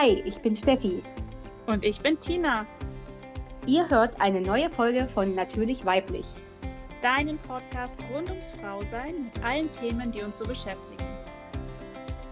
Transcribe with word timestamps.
Hi, 0.00 0.22
ich 0.24 0.38
bin 0.38 0.54
Steffi. 0.54 1.02
Und 1.66 1.84
ich 1.84 2.00
bin 2.00 2.20
Tina. 2.20 2.68
Ihr 3.66 3.90
hört 3.90 4.20
eine 4.20 4.40
neue 4.40 4.70
Folge 4.70 5.08
von 5.08 5.34
Natürlich 5.34 5.84
Weiblich. 5.84 6.26
Deinen 7.02 7.36
Podcast 7.38 7.96
rund 8.14 8.30
ums 8.30 8.52
Frausein 8.52 9.24
mit 9.24 9.44
allen 9.44 9.68
Themen, 9.72 10.12
die 10.12 10.22
uns 10.22 10.38
so 10.38 10.44
beschäftigen. 10.44 11.04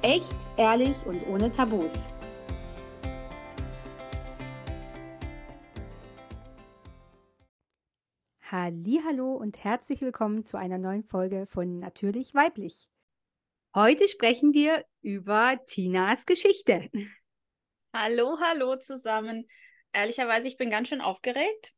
Echt, 0.03 0.33
ehrlich 0.57 0.95
und 1.07 1.27
ohne 1.27 1.51
Tabus. 1.51 1.93
Hallo 8.49 9.33
und 9.33 9.65
herzlich 9.65 10.03
willkommen 10.03 10.45
zu 10.45 10.57
einer 10.57 10.79
neuen 10.79 11.03
Folge 11.03 11.47
von 11.47 11.81
Natürlich 11.81 12.33
Weiblich. 12.33 12.89
Heute 13.75 14.07
sprechen 14.07 14.55
wir 14.55 14.85
über 15.03 15.59
Tinas 15.67 16.27
Geschichte. 16.27 16.89
Hallo, 17.99 18.37
hallo 18.39 18.77
zusammen. 18.77 19.49
Ehrlicherweise, 19.91 20.49
ich 20.49 20.59
bin 20.59 20.69
ganz 20.69 20.89
schön 20.89 21.01
aufgeregt, 21.01 21.73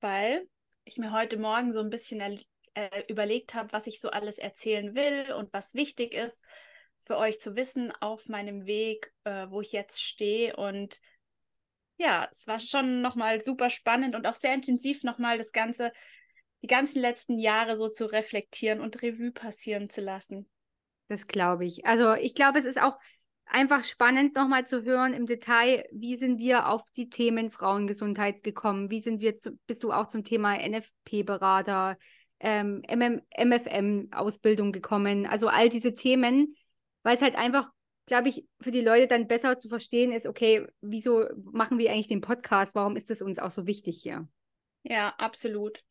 weil 0.00 0.44
ich 0.82 0.98
mir 0.98 1.12
heute 1.12 1.38
Morgen 1.38 1.72
so 1.72 1.78
ein 1.78 1.90
bisschen 1.90 2.42
äh, 2.74 3.04
überlegt 3.06 3.54
habe, 3.54 3.72
was 3.72 3.86
ich 3.86 4.00
so 4.00 4.10
alles 4.10 4.38
erzählen 4.38 4.96
will 4.96 5.32
und 5.32 5.52
was 5.52 5.74
wichtig 5.74 6.12
ist 6.12 6.44
für 7.04 7.18
euch 7.18 7.38
zu 7.38 7.54
wissen 7.54 7.92
auf 8.00 8.28
meinem 8.28 8.66
Weg, 8.66 9.12
äh, 9.22 9.46
wo 9.48 9.60
ich 9.60 9.70
jetzt 9.70 10.02
stehe. 10.02 10.56
Und 10.56 10.98
ja, 11.98 12.26
es 12.32 12.48
war 12.48 12.58
schon 12.58 13.00
nochmal 13.00 13.44
super 13.44 13.70
spannend 13.70 14.16
und 14.16 14.26
auch 14.26 14.34
sehr 14.34 14.54
intensiv 14.54 15.04
nochmal 15.04 15.38
das 15.38 15.52
Ganze, 15.52 15.92
die 16.62 16.66
ganzen 16.66 16.98
letzten 16.98 17.38
Jahre 17.38 17.76
so 17.76 17.88
zu 17.88 18.06
reflektieren 18.06 18.80
und 18.80 19.02
Revue 19.02 19.30
passieren 19.30 19.88
zu 19.88 20.00
lassen. 20.00 20.50
Das 21.06 21.28
glaube 21.28 21.64
ich. 21.64 21.86
Also 21.86 22.14
ich 22.14 22.34
glaube, 22.34 22.58
es 22.58 22.64
ist 22.64 22.80
auch 22.80 22.98
einfach 23.46 23.84
spannend 23.84 24.34
nochmal 24.34 24.66
zu 24.66 24.82
hören 24.84 25.12
im 25.12 25.26
Detail, 25.26 25.84
wie 25.92 26.16
sind 26.16 26.38
wir 26.38 26.68
auf 26.68 26.82
die 26.96 27.08
Themen 27.08 27.50
Frauengesundheit 27.50 28.42
gekommen? 28.42 28.90
Wie 28.90 29.00
sind 29.00 29.20
wir 29.20 29.34
zu, 29.34 29.58
bist 29.66 29.84
du 29.84 29.92
auch 29.92 30.06
zum 30.06 30.24
Thema 30.24 30.56
NFP-Berater, 30.56 31.96
ähm, 32.40 32.82
MFM-Ausbildung 32.88 34.72
gekommen? 34.72 35.26
Also 35.26 35.48
all 35.48 35.68
diese 35.68 35.94
Themen, 35.94 36.56
weil 37.02 37.16
es 37.16 37.22
halt 37.22 37.36
einfach, 37.36 37.70
glaube 38.06 38.28
ich, 38.28 38.46
für 38.60 38.70
die 38.70 38.80
Leute 38.82 39.06
dann 39.06 39.28
besser 39.28 39.56
zu 39.56 39.68
verstehen 39.68 40.12
ist, 40.12 40.26
okay, 40.26 40.66
wieso 40.80 41.24
machen 41.52 41.78
wir 41.78 41.90
eigentlich 41.90 42.08
den 42.08 42.20
Podcast? 42.20 42.74
Warum 42.74 42.96
ist 42.96 43.10
das 43.10 43.22
uns 43.22 43.38
auch 43.38 43.50
so 43.50 43.66
wichtig 43.66 44.00
hier? 44.02 44.28
Ja, 44.82 45.14
absolut. 45.18 45.82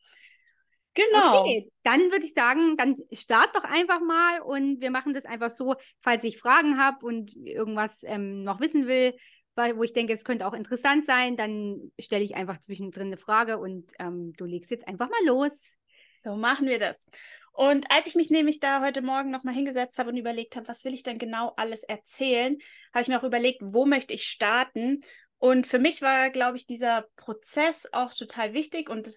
Genau. 0.94 1.42
Okay, 1.42 1.70
dann 1.82 2.00
würde 2.10 2.24
ich 2.24 2.34
sagen, 2.34 2.76
dann 2.76 2.94
start 3.12 3.54
doch 3.54 3.64
einfach 3.64 4.00
mal 4.00 4.40
und 4.40 4.80
wir 4.80 4.90
machen 4.90 5.12
das 5.12 5.24
einfach 5.24 5.50
so, 5.50 5.74
falls 6.02 6.22
ich 6.24 6.38
Fragen 6.38 6.78
habe 6.78 7.04
und 7.04 7.34
irgendwas 7.36 8.02
ähm, 8.04 8.44
noch 8.44 8.60
wissen 8.60 8.86
will, 8.86 9.14
weil, 9.56 9.76
wo 9.76 9.82
ich 9.82 9.92
denke, 9.92 10.12
es 10.12 10.24
könnte 10.24 10.46
auch 10.46 10.52
interessant 10.52 11.04
sein, 11.04 11.36
dann 11.36 11.92
stelle 11.98 12.24
ich 12.24 12.36
einfach 12.36 12.58
zwischendrin 12.58 13.08
eine 13.08 13.16
Frage 13.18 13.58
und 13.58 13.92
ähm, 13.98 14.32
du 14.36 14.44
legst 14.44 14.70
jetzt 14.70 14.86
einfach 14.88 15.08
mal 15.08 15.26
los. 15.26 15.78
So 16.22 16.36
machen 16.36 16.68
wir 16.68 16.78
das. 16.78 17.06
Und 17.52 17.88
als 17.90 18.06
ich 18.08 18.14
mich 18.16 18.30
nämlich 18.30 18.58
da 18.58 18.80
heute 18.80 19.00
Morgen 19.00 19.30
nochmal 19.30 19.54
hingesetzt 19.54 19.98
habe 19.98 20.10
und 20.10 20.16
überlegt 20.16 20.56
habe, 20.56 20.66
was 20.66 20.84
will 20.84 20.94
ich 20.94 21.04
denn 21.04 21.18
genau 21.18 21.52
alles 21.56 21.84
erzählen, 21.84 22.56
habe 22.92 23.02
ich 23.02 23.08
mir 23.08 23.20
auch 23.20 23.24
überlegt, 23.24 23.60
wo 23.62 23.86
möchte 23.86 24.12
ich 24.12 24.24
starten. 24.24 25.02
Und 25.38 25.66
für 25.66 25.78
mich 25.78 26.02
war, 26.02 26.30
glaube 26.30 26.56
ich, 26.56 26.66
dieser 26.66 27.06
Prozess 27.16 27.86
auch 27.92 28.12
total 28.12 28.54
wichtig 28.54 28.90
und 28.90 29.08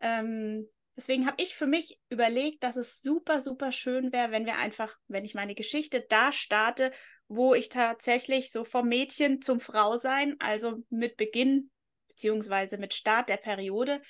ähm, 0.00 0.68
Deswegen 0.98 1.28
habe 1.28 1.40
ich 1.40 1.54
für 1.54 1.68
mich 1.68 2.00
überlegt, 2.08 2.64
dass 2.64 2.74
es 2.74 3.00
super, 3.00 3.38
super 3.38 3.70
schön 3.70 4.12
wäre, 4.12 4.32
wenn 4.32 4.46
wir 4.46 4.56
einfach, 4.56 4.98
wenn 5.06 5.24
ich 5.24 5.32
meine 5.32 5.54
Geschichte 5.54 6.04
da 6.08 6.32
starte, 6.32 6.90
wo 7.28 7.54
ich 7.54 7.68
tatsächlich 7.68 8.50
so 8.50 8.64
vom 8.64 8.88
Mädchen 8.88 9.40
zum 9.40 9.60
Frausein, 9.60 10.34
also 10.40 10.82
mit 10.90 11.16
Beginn 11.16 11.70
beziehungsweise 12.08 12.78
mit 12.78 12.94
Start 12.94 13.28
der 13.28 13.36
Periode, 13.36 14.02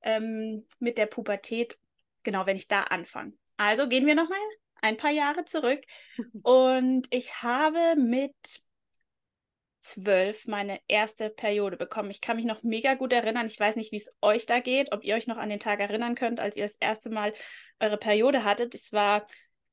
ähm, 0.00 0.66
mit 0.78 0.96
der 0.96 1.04
Pubertät, 1.04 1.76
genau, 2.22 2.46
wenn 2.46 2.56
ich 2.56 2.68
da 2.68 2.84
anfange. 2.84 3.34
Also 3.58 3.86
gehen 3.86 4.06
wir 4.06 4.14
nochmal 4.14 4.38
ein 4.80 4.96
paar 4.96 5.10
Jahre 5.10 5.44
zurück. 5.44 5.82
Und 6.42 7.06
ich 7.10 7.42
habe 7.42 7.96
mit 8.00 8.34
zwölf 9.80 10.46
meine 10.46 10.80
erste 10.88 11.30
Periode 11.30 11.76
bekommen. 11.76 12.10
Ich 12.10 12.20
kann 12.20 12.36
mich 12.36 12.44
noch 12.44 12.62
mega 12.62 12.94
gut 12.94 13.12
erinnern. 13.12 13.46
Ich 13.46 13.58
weiß 13.58 13.76
nicht, 13.76 13.92
wie 13.92 13.96
es 13.96 14.14
euch 14.20 14.46
da 14.46 14.60
geht, 14.60 14.92
ob 14.92 15.04
ihr 15.04 15.14
euch 15.14 15.26
noch 15.26 15.38
an 15.38 15.48
den 15.48 15.60
Tag 15.60 15.80
erinnern 15.80 16.14
könnt, 16.14 16.40
als 16.40 16.56
ihr 16.56 16.64
das 16.64 16.76
erste 16.76 17.10
Mal 17.10 17.32
eure 17.80 17.96
Periode 17.96 18.44
hattet. 18.44 18.74
Es 18.74 18.92
war 18.92 19.26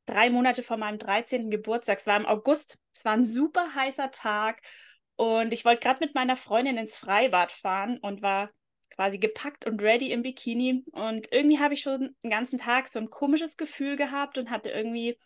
drei 0.05 0.29
Monate 0.29 0.63
vor 0.63 0.77
meinem 0.77 0.97
13. 0.97 1.49
Geburtstag. 1.49 1.99
Es 1.99 2.07
war 2.07 2.17
im 2.17 2.25
August. 2.25 2.77
Es 2.93 3.05
war 3.05 3.13
ein 3.13 3.25
super 3.25 3.75
heißer 3.75 4.11
Tag. 4.11 4.61
Und 5.15 5.51
ich 5.51 5.65
wollte 5.65 5.81
gerade 5.81 6.05
mit 6.05 6.15
meiner 6.15 6.37
Freundin 6.37 6.77
ins 6.77 6.97
Freibad 6.97 7.51
fahren 7.51 7.97
und 7.97 8.21
war 8.21 8.49
quasi 8.95 9.19
gepackt 9.19 9.65
und 9.65 9.81
ready 9.81 10.11
im 10.11 10.21
Bikini. 10.21 10.85
Und 10.91 11.31
irgendwie 11.31 11.59
habe 11.59 11.73
ich 11.73 11.81
schon 11.81 12.15
den 12.23 12.31
ganzen 12.31 12.57
Tag 12.57 12.87
so 12.87 12.99
ein 12.99 13.09
komisches 13.09 13.57
Gefühl 13.57 13.95
gehabt 13.95 14.37
und 14.37 14.49
hatte 14.49 14.69
irgendwie 14.69 15.17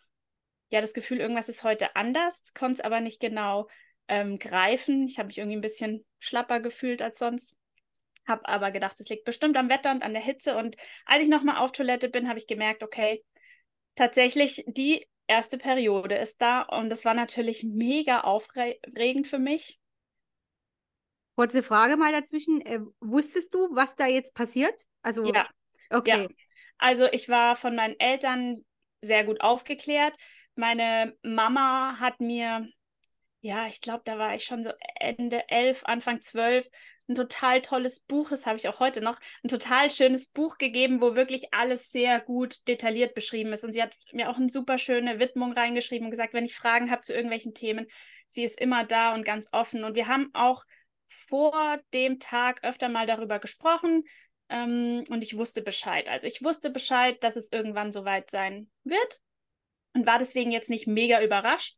ja 0.70 0.80
das 0.80 0.94
Gefühl, 0.94 1.20
irgendwas 1.20 1.48
ist 1.48 1.64
heute 1.64 1.94
anders, 1.94 2.42
konnte 2.54 2.74
es 2.74 2.80
aber 2.80 3.00
nicht 3.00 3.20
genau 3.20 3.68
ähm, 4.08 4.38
greifen. 4.38 5.06
Ich 5.06 5.18
habe 5.18 5.28
mich 5.28 5.38
irgendwie 5.38 5.56
ein 5.56 5.62
bisschen 5.62 6.04
schlapper 6.18 6.60
gefühlt 6.60 7.02
als 7.02 7.18
sonst. 7.18 7.56
Habe 8.26 8.46
aber 8.46 8.70
gedacht, 8.70 9.00
es 9.00 9.08
liegt 9.08 9.24
bestimmt 9.24 9.56
am 9.56 9.68
Wetter 9.68 9.90
und 9.90 10.02
an 10.02 10.12
der 10.12 10.22
Hitze. 10.22 10.56
Und 10.56 10.76
als 11.06 11.22
ich 11.22 11.28
nochmal 11.28 11.56
auf 11.56 11.72
Toilette 11.72 12.08
bin, 12.08 12.28
habe 12.28 12.38
ich 12.38 12.46
gemerkt, 12.46 12.82
okay, 12.82 13.24
tatsächlich 13.94 14.64
die 14.66 15.06
erste 15.26 15.58
Periode 15.58 16.16
ist 16.16 16.40
da. 16.40 16.62
Und 16.62 16.90
das 16.90 17.04
war 17.04 17.14
natürlich 17.14 17.64
mega 17.64 18.20
aufregend 18.20 19.26
für 19.26 19.38
mich. 19.38 19.80
Kurze 21.34 21.62
Frage 21.62 21.96
mal 21.96 22.12
dazwischen. 22.12 22.60
Äh, 22.60 22.80
wusstest 23.00 23.54
du, 23.54 23.68
was 23.72 23.94
da 23.96 24.06
jetzt 24.06 24.34
passiert? 24.34 24.74
Also, 25.02 25.24
ja. 25.24 25.48
Okay. 25.90 26.22
Ja. 26.22 26.28
Also, 26.78 27.06
ich 27.10 27.28
war 27.28 27.56
von 27.56 27.74
meinen 27.74 27.98
Eltern 27.98 28.64
sehr 29.00 29.24
gut 29.24 29.40
aufgeklärt. 29.40 30.14
Meine 30.54 31.16
Mama 31.22 31.96
hat 31.98 32.20
mir 32.20 32.68
ja, 33.44 33.66
ich 33.66 33.80
glaube, 33.80 34.02
da 34.04 34.18
war 34.18 34.36
ich 34.36 34.44
schon 34.44 34.62
so 34.62 34.70
Ende 35.00 35.48
elf, 35.48 35.82
Anfang 35.84 36.20
zwölf. 36.20 36.70
Ein 37.08 37.16
total 37.16 37.60
tolles 37.60 37.98
Buch, 37.98 38.30
das 38.30 38.46
habe 38.46 38.56
ich 38.56 38.68
auch 38.68 38.78
heute 38.78 39.00
noch, 39.00 39.18
ein 39.42 39.48
total 39.48 39.90
schönes 39.90 40.28
Buch 40.28 40.58
gegeben, 40.58 41.00
wo 41.00 41.16
wirklich 41.16 41.52
alles 41.52 41.90
sehr 41.90 42.20
gut 42.20 42.66
detailliert 42.68 43.14
beschrieben 43.14 43.52
ist. 43.52 43.64
Und 43.64 43.72
sie 43.72 43.82
hat 43.82 43.92
mir 44.12 44.30
auch 44.30 44.36
eine 44.36 44.48
super 44.48 44.78
schöne 44.78 45.18
Widmung 45.18 45.52
reingeschrieben 45.52 46.06
und 46.06 46.12
gesagt, 46.12 46.34
wenn 46.34 46.44
ich 46.44 46.54
Fragen 46.54 46.92
habe 46.92 47.02
zu 47.02 47.12
irgendwelchen 47.12 47.52
Themen, 47.52 47.88
sie 48.28 48.44
ist 48.44 48.60
immer 48.60 48.84
da 48.84 49.12
und 49.12 49.24
ganz 49.24 49.48
offen. 49.50 49.82
Und 49.82 49.96
wir 49.96 50.06
haben 50.06 50.30
auch 50.34 50.62
vor 51.08 51.80
dem 51.92 52.20
Tag 52.20 52.62
öfter 52.62 52.88
mal 52.88 53.08
darüber 53.08 53.40
gesprochen 53.40 54.04
ähm, 54.50 55.02
und 55.08 55.24
ich 55.24 55.36
wusste 55.36 55.62
Bescheid. 55.62 56.08
Also 56.08 56.28
ich 56.28 56.44
wusste 56.44 56.70
Bescheid, 56.70 57.22
dass 57.24 57.34
es 57.34 57.50
irgendwann 57.50 57.90
soweit 57.90 58.30
sein 58.30 58.70
wird 58.84 59.20
und 59.94 60.06
war 60.06 60.20
deswegen 60.20 60.52
jetzt 60.52 60.70
nicht 60.70 60.86
mega 60.86 61.20
überrascht 61.20 61.76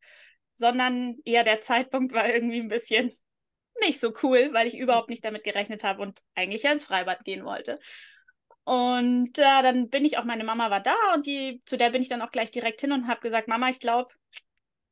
sondern 0.54 1.16
eher 1.25 1.44
der 1.44 1.62
Zeitpunkt 1.62 2.12
war 2.12 2.28
irgendwie 2.28 2.60
ein 2.60 2.69
bisschen 2.69 3.12
nicht 3.81 4.00
so 4.00 4.15
cool, 4.22 4.50
weil 4.53 4.66
ich 4.66 4.78
überhaupt 4.78 5.10
nicht 5.10 5.25
damit 5.25 5.44
gerechnet 5.44 5.84
habe 5.84 6.03
und 6.03 6.20
eigentlich 6.34 6.65
ins 6.65 6.84
Freibad 6.84 7.25
gehen 7.25 7.44
wollte. 7.44 7.78
Und 8.65 9.38
äh, 9.38 9.62
dann 9.62 9.91
bin 9.91 10.04
ich 10.04 10.16
auch, 10.16 10.25
meine 10.25 10.44
Mama 10.44 10.70
war 10.70 10.81
da 10.81 10.94
und 11.15 11.26
die, 11.26 11.60
zu 11.66 11.76
der 11.76 11.91
bin 11.91 12.03
ich 12.03 12.09
dann 12.09 12.22
auch 12.22 12.31
gleich 12.31 12.50
direkt 12.50 12.81
hin 12.81 12.92
und 12.92 13.09
habe 13.09 13.20
gesagt, 13.20 13.47
Mama, 13.47 13.69
ich 13.69 13.78
glaube, 13.78 14.15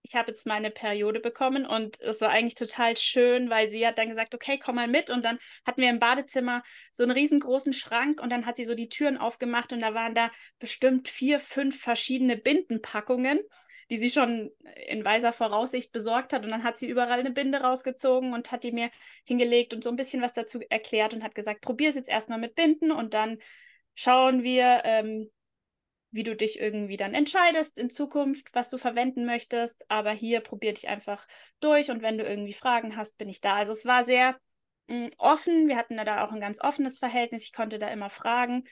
ich 0.03 0.15
habe 0.15 0.29
jetzt 0.29 0.47
meine 0.47 0.71
Periode 0.71 1.21
bekommen 1.21 1.65
und 1.65 2.01
es 2.01 2.21
war 2.21 2.31
eigentlich 2.31 2.57
total 2.57 2.97
schön, 2.97 3.49
weil 3.51 3.71
sie 3.71 3.87
hat 3.87 3.99
dann 3.99 4.11
gesagt, 4.11 4.35
okay, 4.35 4.59
komm 4.59 4.75
mal 4.75 4.89
mit 4.89 5.11
und 5.11 5.25
dann 5.25 5.39
hatten 5.65 5.81
wir 5.81 5.89
im 5.89 6.01
Badezimmer 6.01 6.63
so 6.93 7.05
einen 7.05 7.13
riesengroßen 7.13 7.73
Schrank 7.73 8.21
und 8.21 8.31
dann 8.31 8.45
hat 8.45 8.57
sie 8.57 8.65
so 8.65 8.75
die 8.75 8.89
Türen 8.89 9.17
aufgemacht 9.17 9.73
und 9.73 9.81
da 9.81 9.95
waren 9.95 10.15
da 10.15 10.31
bestimmt 10.59 11.09
vier, 11.09 11.39
fünf 11.39 11.81
verschiedene 11.81 12.37
Bindenpackungen 12.37 13.41
die 13.93 13.99
sie 13.99 14.09
schon 14.09 14.51
in 14.89 15.05
weiser 15.05 15.35
Voraussicht 15.35 15.93
besorgt 15.93 16.33
hat. 16.33 16.47
Und 16.47 16.51
dann 16.51 16.65
hat 16.65 16.79
sie 16.79 16.89
überall 16.89 17.21
eine 17.21 17.31
Binde 17.31 17.61
rausgezogen 17.61 18.33
und 18.33 18.51
hat 18.51 18.65
die 18.65 18.73
mir 18.73 18.89
hingelegt 19.25 19.75
und 19.75 19.85
so 19.85 19.91
ein 19.91 19.97
bisschen 19.97 20.23
was 20.23 20.33
dazu 20.33 20.61
erklärt 20.71 21.13
und 21.13 21.23
hat 21.23 21.35
gesagt, 21.35 21.61
probier 21.61 21.91
es 21.91 21.95
jetzt 21.95 22.09
erstmal 22.09 22.39
mit 22.39 22.55
Binden 22.55 22.91
und 22.91 23.13
dann 23.13 23.37
schauen 23.95 24.45
wir, 24.45 24.81
ähm, 24.85 25.31
wie 26.11 26.23
du 26.23 26.35
dich 26.35 26.59
irgendwie 26.59 26.97
dann 26.97 27.13
entscheidest 27.13 27.79
in 27.79 27.91
Zukunft, 27.91 28.49
was 28.55 28.71
du 28.71 28.79
verwenden 28.79 29.27
möchtest. 29.27 29.85
Aber 29.91 30.13
hier 30.13 30.41
probier 30.41 30.73
dich 30.73 30.89
einfach 30.89 31.27
durch 31.61 31.91
und 31.91 32.01
wenn 32.01 32.17
du 32.17 32.25
irgendwie 32.25 32.55
Fragen 32.55 32.97
hast, 32.97 33.19
bin 33.19 33.29
ich 33.29 33.43
da. 33.43 33.57
Also 33.57 33.73
es 33.73 33.85
war 33.85 34.05
sehr 34.05 34.39
mh, 34.87 35.09
mm, 35.09 35.11
offen. 35.19 35.69
Wir 35.69 35.77
hatten 35.77 35.99
da 35.99 36.25
auch 36.25 36.33
ein 36.33 36.41
ganz 36.41 36.63
offenes 36.63 36.99
Verhältnis. 36.99 37.43
Ich 37.43 37.53
konnte 37.53 37.79
da 37.79 37.89
immer 37.89 38.09
fragen. 38.09 38.65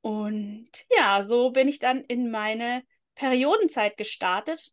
Und 0.00 0.70
ja, 0.96 1.24
so 1.24 1.50
bin 1.50 1.66
ich 1.66 1.80
dann 1.80 2.04
in 2.04 2.30
meine 2.30 2.84
Periodenzeit 3.14 3.96
gestartet 3.96 4.72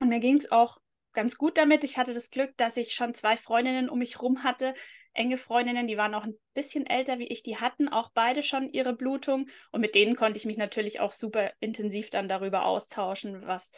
und 0.00 0.08
mir 0.08 0.20
ging 0.20 0.36
es 0.36 0.50
auch 0.50 0.78
ganz 1.12 1.36
gut 1.36 1.56
damit. 1.56 1.84
Ich 1.84 1.96
hatte 1.96 2.14
das 2.14 2.30
Glück, 2.30 2.56
dass 2.56 2.76
ich 2.76 2.94
schon 2.94 3.14
zwei 3.14 3.36
Freundinnen 3.36 3.88
um 3.88 3.98
mich 3.98 4.20
rum 4.20 4.44
hatte, 4.44 4.74
enge 5.14 5.38
Freundinnen, 5.38 5.86
die 5.86 5.96
waren 5.96 6.14
auch 6.14 6.24
ein 6.24 6.38
bisschen 6.54 6.86
älter 6.86 7.18
wie 7.18 7.28
ich, 7.28 7.42
die 7.42 7.56
hatten 7.56 7.88
auch 7.88 8.10
beide 8.12 8.42
schon 8.42 8.68
ihre 8.72 8.94
Blutung 8.94 9.48
und 9.70 9.80
mit 9.80 9.94
denen 9.94 10.16
konnte 10.16 10.38
ich 10.38 10.44
mich 10.44 10.56
natürlich 10.56 11.00
auch 11.00 11.12
super 11.12 11.52
intensiv 11.60 12.10
dann 12.10 12.28
darüber 12.28 12.66
austauschen, 12.66 13.46
was 13.46 13.70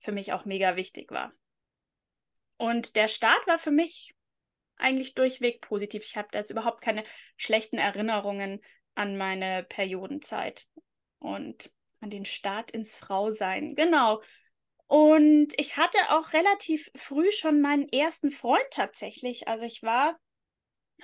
für 0.00 0.12
mich 0.12 0.32
auch 0.32 0.44
mega 0.44 0.76
wichtig 0.76 1.10
war. 1.10 1.32
Und 2.58 2.94
der 2.94 3.08
Start 3.08 3.46
war 3.46 3.58
für 3.58 3.70
mich 3.70 4.14
eigentlich 4.76 5.14
durchweg 5.14 5.62
positiv. 5.62 6.04
Ich 6.04 6.16
habe 6.16 6.28
jetzt 6.34 6.50
überhaupt 6.50 6.82
keine 6.82 7.02
schlechten 7.36 7.78
Erinnerungen 7.78 8.60
an 8.94 9.16
meine 9.16 9.64
Periodenzeit 9.64 10.66
und 11.18 11.72
an 12.02 12.10
den 12.10 12.24
Start 12.24 12.70
ins 12.72 12.96
Frausein. 12.96 13.74
Genau. 13.74 14.20
Und 14.86 15.54
ich 15.56 15.78
hatte 15.78 15.98
auch 16.10 16.32
relativ 16.34 16.90
früh 16.94 17.30
schon 17.32 17.62
meinen 17.62 17.88
ersten 17.88 18.30
Freund 18.30 18.66
tatsächlich. 18.70 19.48
Also 19.48 19.64
ich 19.64 19.82
war 19.82 20.18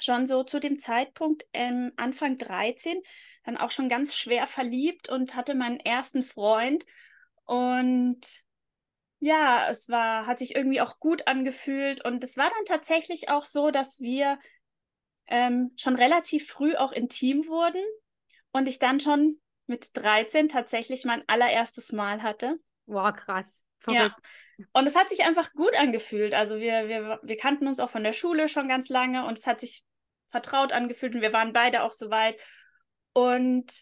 schon 0.00 0.26
so 0.26 0.44
zu 0.44 0.60
dem 0.60 0.78
Zeitpunkt 0.78 1.46
ähm, 1.52 1.92
Anfang 1.96 2.36
13 2.36 3.00
dann 3.44 3.56
auch 3.56 3.70
schon 3.70 3.88
ganz 3.88 4.14
schwer 4.14 4.46
verliebt 4.46 5.08
und 5.08 5.34
hatte 5.34 5.54
meinen 5.54 5.80
ersten 5.80 6.22
Freund. 6.22 6.84
Und 7.46 8.20
ja, 9.20 9.68
es 9.70 9.88
war, 9.88 10.26
hat 10.26 10.38
sich 10.38 10.54
irgendwie 10.54 10.80
auch 10.80 11.00
gut 11.00 11.26
angefühlt. 11.26 12.04
Und 12.04 12.22
es 12.22 12.36
war 12.36 12.50
dann 12.50 12.64
tatsächlich 12.66 13.30
auch 13.30 13.44
so, 13.44 13.70
dass 13.70 14.00
wir 14.00 14.38
ähm, 15.28 15.72
schon 15.76 15.96
relativ 15.96 16.46
früh 16.48 16.74
auch 16.76 16.92
intim 16.92 17.46
wurden 17.46 17.82
und 18.52 18.68
ich 18.68 18.78
dann 18.78 19.00
schon 19.00 19.40
mit 19.68 19.96
13 19.96 20.48
tatsächlich 20.48 21.04
mein 21.04 21.22
allererstes 21.26 21.92
Mal 21.92 22.22
hatte. 22.22 22.58
Wow, 22.86 23.14
krass. 23.14 23.62
Verrückt. 23.80 24.16
Ja. 24.58 24.66
Und 24.72 24.86
es 24.86 24.96
hat 24.96 25.08
sich 25.10 25.22
einfach 25.24 25.52
gut 25.52 25.74
angefühlt. 25.76 26.34
Also 26.34 26.58
wir, 26.58 26.88
wir, 26.88 27.20
wir 27.22 27.36
kannten 27.36 27.68
uns 27.68 27.80
auch 27.80 27.90
von 27.90 28.02
der 28.02 28.12
Schule 28.12 28.48
schon 28.48 28.68
ganz 28.68 28.88
lange 28.88 29.24
und 29.26 29.38
es 29.38 29.46
hat 29.46 29.60
sich 29.60 29.84
vertraut 30.30 30.72
angefühlt 30.72 31.14
und 31.14 31.20
wir 31.20 31.32
waren 31.32 31.52
beide 31.52 31.82
auch 31.82 31.92
so 31.92 32.10
weit. 32.10 32.40
Und 33.12 33.72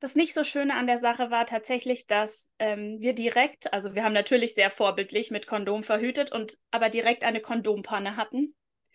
das 0.00 0.16
nicht 0.16 0.34
so 0.34 0.42
Schöne 0.42 0.74
an 0.74 0.86
der 0.86 0.98
Sache 0.98 1.30
war 1.30 1.46
tatsächlich, 1.46 2.06
dass 2.06 2.50
ähm, 2.58 2.96
wir 2.98 3.14
direkt, 3.14 3.72
also 3.72 3.94
wir 3.94 4.02
haben 4.02 4.12
natürlich 4.12 4.54
sehr 4.54 4.70
vorbildlich 4.70 5.30
mit 5.30 5.46
Kondom 5.46 5.84
verhütet 5.84 6.32
und 6.32 6.58
aber 6.70 6.88
direkt 6.88 7.24
eine 7.24 7.40
Kondompanne 7.40 8.16
hatten. 8.16 8.54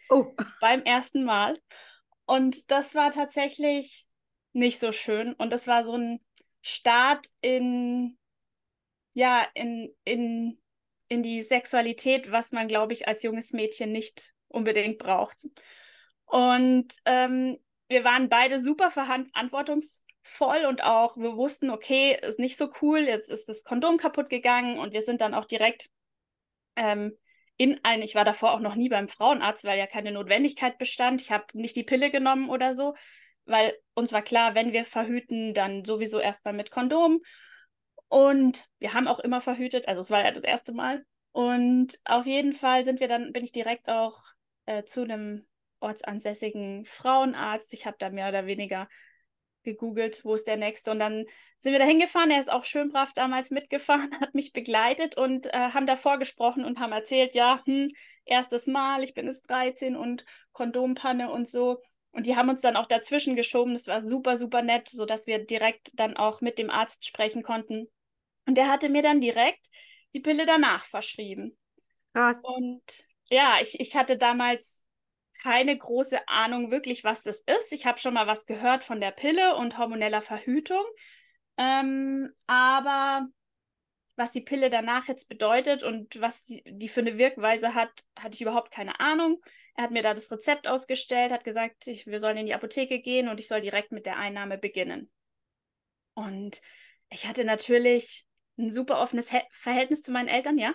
Oh. 0.10 0.34
Beim 0.60 0.84
ersten 0.84 1.24
Mal. 1.24 1.58
Und 2.26 2.72
das 2.72 2.94
war 2.94 3.12
tatsächlich 3.12 4.06
nicht 4.52 4.80
so 4.80 4.92
schön. 4.92 5.34
Und 5.34 5.54
das 5.54 5.68
war 5.68 5.86
so 5.86 5.94
ein 5.94 6.20
Start 6.68 7.28
in, 7.40 8.18
ja, 9.14 9.48
in, 9.54 9.96
in, 10.04 10.62
in 11.08 11.24
die 11.24 11.42
Sexualität, 11.42 12.30
was 12.31 12.52
man, 12.52 12.68
glaube 12.68 12.92
ich, 12.92 13.08
als 13.08 13.24
junges 13.24 13.54
Mädchen 13.54 13.94
nicht 13.94 14.34
unbedingt 14.50 14.98
braucht. 14.98 15.48
Und 16.25 16.94
ähm, 17.06 17.58
wir 17.88 18.04
waren 18.04 18.28
beide 18.28 18.60
super 18.60 18.92
verantwortungsvoll 18.92 20.66
und 20.68 20.84
auch 20.84 21.16
wir 21.16 21.38
wussten, 21.38 21.69
okay, 21.69 22.19
ist 22.22 22.40
nicht 22.40 22.58
so 22.58 22.70
cool, 22.81 23.00
jetzt 23.00 23.30
ist 23.30 23.48
das 23.48 23.63
Kondom 23.63 23.98
kaputt 23.98 24.30
gegangen 24.30 24.78
und 24.78 24.92
wir 24.92 25.02
sind 25.02 25.22
dann 25.22 25.34
auch 25.34 25.46
direkt 25.46 25.90
ähm, 26.75 27.18
in 27.56 27.80
ein, 27.84 28.02
ich 28.02 28.13
war 28.13 28.25
davor 28.25 28.52
auch 28.52 28.60
noch 28.60 28.75
nie 28.75 28.90
beim 28.90 29.08
Frauenarzt, 29.08 29.63
weil 29.63 29.80
ja 29.80 29.88
keine 29.88 30.12
Notwendigkeit 30.12 30.78
bestand. 30.78 31.22
Ich 31.22 31.31
habe 31.31 31.46
nicht 31.54 31.78
die 31.78 31.84
Pille 31.84 32.12
genommen 32.12 32.50
oder 32.50 32.74
so, 32.74 32.94
weil 33.48 33.74
uns 33.94 34.12
war 34.12 34.22
klar, 34.22 34.56
wenn 34.56 34.74
wir 34.74 34.86
verhüten, 34.86 35.54
dann 35.54 35.86
sowieso 35.86 36.20
erstmal 36.20 36.54
mit 36.54 36.72
Kondom. 36.72 37.22
Und 38.10 38.68
wir 38.80 38.94
haben 38.94 39.08
auch 39.08 39.20
immer 39.20 39.42
verhütet, 39.42 39.88
also 39.88 40.02
es 40.02 40.12
war 40.12 40.24
ja 40.24 40.32
das 40.32 40.44
erste 40.44 40.74
Mal. 40.74 41.06
Und 41.32 42.00
auf 42.06 42.26
jeden 42.26 42.54
Fall 42.54 42.86
sind 42.86 43.00
wir 43.00 43.08
dann, 43.08 43.32
bin 43.32 43.44
ich 43.44 43.52
direkt 43.52 43.90
auch 43.90 44.22
äh, 44.66 44.84
zu 44.84 45.04
einem 45.04 45.46
ortsansässigen 45.80 46.86
Frauenarzt. 46.86 47.74
Ich 47.74 47.86
habe 47.86 47.98
da 48.00 48.10
mehr 48.10 48.30
oder 48.30 48.46
weniger 48.46 48.88
gegoogelt, 49.64 50.24
wo 50.24 50.34
ist 50.34 50.48
der 50.48 50.58
nächste. 50.58 50.92
Und 50.92 51.00
dann 51.00 51.26
sind 51.58 51.74
wir 51.74 51.80
da 51.80 51.86
hingefahren. 51.86 52.32
Er 52.32 52.40
ist 52.40 52.52
auch 52.52 52.64
schön 52.64 52.90
brav 52.90 53.14
damals 53.14 53.52
mitgefahren, 53.52 54.10
hat 54.22 54.34
mich 54.34 54.54
begleitet 54.54 55.18
und 55.18 55.48
äh, 55.48 55.72
haben 55.74 55.86
davor 55.86 56.18
gesprochen 56.18 56.66
und 56.66 56.80
haben 56.80 56.94
erzählt, 56.94 57.36
ja, 57.36 57.62
hm, 57.66 57.90
erstes 58.26 58.66
Mal, 58.66 59.04
ich 59.04 59.14
bin 59.14 59.28
jetzt 59.28 59.50
13 59.50 59.96
und 59.96 60.26
Kondompanne 60.54 61.30
und 61.32 61.48
so. 61.48 61.82
Und 62.18 62.25
die 62.25 62.36
haben 62.36 62.50
uns 62.50 62.62
dann 62.62 62.75
auch 62.75 62.88
dazwischen 62.88 63.36
geschoben. 63.36 63.74
Das 63.74 63.86
war 63.86 64.02
super, 64.02 64.38
super 64.38 64.64
nett, 64.64 64.90
sodass 64.90 65.28
wir 65.28 65.38
direkt 65.38 65.92
dann 66.00 66.18
auch 66.18 66.42
mit 66.42 66.58
dem 66.58 66.72
Arzt 66.72 67.06
sprechen 67.06 67.44
konnten. 67.44 67.88
Und 68.48 68.58
der 68.58 68.69
hatte 68.69 68.90
mir 68.90 69.04
dann 69.04 69.22
direkt 69.22 69.68
die 70.16 70.19
Pille 70.19 70.48
danach 70.48 70.84
verschrieben. 70.86 71.56
Krass. 72.14 72.38
Und 72.42 72.81
ja, 73.30 73.58
ich, 73.62 73.80
ich 73.80 73.96
hatte 73.96 74.18
damals 74.18 74.84
keine 75.44 75.78
große 75.78 76.28
Ahnung 76.28 76.72
wirklich, 76.72 77.04
was 77.04 77.22
das 77.22 77.44
ist. 77.44 77.72
Ich 77.72 77.86
habe 77.86 78.00
schon 78.00 78.16
mal 78.16 78.25
was 78.25 78.48
gehört 78.48 78.84
von 78.84 79.00
der 79.00 79.12
Pille 79.12 79.56
und 79.56 79.78
hormoneller 79.78 80.24
Verhütung. 80.24 80.84
Ähm, 81.60 82.34
aber 82.48 83.28
was 84.18 84.31
die 84.31 84.42
Pille 84.42 84.69
danach 84.69 85.08
jetzt 85.08 85.30
bedeutet 85.30 85.84
und 85.84 86.19
was 86.19 86.44
die, 86.44 86.64
die 86.66 86.90
für 86.90 87.02
eine 87.02 87.18
Wirkweise 87.18 87.75
hat, 87.75 88.06
hatte 88.18 88.36
ich 88.36 88.42
überhaupt 88.42 88.72
keine 88.72 89.00
Ahnung. 89.00 89.42
Er 89.75 89.86
hat 89.86 89.92
mir 89.92 90.02
da 90.02 90.14
das 90.14 90.31
Rezept 90.31 90.68
ausgestellt, 90.68 91.31
hat 91.31 91.44
gesagt, 91.44 91.86
ich, 91.88 92.08
wir 92.08 92.19
sollen 92.19 92.38
in 92.38 92.48
die 92.48 92.56
Apotheke 92.56 93.00
gehen 93.00 93.30
und 93.30 93.40
ich 93.40 93.48
soll 93.48 93.62
direkt 93.62 93.92
mit 93.92 94.08
der 94.08 94.18
Einnahme 94.18 94.58
beginnen. 94.58 95.12
Und 96.16 96.62
ich 97.10 97.28
hatte 97.28 97.46
natürlich 97.46 98.25
ein 98.58 98.72
super 98.72 99.00
offenes 99.00 99.31
He 99.31 99.42
Verhältnis 99.52 100.02
zu 100.02 100.12
meinen 100.12 100.28
Eltern, 100.28 100.58
ja. 100.58 100.74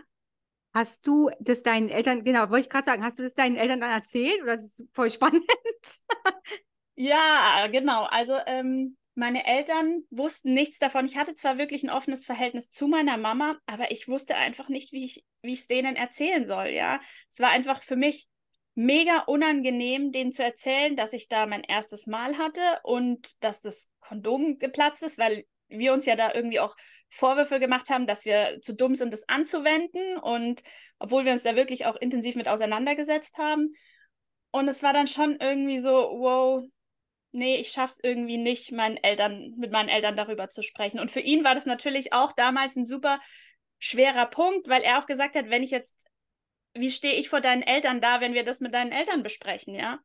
Hast 0.73 1.06
du 1.06 1.29
das 1.41 1.62
deinen 1.62 1.88
Eltern, 1.88 2.25
genau, 2.25 2.49
wollte 2.49 2.61
ich 2.61 2.71
gerade 2.71 2.87
sagen, 2.87 3.05
hast 3.05 3.19
du 3.19 3.25
das 3.25 3.35
deinen 3.35 3.56
Eltern 3.56 3.81
dann 3.81 3.91
erzählt 3.91 4.41
oder 4.43 4.56
das 4.56 4.67
ist 4.67 4.85
voll 4.95 5.11
spannend? 5.11 5.45
ja, 6.95 7.67
genau. 7.71 8.05
Also 8.05 8.38
ähm, 8.47 8.97
meine 9.14 9.47
Eltern 9.47 10.05
wussten 10.11 10.55
nichts 10.55 10.79
davon. 10.79 11.05
Ich 11.05 11.17
hatte 11.17 11.35
zwar 11.35 11.59
wirklich 11.59 11.82
ein 11.82 11.91
offenes 11.91 12.25
Verhältnis 12.25 12.70
zu 12.70 12.88
meiner 12.88 13.17
Mama, 13.19 13.59
aber 13.67 13.91
ich 13.91 14.09
wusste 14.09 14.37
einfach 14.37 14.69
nicht, 14.69 14.93
wie 14.93 15.05
ich 15.05 15.25
wie 15.43 15.53
es 15.53 15.67
denen 15.67 15.97
erzählen 15.97 16.47
soll. 16.47 16.69
Ja, 16.69 17.00
es 17.31 17.41
war 17.41 17.50
einfach 17.50 17.82
für 17.82 17.97
mich 17.97 18.29
mega 18.75 19.19
unangenehm, 19.26 20.12
denen 20.12 20.32
zu 20.32 20.43
erzählen, 20.43 20.97
dass 20.97 21.12
ich 21.12 21.29
da 21.29 21.47
mein 21.47 21.64
erstes 21.64 22.06
Mal 22.06 22.38
hatte 22.38 22.61
und 22.85 23.43
dass 23.43 23.61
das 23.61 23.91
Kondom 24.00 24.59
geplatzt 24.59 25.03
ist, 25.03 25.19
weil 25.19 25.44
wir 25.69 25.93
uns 25.93 26.06
ja 26.06 26.17
da 26.17 26.32
irgendwie 26.35 26.61
auch 26.61 26.76
Vorwürfe 27.11 27.61
gemacht 27.61 27.91
haben, 27.91 28.06
dass 28.06 28.25
wir 28.25 28.61
zu 28.62 28.75
dumm 28.75 28.94
sind, 28.94 29.12
das 29.12 29.29
anzuwenden. 29.29 30.17
Und 30.19 30.62
obwohl 30.99 31.25
wir 31.25 31.32
uns 31.32 31.43
da 31.43 31.56
wirklich 31.56 31.85
auch 31.87 31.97
intensiv 31.97 32.37
mit 32.37 32.49
auseinandergesetzt 32.49 33.37
haben. 33.37 33.75
Und 34.50 34.69
es 34.69 34.82
war 34.82 34.93
dann 34.93 35.06
schon 35.06 35.37
irgendwie 35.41 35.81
so, 35.81 35.91
wow, 35.91 36.64
nee, 37.32 37.56
ich 37.56 37.70
schaff's 37.70 37.99
irgendwie 38.02 38.38
nicht, 38.38 38.73
meinen 38.73 38.96
Eltern, 38.96 39.55
mit 39.56 39.73
meinen 39.73 39.88
Eltern 39.88 40.17
darüber 40.17 40.49
zu 40.49 40.62
sprechen. 40.62 41.00
Und 41.00 41.11
für 41.11 41.21
ihn 41.21 41.45
war 41.45 41.54
das 41.54 41.66
natürlich 41.66 42.12
auch 42.12 42.33
damals 42.33 42.76
ein 42.76 42.87
super 42.87 43.21
schwerer 43.78 44.26
Punkt, 44.26 44.68
weil 44.68 44.83
er 44.83 45.00
auch 45.00 45.07
gesagt 45.07 45.35
hat, 45.35 45.50
wenn 45.50 45.62
ich 45.62 45.71
jetzt, 45.71 45.97
wie 46.75 46.90
stehe 46.90 47.14
ich 47.14 47.28
vor 47.28 47.40
deinen 47.40 47.62
Eltern 47.62 48.00
da, 48.00 48.21
wenn 48.21 48.35
wir 48.35 48.45
das 48.45 48.61
mit 48.61 48.75
deinen 48.75 48.92
Eltern 48.92 49.23
besprechen, 49.23 49.75
ja? 49.75 49.99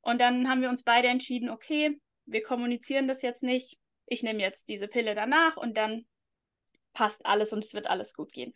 Und 0.00 0.20
dann 0.20 0.48
haben 0.48 0.60
wir 0.60 0.68
uns 0.68 0.82
beide 0.82 1.08
entschieden, 1.08 1.48
okay, 1.48 1.98
wir 2.26 2.42
kommunizieren 2.42 3.08
das 3.08 3.22
jetzt 3.22 3.42
nicht, 3.42 3.78
ich 4.06 4.22
nehme 4.22 4.40
jetzt 4.40 4.68
diese 4.68 4.86
Pille 4.86 5.14
danach 5.14 5.56
und 5.56 5.76
dann 5.76 6.06
passt 6.92 7.24
alles 7.26 7.52
und 7.52 7.64
es 7.64 7.74
wird 7.74 7.88
alles 7.88 8.14
gut 8.14 8.32
gehen. 8.32 8.52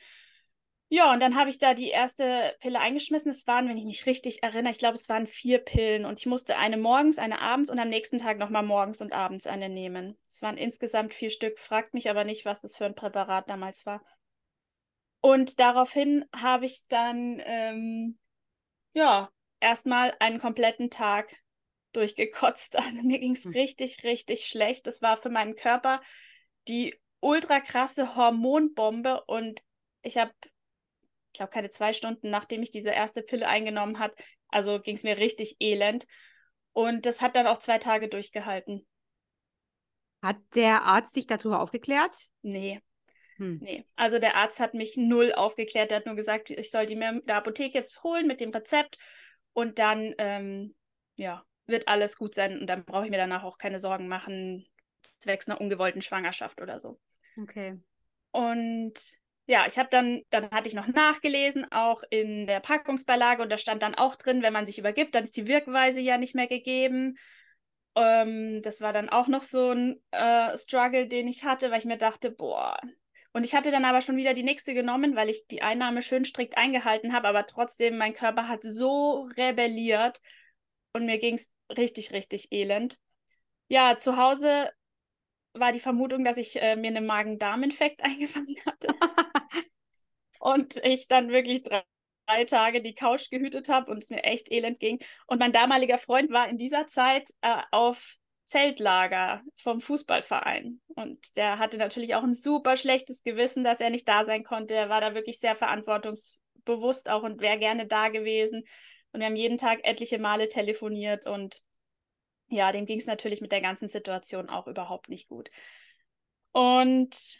Ja, 0.91 1.13
und 1.13 1.21
dann 1.21 1.37
habe 1.37 1.51
ich 1.51 1.59
da 1.59 1.75
die 1.75 1.89
erste 1.89 2.57
Pille 2.61 2.81
eingeschmissen. 2.81 3.31
Es 3.31 3.47
waren, 3.47 3.69
wenn 3.69 3.77
ich 3.77 3.85
mich 3.85 4.07
richtig 4.07 4.43
erinnere, 4.43 4.73
ich 4.73 4.79
glaube, 4.79 4.95
es 4.95 5.09
waren 5.11 5.27
vier 5.27 5.59
Pillen 5.59 6.07
und 6.07 6.19
ich 6.19 6.25
musste 6.25 6.57
eine 6.57 6.79
morgens, 6.79 7.19
eine 7.19 7.43
abends 7.43 7.69
und 7.71 7.79
am 7.79 7.91
nächsten 7.91 8.17
Tag 8.19 8.39
nochmal 8.39 8.63
morgens 8.63 9.03
und 9.03 9.13
abends 9.13 9.47
eine 9.47 9.69
nehmen. 9.69 10.17
Es 10.29 10.41
waren 10.41 10.57
insgesamt 10.57 11.13
vier 11.13 11.31
Stück, 11.31 11.59
fragt 11.59 11.93
mich 11.93 12.09
aber 12.09 12.25
nicht, 12.25 12.47
was 12.47 12.61
das 12.61 12.75
für 12.75 12.87
ein 12.87 12.95
Präparat 12.95 13.51
damals 13.51 13.85
war. 13.85 14.03
Und 15.21 15.61
daraufhin 15.61 16.25
habe 16.35 16.65
ich 16.65 16.87
dann, 16.89 17.43
ähm, 17.45 18.19
ja, 18.95 19.31
erstmal 19.61 20.15
einen 20.21 20.39
kompletten 20.39 20.91
Tag 20.91 21.35
durchgekotzt. 21.93 22.77
Also 22.79 23.03
mir 23.03 23.19
ging 23.19 23.33
es 23.33 23.45
hm. 23.45 23.53
richtig, 23.53 24.05
richtig 24.05 24.47
schlecht. 24.47 24.87
Das 24.87 25.03
war 25.03 25.17
für 25.17 25.31
meinen 25.31 25.55
Körper 25.55 26.01
die 26.67 26.99
ultra 27.21 27.61
krasse 27.61 28.17
Hormonbombe 28.17 29.25
und 29.27 29.61
ich 30.03 30.17
habe, 30.17 30.33
ich 31.33 31.39
glaube, 31.39 31.51
keine 31.51 31.71
zwei 31.71 31.93
Stunden, 31.93 32.31
nachdem 32.31 32.63
ich 32.63 32.71
diese 32.71 32.91
erste 32.91 33.23
Pille 33.23 33.49
eingenommen 33.49 33.99
hat, 33.99 34.13
also 34.49 34.81
ging 34.81 34.97
es 34.97 35.03
mir 35.03 35.19
richtig 35.19 35.57
elend. 35.61 36.07
Und 36.73 37.07
das 37.07 37.23
hat 37.23 37.37
dann 37.37 37.47
auch 37.47 37.59
zwei 37.59 37.79
Tage 37.79 38.09
durchgehalten. 38.09 38.87
Hat 40.23 40.39
der 40.55 40.83
Arzt 40.83 41.15
dich 41.15 41.27
darüber 41.27 41.61
aufgeklärt? 41.61 42.15
Nee. 42.43 42.81
Hm. 43.37 43.59
Nee. 43.63 43.85
Also 43.95 44.19
der 44.19 44.37
Arzt 44.37 44.59
hat 44.59 44.75
mich 44.75 44.97
null 44.97 45.33
aufgeklärt. 45.33 45.91
Der 45.91 45.99
hat 45.99 46.07
nur 46.07 46.17
gesagt, 46.17 46.51
ich 46.51 46.71
soll 46.71 46.87
die 46.87 46.97
mir 46.97 47.11
in 47.11 47.27
der 47.27 47.37
Apotheke 47.37 47.79
jetzt 47.79 48.03
holen 48.03 48.27
mit 48.27 48.41
dem 48.41 48.51
Rezept 48.51 48.99
und 49.53 49.79
dann, 49.79 50.15
ähm, 50.19 50.75
ja, 51.15 51.45
wird 51.67 51.87
alles 51.87 52.17
gut 52.17 52.35
sein 52.35 52.59
und 52.59 52.67
dann 52.67 52.85
brauche 52.85 53.05
ich 53.05 53.11
mir 53.11 53.19
danach 53.19 53.45
auch 53.45 53.59
keine 53.59 53.79
Sorgen 53.79 54.09
machen, 54.09 54.65
zwecks 55.19 55.49
einer 55.49 55.61
ungewollten 55.61 56.01
Schwangerschaft 56.01 56.61
oder 56.61 56.81
so. 56.81 56.99
Okay. 57.41 57.79
Und 58.31 58.95
ja, 59.49 59.67
ich 59.67 59.79
habe 59.79 59.89
dann, 59.91 60.23
dann 60.31 60.51
hatte 60.51 60.69
ich 60.69 60.75
noch 60.75 60.87
nachgelesen, 60.89 61.67
auch 61.73 62.03
in 62.11 62.47
der 62.47 62.61
Packungsbeilage 62.61 63.43
und 63.43 63.51
da 63.51 63.57
stand 63.57 63.83
dann 63.83 63.95
auch 63.95 64.15
drin, 64.15 64.43
wenn 64.43 64.53
man 64.53 64.67
sich 64.67 64.79
übergibt, 64.79 65.15
dann 65.15 65.25
ist 65.25 65.37
die 65.37 65.47
Wirkweise 65.47 66.01
ja 66.01 66.19
nicht 66.19 66.35
mehr 66.35 66.47
gegeben. 66.47 67.17
Ähm, 67.97 68.61
das 68.63 68.81
war 68.83 68.93
dann 68.93 69.09
auch 69.09 69.27
noch 69.27 69.43
so 69.43 69.71
ein 69.73 70.03
äh, 70.11 70.57
Struggle, 70.59 71.09
den 71.09 71.29
ich 71.29 71.45
hatte, 71.45 71.71
weil 71.71 71.79
ich 71.79 71.87
mir 71.87 71.97
dachte, 71.99 72.31
boah. 72.31 72.79
Und 73.33 73.45
ich 73.45 73.55
hatte 73.55 73.71
dann 73.71 73.85
aber 73.87 74.03
schon 74.03 74.19
wieder 74.19 74.35
die 74.35 74.43
nächste 74.43 74.75
genommen, 74.75 75.17
weil 75.17 75.31
ich 75.31 75.47
die 75.49 75.63
Einnahme 75.63 76.03
schön 76.03 76.25
strikt 76.27 76.59
eingehalten 76.59 77.13
habe, 77.15 77.29
aber 77.29 77.47
trotzdem, 77.47 77.97
mein 77.97 78.15
Körper 78.15 78.49
hat 78.49 78.63
so 78.65 79.29
rebelliert 79.37 80.21
und 80.93 81.07
mir 81.07 81.19
ging 81.19 81.35
es 81.37 81.51
richtig, 81.77 82.13
richtig 82.13 82.53
elend. 82.53 82.99
Ja, 83.69 83.99
zu 83.99 84.17
Hause 84.19 84.71
war 85.55 85.73
die 85.73 85.81
Vermutung, 85.81 86.25
dass 86.25 86.37
ich 86.37 86.61
äh, 86.61 86.77
mir 86.77 86.89
einen 86.89 87.07
Magen-Darm-Infekt 87.07 88.03
eingefangen 88.05 88.57
hatte. 88.67 88.89
und 90.41 90.77
ich 90.85 91.09
dann 91.09 91.31
wirklich 91.31 91.63
drei, 91.63 91.83
drei 92.27 92.45
Tage 92.45 92.83
die 92.83 92.95
Couch 92.95 93.31
gehütet 93.31 93.69
habe 93.69 93.91
und 93.91 94.03
es 94.03 94.11
mir 94.11 94.25
echt 94.25 94.51
elend 94.53 94.81
ging. 94.81 94.99
Und 95.27 95.39
mein 95.41 95.53
damaliger 95.53 95.99
Freund 95.99 96.31
war 96.31 96.49
in 96.49 96.59
dieser 96.59 96.89
Zeit 96.89 97.31
äh, 97.43 97.57
auf 97.71 98.17
Zeltlager 98.45 99.43
vom 99.57 99.81
Fußballverein. 99.81 100.81
Und 100.95 101.37
der 101.37 101.59
hatte 101.59 101.77
natürlich 101.77 102.15
auch 102.15 102.23
ein 102.23 102.35
super 102.35 102.77
schlechtes 102.77 103.23
Gewissen, 103.23 103.63
dass 103.63 103.81
er 103.81 103.91
nicht 103.91 104.09
da 104.09 104.25
sein 104.25 104.43
konnte. 104.43 104.75
Er 104.75 104.89
war 104.89 105.01
da 105.01 105.15
wirklich 105.15 105.39
sehr 105.39 105.55
verantwortungsbewusst 105.55 107.11
auch 107.11 107.23
und 107.23 107.41
wäre 107.41 107.59
gerne 107.59 107.87
da 107.87 108.09
gewesen. 108.09 108.65
Und 109.13 109.21
wir 109.21 109.27
haben 109.27 109.37
jeden 109.37 109.59
Tag 109.59 109.81
etliche 109.83 110.19
Male 110.19 110.49
telefoniert 110.49 111.27
und 111.27 111.61
ja, 112.49 112.73
dem 112.73 112.87
ging 112.87 112.99
es 112.99 113.07
natürlich 113.07 113.41
mit 113.41 113.53
der 113.53 113.61
ganzen 113.61 113.89
Situation 113.89 114.49
auch 114.49 114.67
überhaupt 114.67 115.09
nicht 115.09 115.29
gut. 115.29 115.51
Und 116.53 117.39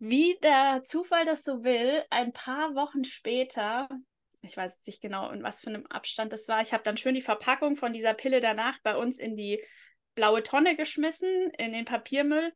wie 0.00 0.36
der 0.42 0.82
Zufall 0.84 1.24
das 1.24 1.44
so 1.44 1.62
will, 1.62 2.02
ein 2.10 2.32
paar 2.32 2.74
Wochen 2.74 3.04
später, 3.04 3.88
ich 4.40 4.56
weiß 4.56 4.80
nicht 4.86 5.02
genau, 5.02 5.30
in 5.30 5.42
was 5.42 5.60
für 5.60 5.68
einem 5.68 5.86
Abstand 5.86 6.32
das 6.32 6.48
war, 6.48 6.62
ich 6.62 6.72
habe 6.72 6.82
dann 6.82 6.96
schön 6.96 7.14
die 7.14 7.22
Verpackung 7.22 7.76
von 7.76 7.92
dieser 7.92 8.14
Pille 8.14 8.40
danach 8.40 8.78
bei 8.82 8.96
uns 8.96 9.18
in 9.18 9.36
die 9.36 9.62
blaue 10.14 10.42
Tonne 10.42 10.74
geschmissen, 10.74 11.50
in 11.58 11.72
den 11.72 11.84
Papiermüll. 11.84 12.52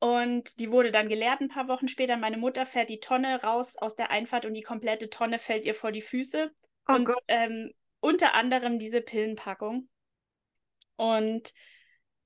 Und 0.00 0.58
die 0.58 0.72
wurde 0.72 0.90
dann 0.90 1.10
geleert 1.10 1.42
ein 1.42 1.48
paar 1.48 1.68
Wochen 1.68 1.86
später. 1.86 2.16
Meine 2.16 2.38
Mutter 2.38 2.64
fährt 2.64 2.88
die 2.88 3.00
Tonne 3.00 3.42
raus 3.42 3.76
aus 3.76 3.96
der 3.96 4.10
Einfahrt 4.10 4.46
und 4.46 4.54
die 4.54 4.62
komplette 4.62 5.10
Tonne 5.10 5.38
fällt 5.38 5.66
ihr 5.66 5.74
vor 5.74 5.92
die 5.92 6.00
Füße. 6.00 6.50
Oh 6.88 6.94
und 6.94 7.10
ähm, 7.28 7.72
unter 8.00 8.34
anderem 8.34 8.78
diese 8.78 9.02
Pillenpackung. 9.02 9.88
Und 10.96 11.52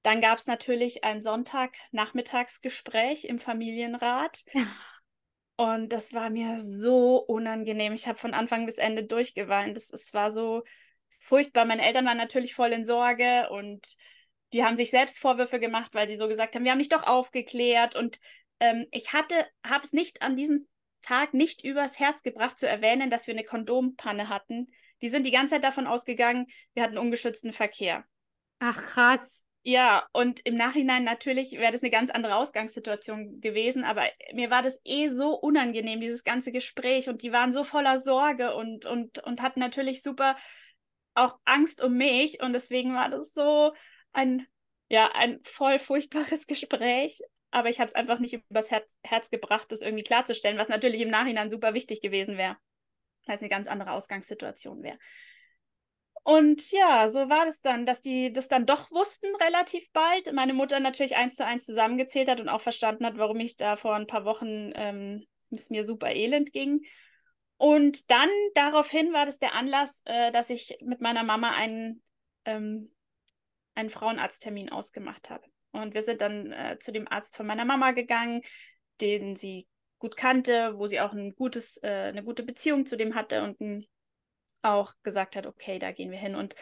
dann 0.05 0.21
gab 0.21 0.39
es 0.39 0.47
natürlich 0.47 1.03
ein 1.03 1.23
Sonntagnachmittagsgespräch 1.23 3.25
im 3.25 3.39
Familienrat. 3.39 4.45
Ja. 4.53 4.67
Und 5.57 5.93
das 5.93 6.13
war 6.13 6.31
mir 6.31 6.61
so 6.61 7.17
unangenehm. 7.17 7.95
Ich 7.95 8.07
habe 8.07 8.19
von 8.19 8.35
Anfang 8.35 8.67
bis 8.67 8.77
Ende 8.77 9.05
durchgeweint. 9.05 9.79
Es, 9.79 9.91
es 9.91 10.13
war 10.13 10.31
so 10.31 10.63
furchtbar. 11.21 11.65
Meine 11.65 11.87
Eltern 11.87 12.05
waren 12.05 12.19
natürlich 12.19 12.55
voll 12.55 12.73
in 12.73 12.85
Sorge 12.85 13.49
und 13.51 13.87
die 14.53 14.63
haben 14.63 14.77
sich 14.77 14.91
selbst 14.91 15.19
Vorwürfe 15.19 15.59
gemacht, 15.59 15.95
weil 15.95 16.09
sie 16.09 16.17
so 16.17 16.29
gesagt 16.29 16.55
haben, 16.55 16.65
wir 16.65 16.73
haben 16.73 16.81
dich 16.81 16.91
doch 16.91 17.07
aufgeklärt. 17.07 17.97
Und 17.97 18.21
ähm, 18.61 18.87
ich 18.91 19.15
hatte, 19.15 19.35
habe 19.65 19.87
es 19.87 19.95
nicht 19.95 20.21
an 20.21 20.37
diesem 20.37 20.69
Tag 21.01 21.33
nicht 21.33 21.65
übers 21.65 21.99
Herz 21.99 22.23
gebracht 22.23 22.59
zu 22.59 22.69
erwähnen, 22.69 23.09
dass 23.09 23.27
wir 23.27 23.33
eine 23.33 23.45
Kondompanne 23.45 24.29
hatten. 24.29 24.67
Die 25.01 25.09
sind 25.09 25.25
die 25.25 25.31
ganze 25.31 25.55
Zeit 25.55 25.65
davon 25.65 25.87
ausgegangen, 25.87 26.47
wir 26.75 26.83
hatten 26.83 26.99
ungeschützten 26.99 27.55
Verkehr. 27.55 28.05
Ach, 28.59 28.83
krass. 28.83 29.44
Ja, 29.67 30.07
und 30.13 30.41
im 30.45 30.57
Nachhinein 30.57 31.05
natürlich 31.05 31.53
wäre 31.53 31.73
das 31.73 31.83
eine 31.83 31.91
ganz 31.91 32.11
andere 32.11 32.37
Ausgangssituation 32.37 33.41
gewesen, 33.41 33.83
aber 33.83 34.03
mir 34.35 34.51
war 34.51 34.63
das 34.63 34.79
eh 34.85 35.09
so 35.09 35.35
unangenehm, 35.35 36.03
dieses 36.03 36.23
ganze 36.23 36.53
Gespräch 36.53 37.09
und 37.09 37.23
die 37.23 37.33
waren 37.33 37.51
so 37.51 37.65
voller 37.65 37.99
Sorge 37.99 38.55
und, 38.55 38.85
und, 38.85 39.21
und 39.21 39.41
hatten 39.41 39.61
natürlich 39.61 40.03
super 40.03 40.37
auch 41.15 41.39
Angst 41.47 41.83
um 41.83 41.95
mich 41.95 42.43
und 42.43 42.53
deswegen 42.53 42.93
war 42.95 43.09
das 43.09 43.33
so 43.33 43.73
ein, 44.13 44.47
ja, 44.91 45.11
ein 45.15 45.41
voll 45.45 45.79
furchtbares 45.79 46.47
Gespräch, 46.47 47.23
aber 47.51 47.71
ich 47.71 47.81
habe 47.81 47.89
es 47.89 47.95
einfach 47.95 48.19
nicht 48.19 48.35
übers 48.51 48.71
Herz, 48.71 48.87
Herz 49.03 49.31
gebracht, 49.31 49.73
das 49.73 49.81
irgendwie 49.81 50.05
klarzustellen, 50.05 50.59
was 50.59 50.69
natürlich 50.69 51.01
im 51.01 51.11
Nachhinein 51.11 51.51
super 51.51 51.73
wichtig 51.73 52.03
gewesen 52.03 52.37
wäre, 52.37 52.59
weil 53.25 53.37
es 53.37 53.43
eine 53.43 53.49
ganz 53.49 53.67
andere 53.67 53.93
Ausgangssituation 53.93 54.83
wäre. 54.83 54.99
Und 56.25 56.71
ja, 56.71 57.11
so 57.11 57.29
war 57.29 57.45
das 57.45 57.61
dann, 57.61 57.85
dass 57.85 58.01
die 58.01 58.33
das 58.33 58.49
dann 58.49 58.65
doch 58.65 58.91
wussten 58.91 59.27
relativ 59.37 59.93
bald. 59.93 60.33
Meine 60.33 60.55
Mutter 60.55 60.81
natürlich 60.81 61.17
eins 61.17 61.37
zu 61.37 61.45
eins 61.45 61.67
zusammengezählt 61.67 62.31
hat 62.31 62.41
und 62.41 62.49
auch 62.49 62.63
verstanden 62.63 63.05
hat, 63.05 63.19
warum 63.19 63.39
ich 63.41 63.57
da 63.57 63.77
vor 63.77 63.95
ein 63.95 64.07
paar 64.07 64.25
Wochen 64.25 64.73
ähm, 64.75 65.27
es 65.51 65.69
mir 65.69 65.85
super 65.85 66.11
elend 66.11 66.53
ging. 66.55 66.81
Und 67.59 68.11
dann 68.11 68.31
daraufhin 68.55 69.13
war 69.13 69.27
das 69.27 69.39
der 69.39 69.55
Anlass, 69.55 70.01
äh, 70.07 70.33
dass 70.33 70.49
ich 70.49 70.79
mit 70.81 71.03
meiner 71.03 71.25
Mama 71.25 71.51
einen, 71.51 72.03
ähm, 72.47 72.91
einen 73.75 73.91
Frauenarzttermin 73.91 74.71
ausgemacht 74.71 75.29
habe. 75.29 75.45
Und 75.73 75.93
wir 75.93 76.03
sind 76.05 76.23
dann 76.23 76.53
äh, 76.53 76.79
zu 76.81 76.91
dem 76.91 77.07
Arzt 77.07 77.37
von 77.37 77.47
meiner 77.47 77.67
Mama 77.67 77.91
gegangen, 77.91 78.41
den 79.03 79.37
sie 79.37 79.69
gut 79.99 80.17
kannte, 80.17 80.79
wo 80.79 80.89
sie 80.89 81.01
auch 81.01 81.13
ein 81.13 81.35
gutes, 81.35 81.77
äh, 81.83 82.09
eine 82.09 82.25
gute 82.25 82.45
Beziehung 82.45 82.87
zu 82.87 82.97
dem 82.97 83.15
hatte 83.15 83.43
und 83.43 83.61
ein 83.61 83.87
auch 84.65 84.95
gesagt 85.03 85.37
hat, 85.37 85.47
okay, 85.47 85.79
da 85.79 85.93
gehen 85.93 86.11
wir 86.11 86.19
hin. 86.19 86.35
Und 86.35 86.55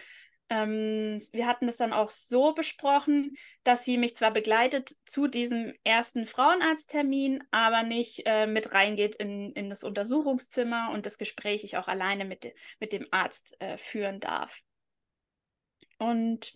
ähm, 0.49 1.18
wir 1.32 1.47
hatten 1.47 1.66
es 1.66 1.78
dann 1.78 1.92
auch 1.92 2.11
so 2.11 2.52
besprochen, 2.52 3.37
dass 3.64 3.85
sie 3.85 3.97
mich 3.97 4.16
zwar 4.16 4.32
begleitet 4.32 4.94
zu 5.06 5.26
diesem 5.26 5.73
ersten 5.82 6.26
Frauenarzttermin, 6.26 7.42
aber 7.50 7.82
nicht 7.85 8.23
äh, 8.26 8.47
mit 8.47 8.73
reingeht 8.73 9.14
in, 9.14 9.52
in 9.52 9.71
das 9.71 9.82
Untersuchungszimmer 9.82 10.90
und 10.92 11.06
das 11.06 11.16
Gespräch 11.16 11.64
ich 11.64 11.78
auch 11.78 11.88
alleine 11.88 12.25
mit, 12.25 12.52
mit 12.80 12.92
dem 12.92 13.06
Arzt 13.11 13.56
äh, 13.61 13.78
führen 13.78 14.21
darf. 14.21 14.61
Und 15.99 16.52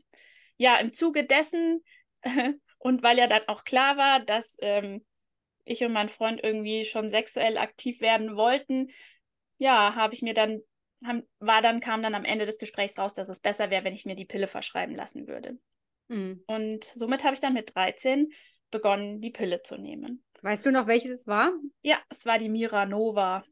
ja, 0.58 0.76
im 0.76 0.92
Zuge 0.92 1.24
dessen 1.24 1.82
und 2.78 3.02
weil 3.02 3.18
ja 3.18 3.28
dann 3.28 3.48
auch 3.48 3.64
klar 3.64 3.96
war, 3.96 4.20
dass 4.20 4.56
ähm, 4.60 5.06
ich 5.64 5.82
und 5.82 5.92
mein 5.92 6.08
Freund 6.08 6.40
irgendwie 6.42 6.84
schon 6.84 7.08
sexuell 7.08 7.56
aktiv 7.56 8.00
werden 8.00 8.36
wollten, 8.36 8.90
ja, 9.58 9.94
habe 9.94 10.12
ich 10.12 10.22
mir 10.22 10.34
dann 10.34 10.60
haben, 11.04 11.22
war 11.38 11.62
dann, 11.62 11.80
kam 11.80 12.02
dann 12.02 12.14
am 12.14 12.24
Ende 12.24 12.46
des 12.46 12.58
Gesprächs 12.58 12.98
raus, 12.98 13.14
dass 13.14 13.28
es 13.28 13.40
besser 13.40 13.70
wäre, 13.70 13.84
wenn 13.84 13.94
ich 13.94 14.06
mir 14.06 14.16
die 14.16 14.24
Pille 14.24 14.48
verschreiben 14.48 14.94
lassen 14.94 15.26
würde. 15.26 15.58
Mhm. 16.08 16.42
Und 16.46 16.84
somit 16.84 17.24
habe 17.24 17.34
ich 17.34 17.40
dann 17.40 17.54
mit 17.54 17.74
13 17.74 18.30
begonnen, 18.70 19.20
die 19.20 19.30
Pille 19.30 19.62
zu 19.62 19.76
nehmen. 19.76 20.24
Weißt 20.42 20.64
du 20.66 20.70
noch, 20.70 20.86
welches 20.86 21.10
es 21.10 21.26
war? 21.26 21.52
Ja, 21.82 21.98
es 22.10 22.26
war 22.26 22.38
die 22.38 22.48
Miranova. 22.48 23.44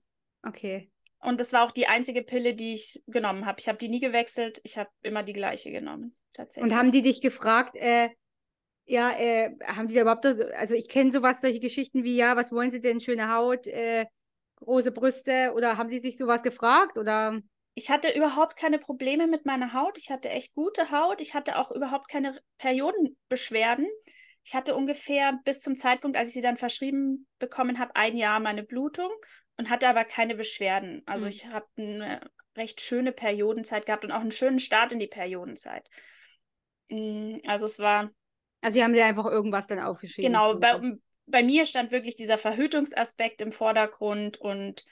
Okay. 0.42 0.90
Und 1.20 1.40
das 1.40 1.52
war 1.52 1.64
auch 1.64 1.70
die 1.70 1.86
einzige 1.86 2.22
Pille, 2.22 2.54
die 2.54 2.74
ich 2.74 3.02
genommen 3.06 3.46
habe. 3.46 3.58
Ich 3.58 3.68
habe 3.68 3.78
die 3.78 3.88
nie 3.88 4.00
gewechselt. 4.00 4.60
Ich 4.62 4.76
habe 4.76 4.90
immer 5.02 5.22
die 5.22 5.32
gleiche 5.32 5.70
genommen. 5.70 6.14
Tatsächlich. 6.34 6.70
Und 6.70 6.78
haben 6.78 6.92
die 6.92 7.02
dich 7.02 7.20
gefragt, 7.20 7.76
äh, 7.76 8.10
ja, 8.86 9.12
äh, 9.12 9.56
haben 9.66 9.88
sie 9.88 9.94
da 9.94 10.02
überhaupt, 10.02 10.26
also 10.26 10.74
ich 10.74 10.88
kenne 10.88 11.10
sowas, 11.10 11.40
solche 11.40 11.60
Geschichten 11.60 12.04
wie, 12.04 12.16
ja, 12.16 12.36
was 12.36 12.52
wollen 12.52 12.70
sie 12.70 12.80
denn, 12.80 13.00
schöne 13.00 13.32
Haut, 13.32 13.66
äh, 13.66 14.04
große 14.64 14.92
Brüste 14.92 15.52
oder 15.54 15.76
haben 15.76 15.88
Sie 15.88 16.00
sich 16.00 16.16
sowas 16.16 16.42
gefragt 16.42 16.98
oder? 16.98 17.40
Ich 17.74 17.90
hatte 17.90 18.16
überhaupt 18.16 18.56
keine 18.56 18.78
Probleme 18.78 19.26
mit 19.26 19.46
meiner 19.46 19.72
Haut. 19.72 19.98
Ich 19.98 20.10
hatte 20.10 20.28
echt 20.28 20.54
gute 20.54 20.90
Haut. 20.90 21.20
Ich 21.20 21.34
hatte 21.34 21.58
auch 21.58 21.70
überhaupt 21.72 22.08
keine 22.08 22.38
Periodenbeschwerden. 22.58 23.86
Ich 24.44 24.54
hatte 24.54 24.74
ungefähr 24.74 25.40
bis 25.44 25.60
zum 25.60 25.76
Zeitpunkt, 25.76 26.16
als 26.16 26.28
ich 26.28 26.34
sie 26.34 26.40
dann 26.40 26.56
verschrieben 26.56 27.26
bekommen 27.38 27.78
habe, 27.78 27.96
ein 27.96 28.16
Jahr 28.16 28.40
meine 28.40 28.62
Blutung 28.62 29.10
und 29.56 29.70
hatte 29.70 29.88
aber 29.88 30.04
keine 30.04 30.34
Beschwerden. 30.36 31.02
Also 31.06 31.22
mhm. 31.22 31.28
ich 31.28 31.46
habe 31.46 31.66
eine 31.76 32.20
recht 32.56 32.80
schöne 32.80 33.12
Periodenzeit 33.12 33.86
gehabt 33.86 34.04
und 34.04 34.12
auch 34.12 34.20
einen 34.20 34.30
schönen 34.30 34.60
Start 34.60 34.92
in 34.92 34.98
die 34.98 35.06
Periodenzeit. 35.06 35.88
Mm, 36.90 37.38
also 37.46 37.66
es 37.66 37.78
war. 37.78 38.10
Also 38.60 38.74
Sie 38.74 38.84
haben 38.84 38.92
dir 38.92 39.04
einfach 39.04 39.26
irgendwas 39.26 39.66
dann 39.66 39.80
aufgeschrieben. 39.80 40.30
Genau, 40.30 40.56
bei, 40.58 40.80
bei 41.26 41.42
mir 41.42 41.66
stand 41.66 41.90
wirklich 41.90 42.14
dieser 42.14 42.38
Verhütungsaspekt 42.38 43.40
im 43.40 43.52
Vordergrund 43.52 44.36
und 44.38 44.84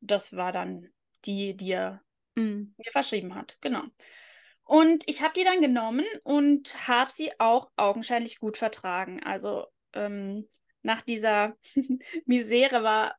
das 0.00 0.36
war 0.36 0.52
dann 0.52 0.88
die, 1.24 1.56
die 1.56 1.72
er 1.72 2.02
mhm. 2.36 2.74
mir 2.76 2.90
verschrieben 2.90 3.34
hat. 3.34 3.58
Genau. 3.60 3.82
Und 4.64 5.08
ich 5.08 5.22
habe 5.22 5.32
die 5.34 5.44
dann 5.44 5.60
genommen 5.60 6.04
und 6.24 6.86
habe 6.86 7.10
sie 7.10 7.30
auch 7.38 7.70
augenscheinlich 7.76 8.38
gut 8.38 8.58
vertragen. 8.58 9.22
Also 9.22 9.66
ähm, 9.94 10.46
nach 10.82 11.02
dieser 11.02 11.56
Misere 12.26 12.82
war 12.82 13.16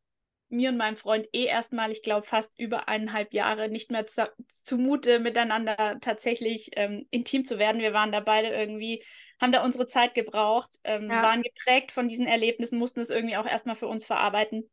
mir 0.49 0.69
und 0.69 0.77
meinem 0.77 0.95
Freund 0.95 1.27
eh 1.31 1.45
erstmal, 1.45 1.91
ich 1.91 2.01
glaube, 2.01 2.25
fast 2.25 2.57
über 2.59 2.87
eineinhalb 2.87 3.33
Jahre 3.33 3.69
nicht 3.69 3.91
mehr 3.91 4.05
zumute, 4.47 5.19
miteinander 5.19 5.97
tatsächlich 6.01 6.71
ähm, 6.75 7.07
intim 7.11 7.45
zu 7.45 7.59
werden. 7.59 7.81
Wir 7.81 7.93
waren 7.93 8.11
da 8.11 8.19
beide 8.19 8.49
irgendwie 8.49 9.03
haben 9.39 9.51
da 9.51 9.63
unsere 9.63 9.87
Zeit 9.87 10.13
gebraucht, 10.13 10.77
ähm, 10.83 11.09
ja. 11.09 11.23
waren 11.23 11.41
geprägt 11.41 11.91
von 11.91 12.07
diesen 12.07 12.27
Erlebnissen, 12.27 12.79
mussten 12.79 12.99
es 12.99 13.09
irgendwie 13.09 13.37
auch 13.37 13.45
erstmal 13.45 13.75
für 13.75 13.87
uns 13.87 14.05
verarbeiten. 14.05 14.69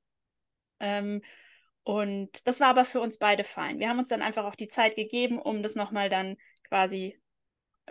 Ähm, 0.81 1.23
und 1.85 2.47
das 2.47 2.61
war 2.61 2.69
aber 2.69 2.85
für 2.85 3.01
uns 3.01 3.19
beide 3.19 3.45
fein. 3.45 3.79
Wir 3.79 3.89
haben 3.89 3.99
uns 3.99 4.09
dann 4.09 4.23
einfach 4.23 4.45
auch 4.45 4.57
die 4.57 4.69
Zeit 4.69 4.97
gegeben, 4.97 5.39
um 5.39 5.63
das 5.63 5.77
nochmal 5.77 6.09
dann 6.09 6.37
quasi 6.69 7.21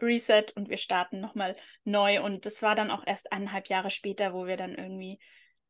Reset 0.02 0.48
und 0.56 0.70
wir 0.70 0.78
starten 0.78 1.22
nochmal 1.22 1.56
neu. 1.86 2.22
Und 2.22 2.46
das 2.46 2.62
war 2.62 2.76
dann 2.76 2.92
auch 2.92 3.04
erst 3.06 3.32
eineinhalb 3.32 3.68
Jahre 3.68 3.90
später, 3.90 4.34
wo 4.34 4.46
wir 4.46 4.58
dann 4.58 4.76
irgendwie 4.76 5.20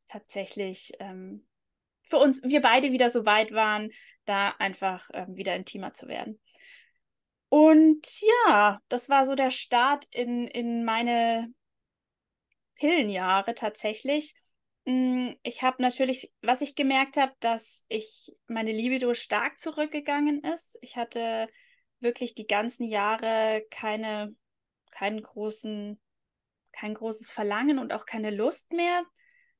tatsächlich 0.08 0.92
ähm, 0.98 1.46
für 2.02 2.18
uns, 2.18 2.42
wir 2.42 2.62
beide 2.62 2.92
wieder 2.92 3.10
so 3.10 3.26
weit 3.26 3.52
waren, 3.52 3.90
da 4.24 4.50
einfach 4.58 5.08
ähm, 5.12 5.36
wieder 5.36 5.54
intimer 5.54 5.94
zu 5.94 6.08
werden. 6.08 6.40
Und 7.48 8.06
ja, 8.20 8.80
das 8.88 9.08
war 9.08 9.24
so 9.24 9.34
der 9.34 9.50
Start 9.50 10.06
in, 10.10 10.46
in 10.48 10.84
meine 10.84 11.52
Pillenjahre 12.74 13.54
tatsächlich. 13.54 14.34
Mm, 14.84 15.30
ich 15.42 15.62
habe 15.62 15.82
natürlich, 15.82 16.32
was 16.42 16.60
ich 16.60 16.74
gemerkt 16.74 17.16
habe, 17.16 17.32
dass 17.40 17.84
ich 17.88 18.32
meine 18.46 18.72
Libido 18.72 19.14
stark 19.14 19.58
zurückgegangen 19.60 20.42
ist. 20.42 20.78
Ich 20.80 20.96
hatte 20.96 21.48
wirklich 22.00 22.34
die 22.34 22.46
ganzen 22.46 22.84
Jahre 22.84 23.64
keine, 23.70 24.34
keinen 24.90 25.22
großen, 25.22 26.00
kein 26.72 26.94
großes 26.94 27.30
Verlangen 27.30 27.78
und 27.78 27.92
auch 27.92 28.06
keine 28.06 28.30
Lust 28.30 28.72
mehr, 28.72 29.04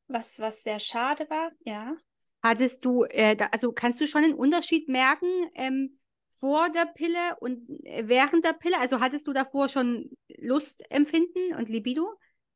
was, 0.06 0.38
was 0.38 0.62
sehr 0.62 0.80
schade 0.80 1.28
war, 1.30 1.50
ja. 1.64 1.96
Hattest 2.42 2.84
du, 2.84 3.04
äh, 3.04 3.34
da, 3.34 3.46
also 3.46 3.72
kannst 3.72 4.00
du 4.00 4.06
schon 4.06 4.22
einen 4.22 4.34
Unterschied 4.34 4.88
merken 4.88 5.50
ähm, 5.54 5.98
vor 6.38 6.70
der 6.70 6.86
Pille 6.86 7.36
und 7.40 7.68
äh, 7.84 8.06
während 8.06 8.44
der 8.44 8.52
Pille? 8.52 8.78
Also 8.78 9.00
hattest 9.00 9.26
du 9.26 9.32
davor 9.32 9.68
schon 9.68 10.10
Lustempfinden 10.36 11.54
und 11.54 11.68
Libido? 11.68 12.12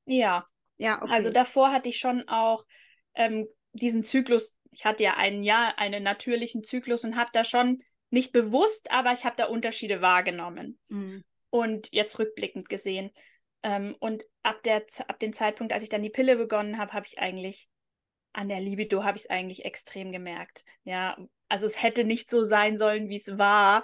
Ja. 0.06 0.46
Ja, 0.76 1.02
okay. 1.02 1.12
Also 1.12 1.30
davor 1.30 1.72
hatte 1.72 1.90
ich 1.90 1.98
schon 1.98 2.26
auch 2.28 2.64
ähm, 3.14 3.46
diesen 3.72 4.02
Zyklus, 4.02 4.54
ich 4.70 4.84
hatte 4.84 5.02
ja 5.02 5.16
ein 5.16 5.42
Jahr 5.42 5.78
einen 5.78 6.02
natürlichen 6.02 6.64
Zyklus 6.64 7.04
und 7.04 7.16
habe 7.16 7.30
da 7.32 7.44
schon 7.44 7.82
nicht 8.08 8.32
bewusst, 8.32 8.90
aber 8.90 9.12
ich 9.12 9.24
habe 9.24 9.36
da 9.36 9.46
Unterschiede 9.46 10.00
wahrgenommen. 10.00 10.78
Mhm. 10.88 11.22
Und 11.50 11.88
jetzt 11.92 12.18
rückblickend 12.18 12.68
gesehen. 12.68 13.10
Ähm, 13.62 13.94
und 14.00 14.24
ab, 14.42 14.62
der, 14.62 14.84
ab 15.08 15.18
dem 15.18 15.32
Zeitpunkt, 15.32 15.72
als 15.72 15.82
ich 15.82 15.88
dann 15.90 16.02
die 16.02 16.10
Pille 16.10 16.36
begonnen 16.36 16.78
habe, 16.78 16.92
habe 16.92 17.06
ich 17.06 17.18
eigentlich 17.18 17.68
an 18.32 18.48
der 18.48 18.60
Libido 18.60 19.04
habe 19.04 19.16
ich 19.16 19.24
es 19.24 19.30
eigentlich 19.30 19.64
extrem 19.64 20.12
gemerkt. 20.12 20.64
Ja, 20.84 21.16
also 21.50 21.66
es 21.66 21.82
hätte 21.82 22.04
nicht 22.04 22.30
so 22.30 22.44
sein 22.44 22.78
sollen, 22.78 23.08
wie 23.08 23.16
es 23.16 23.36
war 23.36 23.82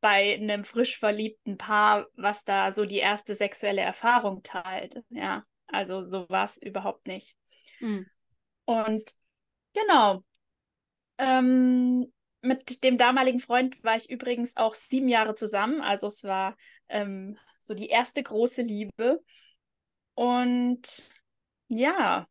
bei 0.00 0.34
einem 0.34 0.64
frisch 0.64 0.98
verliebten 0.98 1.56
Paar, 1.56 2.06
was 2.14 2.44
da 2.44 2.72
so 2.72 2.84
die 2.84 2.98
erste 2.98 3.34
sexuelle 3.34 3.80
Erfahrung 3.80 4.42
teilt. 4.42 5.02
Ja, 5.08 5.44
also 5.66 6.02
so 6.02 6.28
war 6.28 6.44
es 6.44 6.58
überhaupt 6.58 7.06
nicht. 7.06 7.34
Mhm. 7.80 8.06
Und 8.66 9.14
genau. 9.72 10.22
Ähm, 11.16 12.12
mit 12.42 12.84
dem 12.84 12.98
damaligen 12.98 13.40
Freund 13.40 13.82
war 13.82 13.96
ich 13.96 14.10
übrigens 14.10 14.56
auch 14.56 14.74
sieben 14.74 15.08
Jahre 15.08 15.34
zusammen. 15.34 15.80
Also 15.80 16.08
es 16.08 16.24
war 16.24 16.56
ähm, 16.88 17.38
so 17.62 17.74
die 17.74 17.88
erste 17.88 18.22
große 18.22 18.62
Liebe. 18.62 19.24
Und 20.14 21.10
ja, 21.68 22.28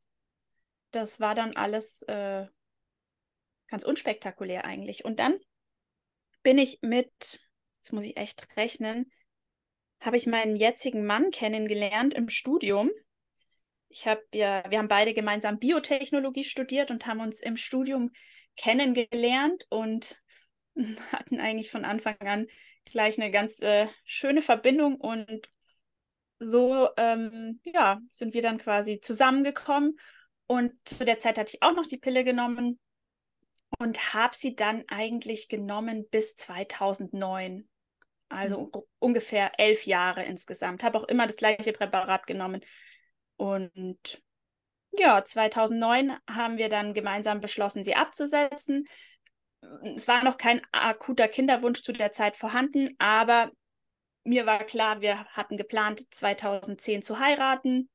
das 0.91 1.19
war 1.19 1.33
dann 1.33 1.55
alles 1.55 2.03
äh, 2.03 2.45
ganz 3.67 3.83
unspektakulär 3.83 4.65
eigentlich. 4.65 5.05
Und 5.05 5.19
dann 5.19 5.37
bin 6.43 6.57
ich 6.57 6.79
mit, 6.81 7.39
jetzt 7.79 7.93
muss 7.93 8.05
ich 8.05 8.17
echt 8.17 8.47
rechnen, 8.57 9.11
habe 9.99 10.17
ich 10.17 10.27
meinen 10.27 10.55
jetzigen 10.55 11.05
Mann 11.05 11.31
kennengelernt 11.31 12.13
im 12.13 12.29
Studium. 12.29 12.91
Ich 13.89 14.07
habe 14.07 14.21
ja, 14.33 14.63
wir 14.69 14.77
haben 14.77 14.87
beide 14.87 15.13
gemeinsam 15.13 15.59
Biotechnologie 15.59 16.43
studiert 16.43 16.91
und 16.91 17.07
haben 17.07 17.19
uns 17.19 17.41
im 17.41 17.57
Studium 17.57 18.11
kennengelernt 18.55 19.65
und 19.69 20.21
hatten 21.11 21.39
eigentlich 21.39 21.71
von 21.71 21.85
Anfang 21.85 22.17
an 22.19 22.47
gleich 22.85 23.19
eine 23.19 23.31
ganz 23.31 23.59
äh, 23.59 23.87
schöne 24.05 24.41
Verbindung 24.41 24.95
und 24.95 25.49
so 26.39 26.89
ähm, 26.97 27.59
ja, 27.63 27.99
sind 28.11 28.33
wir 28.33 28.41
dann 28.41 28.59
quasi 28.59 28.99
zusammengekommen 29.01 29.97
und 30.45 30.73
zu 30.85 31.03
der 31.03 31.19
Zeit 31.19 31.37
hatte 31.37 31.51
ich 31.53 31.63
auch 31.63 31.73
noch 31.73 31.87
die 31.87 31.97
Pille 31.97 32.23
genommen 32.23 32.79
und 33.79 34.13
habe 34.13 34.35
sie 34.35 34.55
dann 34.55 34.83
eigentlich 34.87 35.49
genommen 35.49 36.07
bis 36.09 36.35
2009. 36.35 37.67
Also 38.29 38.71
mhm. 38.73 38.81
ungefähr 38.99 39.59
elf 39.59 39.85
Jahre 39.85 40.23
insgesamt. 40.23 40.83
Habe 40.83 40.97
auch 40.97 41.03
immer 41.05 41.27
das 41.27 41.37
gleiche 41.37 41.73
Präparat 41.73 42.27
genommen. 42.27 42.61
Und 43.37 44.21
ja, 44.97 45.23
2009 45.23 46.17
haben 46.29 46.57
wir 46.57 46.69
dann 46.69 46.93
gemeinsam 46.93 47.39
beschlossen, 47.39 47.83
sie 47.83 47.95
abzusetzen. 47.95 48.85
Es 49.95 50.07
war 50.07 50.23
noch 50.23 50.37
kein 50.37 50.61
akuter 50.71 51.27
Kinderwunsch 51.27 51.83
zu 51.83 51.91
der 51.91 52.11
Zeit 52.11 52.35
vorhanden, 52.35 52.95
aber 52.99 53.51
mir 54.23 54.45
war 54.45 54.59
klar, 54.59 55.01
wir 55.01 55.25
hatten 55.25 55.57
geplant, 55.57 56.13
2010 56.13 57.01
zu 57.01 57.19
heiraten. 57.19 57.89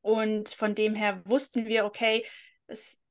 Und 0.00 0.48
von 0.48 0.74
dem 0.74 0.94
her 0.94 1.22
wussten 1.24 1.66
wir, 1.66 1.84
okay, 1.84 2.26
es, 2.66 3.01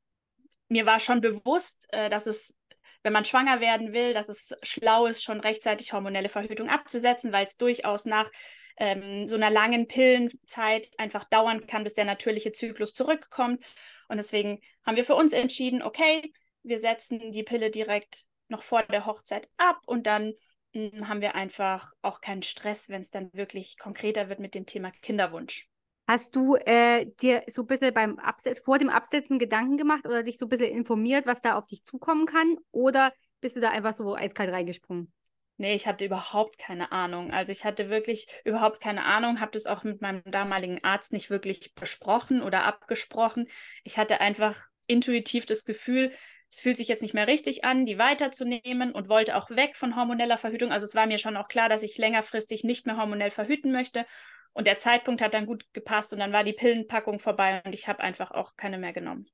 mir 0.72 0.86
war 0.86 1.02
schon 1.02 1.20
bewusst, 1.20 1.86
äh, 1.90 2.10
dass 2.10 2.26
es, 2.28 2.56
wenn 3.04 3.12
man 3.14 3.26
schwanger 3.26 3.60
werden 3.60 3.94
will, 3.94 4.14
dass 4.14 4.30
es 4.30 4.56
schlau 4.64 5.06
ist, 5.06 5.22
schon 5.22 5.42
rechtzeitig 5.42 5.92
hormonelle 5.92 6.30
Verhütung 6.30 6.70
abzusetzen, 6.70 7.34
weil 7.34 7.46
es 7.46 7.58
durchaus 7.58 8.06
nach 8.06 8.32
ähm, 8.78 9.28
so 9.28 9.36
einer 9.36 9.50
langen 9.50 9.88
Pillenzeit 9.88 10.90
einfach 10.98 11.26
dauern 11.26 11.68
kann, 11.68 11.84
bis 11.84 11.94
der 11.94 12.06
natürliche 12.06 12.54
Zyklus 12.54 12.94
zurückkommt. 12.94 13.64
Und 14.08 14.18
deswegen 14.18 14.62
haben 14.86 14.96
wir 14.96 15.04
für 15.04 15.16
uns 15.16 15.34
entschieden, 15.34 15.84
okay, 15.84 16.32
wir 16.64 16.78
setzen 16.78 17.32
die 17.32 17.44
Pille 17.44 17.70
direkt 17.70 18.24
noch 18.48 18.64
vor 18.64 18.84
der 18.84 19.06
Hochzeit 19.06 19.50
ab 19.58 19.82
und 19.88 20.08
dann 20.08 20.34
hm, 20.74 21.10
haben 21.10 21.22
wir 21.22 21.36
einfach 21.36 21.92
auch 22.02 22.22
keinen 22.22 22.44
Stress, 22.44 22.88
wenn 22.88 23.02
es 23.02 23.12
dann 23.12 23.30
wirklich 23.34 23.78
konkreter 23.78 24.30
wird 24.30 24.40
mit 24.40 24.56
dem 24.56 24.66
Thema 24.66 24.92
Kinderwunsch. 25.02 25.68
Hast 26.12 26.36
du 26.36 26.58
äh, 26.58 27.06
dir 27.22 27.42
so 27.48 27.62
ein 27.62 27.68
bisschen 27.68 27.94
beim 27.94 28.20
Abset 28.20 28.60
vor 28.60 28.78
dem 28.78 28.90
Absetzen 28.90 29.40
Gedanken 29.40 29.78
gemacht 29.78 30.06
oder 30.06 30.24
dich 30.24 30.38
so 30.38 30.46
ein 30.46 30.50
bisschen 30.50 30.70
informiert, 30.70 31.26
was 31.26 31.42
da 31.42 31.56
auf 31.56 31.68
dich 31.68 31.86
zukommen 31.86 32.26
kann? 32.26 32.58
Oder 32.72 33.14
bist 33.40 33.56
du 33.56 33.62
da 33.62 33.70
einfach 33.70 33.94
so 33.94 34.14
eiskalt 34.14 34.52
reingesprungen? 34.52 35.14
Nee, 35.56 35.74
ich 35.74 35.88
hatte 35.88 36.04
überhaupt 36.04 36.58
keine 36.58 36.92
Ahnung. 36.92 37.32
Also 37.32 37.54
ich 37.54 37.64
hatte 37.64 37.90
wirklich 37.90 38.28
überhaupt 38.44 38.82
keine 38.82 39.06
Ahnung, 39.06 39.40
habe 39.40 39.54
das 39.54 39.68
auch 39.68 39.86
mit 39.86 40.02
meinem 40.02 40.22
damaligen 40.26 40.84
Arzt 40.84 41.14
nicht 41.14 41.30
wirklich 41.30 41.74
besprochen 41.76 42.42
oder 42.42 42.66
abgesprochen. 42.66 43.48
Ich 43.86 43.98
hatte 43.98 44.20
einfach 44.20 44.66
intuitiv 44.88 45.46
das 45.46 45.64
Gefühl, 45.64 46.12
es 46.50 46.60
fühlt 46.60 46.76
sich 46.76 46.90
jetzt 46.90 47.04
nicht 47.04 47.14
mehr 47.14 47.28
richtig 47.30 47.64
an, 47.64 47.86
die 47.86 47.98
weiterzunehmen 47.98 48.92
und 48.92 49.08
wollte 49.08 49.38
auch 49.38 49.50
weg 49.50 49.78
von 49.78 49.96
hormoneller 49.96 50.38
Verhütung. 50.38 50.74
Also 50.74 50.86
es 50.86 50.94
war 50.94 51.06
mir 51.06 51.20
schon 51.20 51.38
auch 51.38 51.48
klar, 51.48 51.70
dass 51.70 51.84
ich 51.84 51.98
längerfristig 51.98 52.66
nicht 52.66 52.86
mehr 52.86 52.98
hormonell 52.98 53.32
verhüten 53.32 53.72
möchte 53.72 54.06
und 54.54 54.68
der 54.68 54.78
Zeitpunkt 54.78 55.22
hat 55.22 55.34
dann 55.34 55.46
gut 55.46 55.66
gepasst 55.74 56.14
und 56.14 56.20
dann 56.20 56.34
war 56.34 56.44
die 56.44 56.54
Pillenpackung 56.54 57.20
vorbei 57.20 57.62
und 57.66 57.74
ich 57.74 57.88
habe 57.88 58.02
einfach 58.02 58.32
auch 58.32 58.56
keine 58.56 58.78
mehr 58.78 58.94
genommen. 58.94 59.28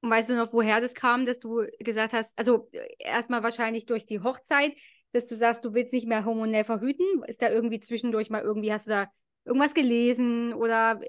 Und 0.00 0.10
weißt 0.10 0.30
du 0.30 0.34
noch, 0.34 0.52
woher 0.52 0.80
das 0.80 0.94
kam, 0.94 1.26
dass 1.26 1.40
du 1.40 1.66
gesagt 1.80 2.12
hast, 2.12 2.32
also 2.36 2.68
erstmal 2.98 3.42
wahrscheinlich 3.42 3.86
durch 3.86 4.06
die 4.06 4.20
Hochzeit, 4.20 4.74
dass 5.12 5.26
du 5.26 5.36
sagst, 5.36 5.64
du 5.64 5.74
willst 5.74 5.92
nicht 5.92 6.06
mehr 6.06 6.24
hormonell 6.24 6.64
verhüten? 6.64 7.06
Ist 7.26 7.42
da 7.42 7.50
irgendwie 7.50 7.80
zwischendurch 7.80 8.30
mal 8.30 8.42
irgendwie, 8.42 8.72
hast 8.72 8.86
du 8.86 8.90
da 8.90 9.10
irgendwas 9.44 9.74
gelesen 9.74 10.52
oder? 10.52 11.00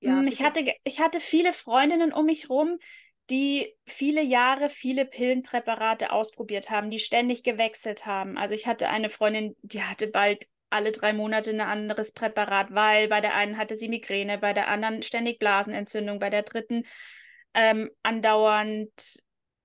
Ja, 0.00 0.12
mm, 0.12 0.28
ich, 0.28 0.42
hatte, 0.42 0.72
ich 0.84 1.00
hatte 1.00 1.20
viele 1.20 1.52
Freundinnen 1.52 2.12
um 2.12 2.26
mich 2.26 2.50
rum, 2.50 2.78
die 3.30 3.74
viele 3.86 4.22
Jahre 4.22 4.68
viele 4.68 5.06
Pillenpräparate 5.06 6.12
ausprobiert 6.12 6.70
haben, 6.70 6.90
die 6.90 6.98
ständig 6.98 7.42
gewechselt 7.42 8.04
haben. 8.04 8.36
Also 8.36 8.54
ich 8.54 8.66
hatte 8.66 8.90
eine 8.90 9.08
Freundin, 9.08 9.56
die 9.62 9.82
hatte 9.82 10.08
bald 10.08 10.46
alle 10.70 10.92
drei 10.92 11.12
Monate 11.12 11.50
ein 11.50 11.60
anderes 11.60 12.12
Präparat, 12.12 12.74
weil 12.74 13.08
bei 13.08 13.20
der 13.20 13.34
einen 13.34 13.58
hatte 13.58 13.78
sie 13.78 13.88
Migräne, 13.88 14.38
bei 14.38 14.52
der 14.52 14.68
anderen 14.68 15.02
ständig 15.02 15.38
Blasenentzündung, 15.38 16.18
bei 16.18 16.30
der 16.30 16.42
dritten 16.42 16.84
ähm, 17.54 17.90
andauernd 18.02 19.22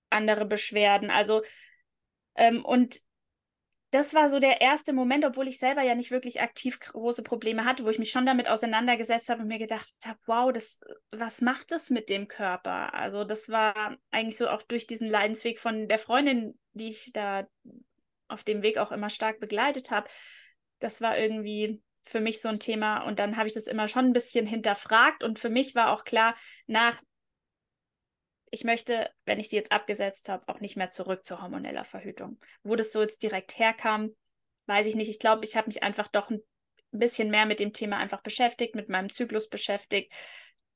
andere 0.10 0.46
Beschwerden. 0.46 1.10
Also, 1.10 1.42
ähm, 2.36 2.64
und 2.64 3.00
das 3.92 4.14
war 4.14 4.30
so 4.30 4.40
der 4.40 4.62
erste 4.62 4.94
Moment, 4.94 5.26
obwohl 5.26 5.48
ich 5.48 5.58
selber 5.58 5.82
ja 5.82 5.96
nicht 5.96 6.12
wirklich 6.12 6.42
aktiv 6.42 6.80
große 6.80 7.24
Probleme 7.24 7.66
hatte, 7.66 7.84
wo 7.86 7.90
ich 7.90 7.98
mich 7.98 8.12
schon 8.12 8.26
damit 8.26 8.48
auseinandergesetzt 8.48 9.30
habe 9.30 9.42
und 9.42 9.48
mir 9.48 9.58
gedacht 9.58 9.94
habe, 10.06 10.20
wow, 10.28 10.52
das, 10.54 10.80
was 11.12 11.42
macht 11.42 11.72
das 11.72 11.90
mit 11.90 12.10
dem 12.10 12.28
Körper? 12.28 12.94
Also 12.94 13.24
das 13.24 13.50
war 13.50 13.98
eigentlich 14.12 14.38
so 14.38 14.48
auch 14.48 14.62
durch 14.62 14.86
diesen 14.86 15.10
Leidensweg 15.10 15.60
von 15.60 15.88
der 15.88 15.98
Freundin, 15.98 16.60
die 16.74 16.90
ich 16.90 17.12
da 17.14 17.48
auf 18.28 18.44
dem 18.44 18.62
Weg 18.62 18.78
auch 18.78 18.92
immer 18.92 19.10
stark 19.10 19.40
begleitet 19.40 19.90
habe, 19.90 20.08
das 20.80 21.02
war 21.02 21.18
irgendwie 21.18 21.82
für 22.04 22.22
mich 22.22 22.42
so 22.42 22.50
ein 22.50 22.60
Thema 22.60 23.04
und 23.04 23.20
dann 23.20 23.38
habe 23.38 23.48
ich 23.48 23.54
das 23.54 23.68
immer 23.68 23.88
schon 23.88 24.06
ein 24.06 24.14
bisschen 24.14 24.48
hinterfragt 24.48 25.24
und 25.24 25.40
für 25.40 25.50
mich 25.50 25.76
war 25.76 25.94
auch 25.94 26.04
klar, 26.04 26.36
nach 26.66 27.02
ich 28.52 28.64
möchte, 28.64 29.10
wenn 29.26 29.40
ich 29.40 29.50
sie 29.50 29.58
jetzt 29.58 29.72
abgesetzt 29.72 30.28
habe, 30.30 30.48
auch 30.48 30.60
nicht 30.60 30.76
mehr 30.76 30.90
zurück 30.90 31.26
zur 31.26 31.42
hormoneller 31.42 31.84
Verhütung. 31.84 32.40
Wo 32.64 32.76
das 32.76 32.92
so 32.92 33.02
jetzt 33.02 33.22
direkt 33.22 33.60
herkam, 33.60 34.16
weiß 34.66 34.88
ich 34.88 34.96
nicht. 34.96 35.10
Ich 35.10 35.20
glaube, 35.20 35.46
ich 35.46 35.56
habe 35.56 35.68
mich 35.68 35.84
einfach 35.84 36.08
doch 36.08 36.30
ein 36.30 36.42
bisschen 36.92 37.30
mehr 37.30 37.46
mit 37.46 37.60
dem 37.60 37.74
Thema 37.74 37.98
einfach 37.98 38.22
beschäftigt, 38.22 38.76
mit 38.76 38.90
meinem 38.90 39.10
Zyklus 39.10 39.50
beschäftigt. 39.50 40.12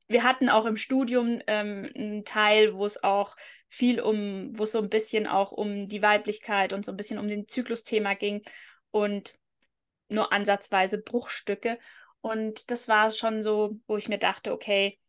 Wir 0.07 0.23
hatten 0.23 0.49
auch 0.49 0.65
im 0.65 0.77
Studium 0.77 1.41
ähm, 1.47 1.89
einen 1.95 2.25
Teil, 2.25 2.73
wo 2.75 2.85
es 2.85 3.03
auch 3.03 3.35
viel 3.69 4.01
um, 4.01 4.51
wo 4.57 4.63
es 4.63 4.71
so 4.71 4.79
ein 4.79 4.89
bisschen 4.89 5.25
auch 5.25 5.51
um 5.51 5.87
die 5.87 6.01
Weiblichkeit 6.01 6.73
und 6.73 6.85
so 6.85 6.91
ein 6.91 6.97
bisschen 6.97 7.17
um 7.17 7.27
den 7.27 7.47
Zyklusthema 7.47 8.13
ging. 8.13 8.43
Und 8.91 9.33
nur 10.13 10.31
ansatzweise 10.31 10.97
Bruchstücke. 10.97 11.77
Und 12.21 12.71
das 12.71 12.87
war 12.87 13.11
schon 13.11 13.43
so, 13.43 13.77
wo 13.87 13.97
ich 13.97 14.07
mir 14.07 14.19
dachte, 14.19 14.53
okay, 14.53 14.99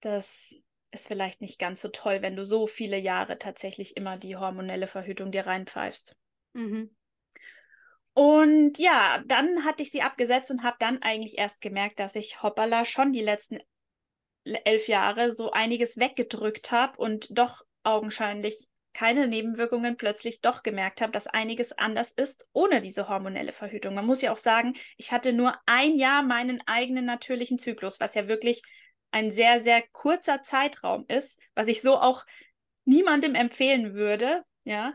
das 0.00 0.54
ist 0.92 1.08
vielleicht 1.08 1.40
nicht 1.40 1.58
ganz 1.58 1.80
so 1.80 1.88
toll, 1.88 2.22
wenn 2.22 2.36
du 2.36 2.44
so 2.44 2.66
viele 2.66 2.98
Jahre 2.98 3.38
tatsächlich 3.38 3.96
immer 3.96 4.16
die 4.16 4.36
hormonelle 4.36 4.86
Verhütung 4.86 5.32
dir 5.32 5.46
reinpfeifst. 5.46 6.16
Mhm. 6.52 6.94
Und 8.14 8.78
ja, 8.78 9.22
dann 9.26 9.64
hatte 9.64 9.82
ich 9.82 9.90
sie 9.90 10.02
abgesetzt 10.02 10.50
und 10.50 10.62
habe 10.62 10.76
dann 10.78 11.00
eigentlich 11.00 11.38
erst 11.38 11.62
gemerkt, 11.62 11.98
dass 11.98 12.14
ich 12.14 12.42
hoppala 12.42 12.84
schon 12.84 13.12
die 13.12 13.22
letzten 13.22 13.58
elf 14.44 14.86
Jahre 14.88 15.34
so 15.34 15.50
einiges 15.50 15.96
weggedrückt 15.96 16.70
habe 16.70 16.98
und 16.98 17.38
doch 17.38 17.64
augenscheinlich 17.84 18.68
keine 18.92 19.28
Nebenwirkungen 19.28 19.96
plötzlich 19.96 20.40
doch 20.40 20.62
gemerkt 20.62 21.00
habe, 21.00 21.12
dass 21.12 21.26
einiges 21.26 21.72
anders 21.72 22.12
ist 22.12 22.46
ohne 22.52 22.82
diese 22.82 23.08
hormonelle 23.08 23.52
Verhütung. 23.52 23.94
Man 23.94 24.06
muss 24.06 24.22
ja 24.22 24.32
auch 24.32 24.38
sagen, 24.38 24.74
ich 24.96 25.12
hatte 25.12 25.32
nur 25.32 25.54
ein 25.66 25.96
Jahr 25.96 26.22
meinen 26.22 26.62
eigenen 26.66 27.04
natürlichen 27.04 27.58
Zyklus, 27.58 28.00
was 28.00 28.14
ja 28.14 28.28
wirklich 28.28 28.62
ein 29.10 29.30
sehr, 29.30 29.60
sehr 29.60 29.82
kurzer 29.92 30.42
Zeitraum 30.42 31.04
ist, 31.08 31.38
was 31.54 31.68
ich 31.68 31.82
so 31.82 31.98
auch 31.98 32.24
niemandem 32.84 33.34
empfehlen 33.34 33.94
würde, 33.94 34.42
ja. 34.64 34.94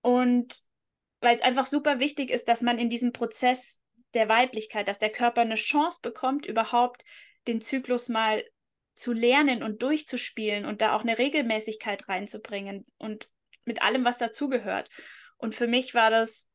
Und 0.00 0.54
weil 1.20 1.34
es 1.34 1.42
einfach 1.42 1.66
super 1.66 1.98
wichtig 1.98 2.30
ist, 2.30 2.48
dass 2.48 2.60
man 2.60 2.78
in 2.78 2.90
diesem 2.90 3.12
Prozess 3.12 3.80
der 4.12 4.28
Weiblichkeit, 4.28 4.88
dass 4.88 4.98
der 4.98 5.10
Körper 5.10 5.40
eine 5.40 5.56
Chance 5.56 6.00
bekommt, 6.02 6.46
überhaupt 6.46 7.04
den 7.46 7.60
Zyklus 7.60 8.08
mal 8.08 8.44
zu 8.94 9.12
lernen 9.12 9.62
und 9.62 9.82
durchzuspielen 9.82 10.64
und 10.64 10.80
da 10.80 10.94
auch 10.94 11.02
eine 11.02 11.18
Regelmäßigkeit 11.18 12.08
reinzubringen 12.08 12.86
und 12.98 13.28
mit 13.64 13.82
allem, 13.82 14.04
was 14.04 14.18
dazugehört. 14.18 14.88
Und 15.36 15.54
für 15.54 15.66
mich 15.66 15.94
war 15.94 16.10
das 16.10 16.46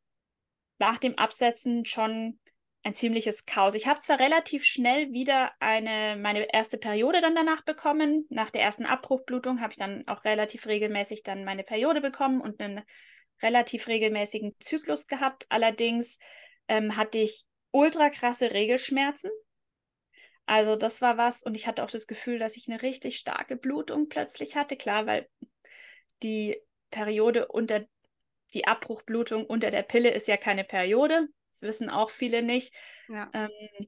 nach 0.78 0.98
dem 0.98 1.18
Absetzen 1.18 1.86
schon 1.86 2.40
ein 2.84 2.96
ziemliches 2.96 3.46
Chaos. 3.46 3.76
Ich 3.76 3.88
habe 3.88 4.00
zwar 4.00 4.20
relativ 4.20 4.64
schnell 4.64 5.12
wieder 5.12 5.52
eine, 5.60 6.16
meine 6.18 6.54
erste 6.54 6.78
Periode 6.78 7.20
dann 7.20 7.36
danach 7.36 7.64
bekommen. 7.64 8.26
Nach 8.30 8.50
der 8.50 8.62
ersten 8.62 8.86
Abbruchblutung 8.86 9.60
habe 9.60 9.72
ich 9.72 9.78
dann 9.78 10.08
auch 10.08 10.24
relativ 10.24 10.66
regelmäßig 10.66 11.24
dann 11.24 11.44
meine 11.44 11.64
Periode 11.64 12.00
bekommen 12.00 12.40
und 12.40 12.62
einen 12.62 12.82
relativ 13.42 13.88
regelmäßigen 13.88 14.56
Zyklus 14.60 15.08
gehabt. 15.08 15.46
Allerdings 15.50 16.20
ähm, 16.68 16.96
hatte 16.96 17.18
ich 17.18 17.46
ultra 17.72 18.10
krasse 18.10 18.52
Regelschmerzen. 18.52 19.32
Also 20.50 20.76
das 20.76 21.00
war 21.00 21.16
was 21.16 21.44
und 21.44 21.56
ich 21.56 21.68
hatte 21.68 21.84
auch 21.84 21.92
das 21.92 22.08
Gefühl, 22.08 22.40
dass 22.40 22.58
ich 22.58 22.68
eine 22.68 22.82
richtig 22.82 23.18
starke 23.18 23.56
Blutung 23.56 24.10
plötzlich 24.10 24.56
hatte. 24.56 24.78
Klar, 24.78 25.06
weil 25.06 25.30
die 26.24 26.60
Periode 26.90 27.50
unter 27.50 27.86
die 28.56 28.66
Abbruchblutung 28.66 29.46
unter 29.46 29.70
der 29.70 29.84
Pille 29.84 30.10
ist 30.10 30.28
ja 30.28 30.38
keine 30.38 30.64
Periode. 30.64 31.28
Das 31.52 31.62
wissen 31.62 31.92
auch 31.92 32.10
viele 32.10 32.42
nicht. 32.42 32.74
Ja. 33.10 33.30
Ähm, 33.32 33.88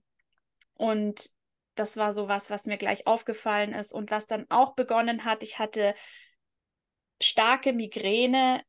und 0.75 1.31
das 1.73 1.97
war 1.97 2.13
so 2.13 2.27
was, 2.27 2.51
was 2.51 2.67
mir 2.67 2.77
gleich 2.77 3.07
aufgefallen 3.07 3.73
ist 3.73 3.91
und 3.91 4.11
was 4.11 4.27
dann 4.27 4.45
auch 4.49 4.75
begonnen 4.75 5.25
hat. 5.25 5.41
Ich 5.41 5.57
hatte 5.57 5.95
starke 7.19 7.73
Migräne 7.73 8.61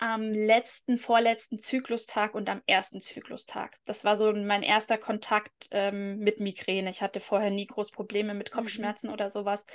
am 0.00 0.32
letzten, 0.32 0.96
vorletzten 0.96 1.62
Zyklustag 1.62 2.34
und 2.34 2.48
am 2.48 2.62
ersten 2.66 3.02
Zyklustag. 3.02 3.76
Das 3.84 4.02
war 4.02 4.16
so 4.16 4.32
mein 4.32 4.62
erster 4.62 4.96
Kontakt 4.96 5.68
ähm, 5.72 6.18
mit 6.18 6.40
Migräne. 6.40 6.88
Ich 6.88 7.02
hatte 7.02 7.20
vorher 7.20 7.50
nie 7.50 7.66
groß 7.66 7.90
Probleme 7.90 8.32
mit 8.32 8.50
mhm. 8.50 8.56
Kopfschmerzen 8.56 9.08
mhm. 9.08 9.12
oder 9.12 9.28
sowas. 9.28 9.66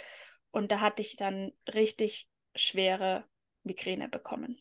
Und 0.49 0.71
da 0.71 0.79
hatte 0.81 1.03
ich 1.03 1.15
dann 1.15 1.51
richtig 1.71 2.27
schwere 2.55 3.25
Migräne 3.63 4.09
bekommen. 4.09 4.59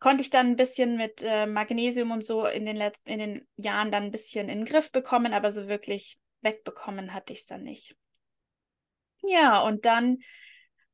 Konnte 0.00 0.22
ich 0.22 0.30
dann 0.30 0.48
ein 0.48 0.56
bisschen 0.56 0.96
mit 0.96 1.22
äh, 1.22 1.46
Magnesium 1.46 2.10
und 2.10 2.24
so 2.24 2.44
in 2.44 2.66
den 2.66 2.76
letzten, 2.76 3.10
in 3.10 3.18
den 3.20 3.48
Jahren 3.56 3.92
dann 3.92 4.04
ein 4.04 4.10
bisschen 4.10 4.48
in 4.48 4.58
den 4.58 4.64
Griff 4.64 4.90
bekommen, 4.90 5.34
aber 5.34 5.52
so 5.52 5.68
wirklich 5.68 6.18
wegbekommen 6.40 7.14
hatte 7.14 7.32
ich 7.32 7.40
es 7.40 7.46
dann 7.46 7.62
nicht. 7.62 7.96
Ja, 9.22 9.62
und 9.62 9.84
dann 9.84 10.18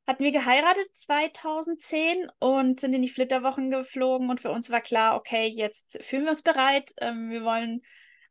hatten 0.06 0.24
wir 0.24 0.32
geheiratet 0.32 0.88
2010 0.92 2.28
und 2.38 2.80
sind 2.80 2.94
in 2.94 3.02
die 3.02 3.08
Flitterwochen 3.08 3.70
geflogen 3.70 4.30
und 4.30 4.40
für 4.40 4.50
uns 4.50 4.70
war 4.70 4.80
klar, 4.80 5.16
okay, 5.16 5.46
jetzt 5.46 6.02
fühlen 6.02 6.24
wir 6.24 6.30
uns 6.30 6.42
bereit, 6.42 6.92
ähm, 7.00 7.30
wir 7.30 7.42
wollen 7.42 7.82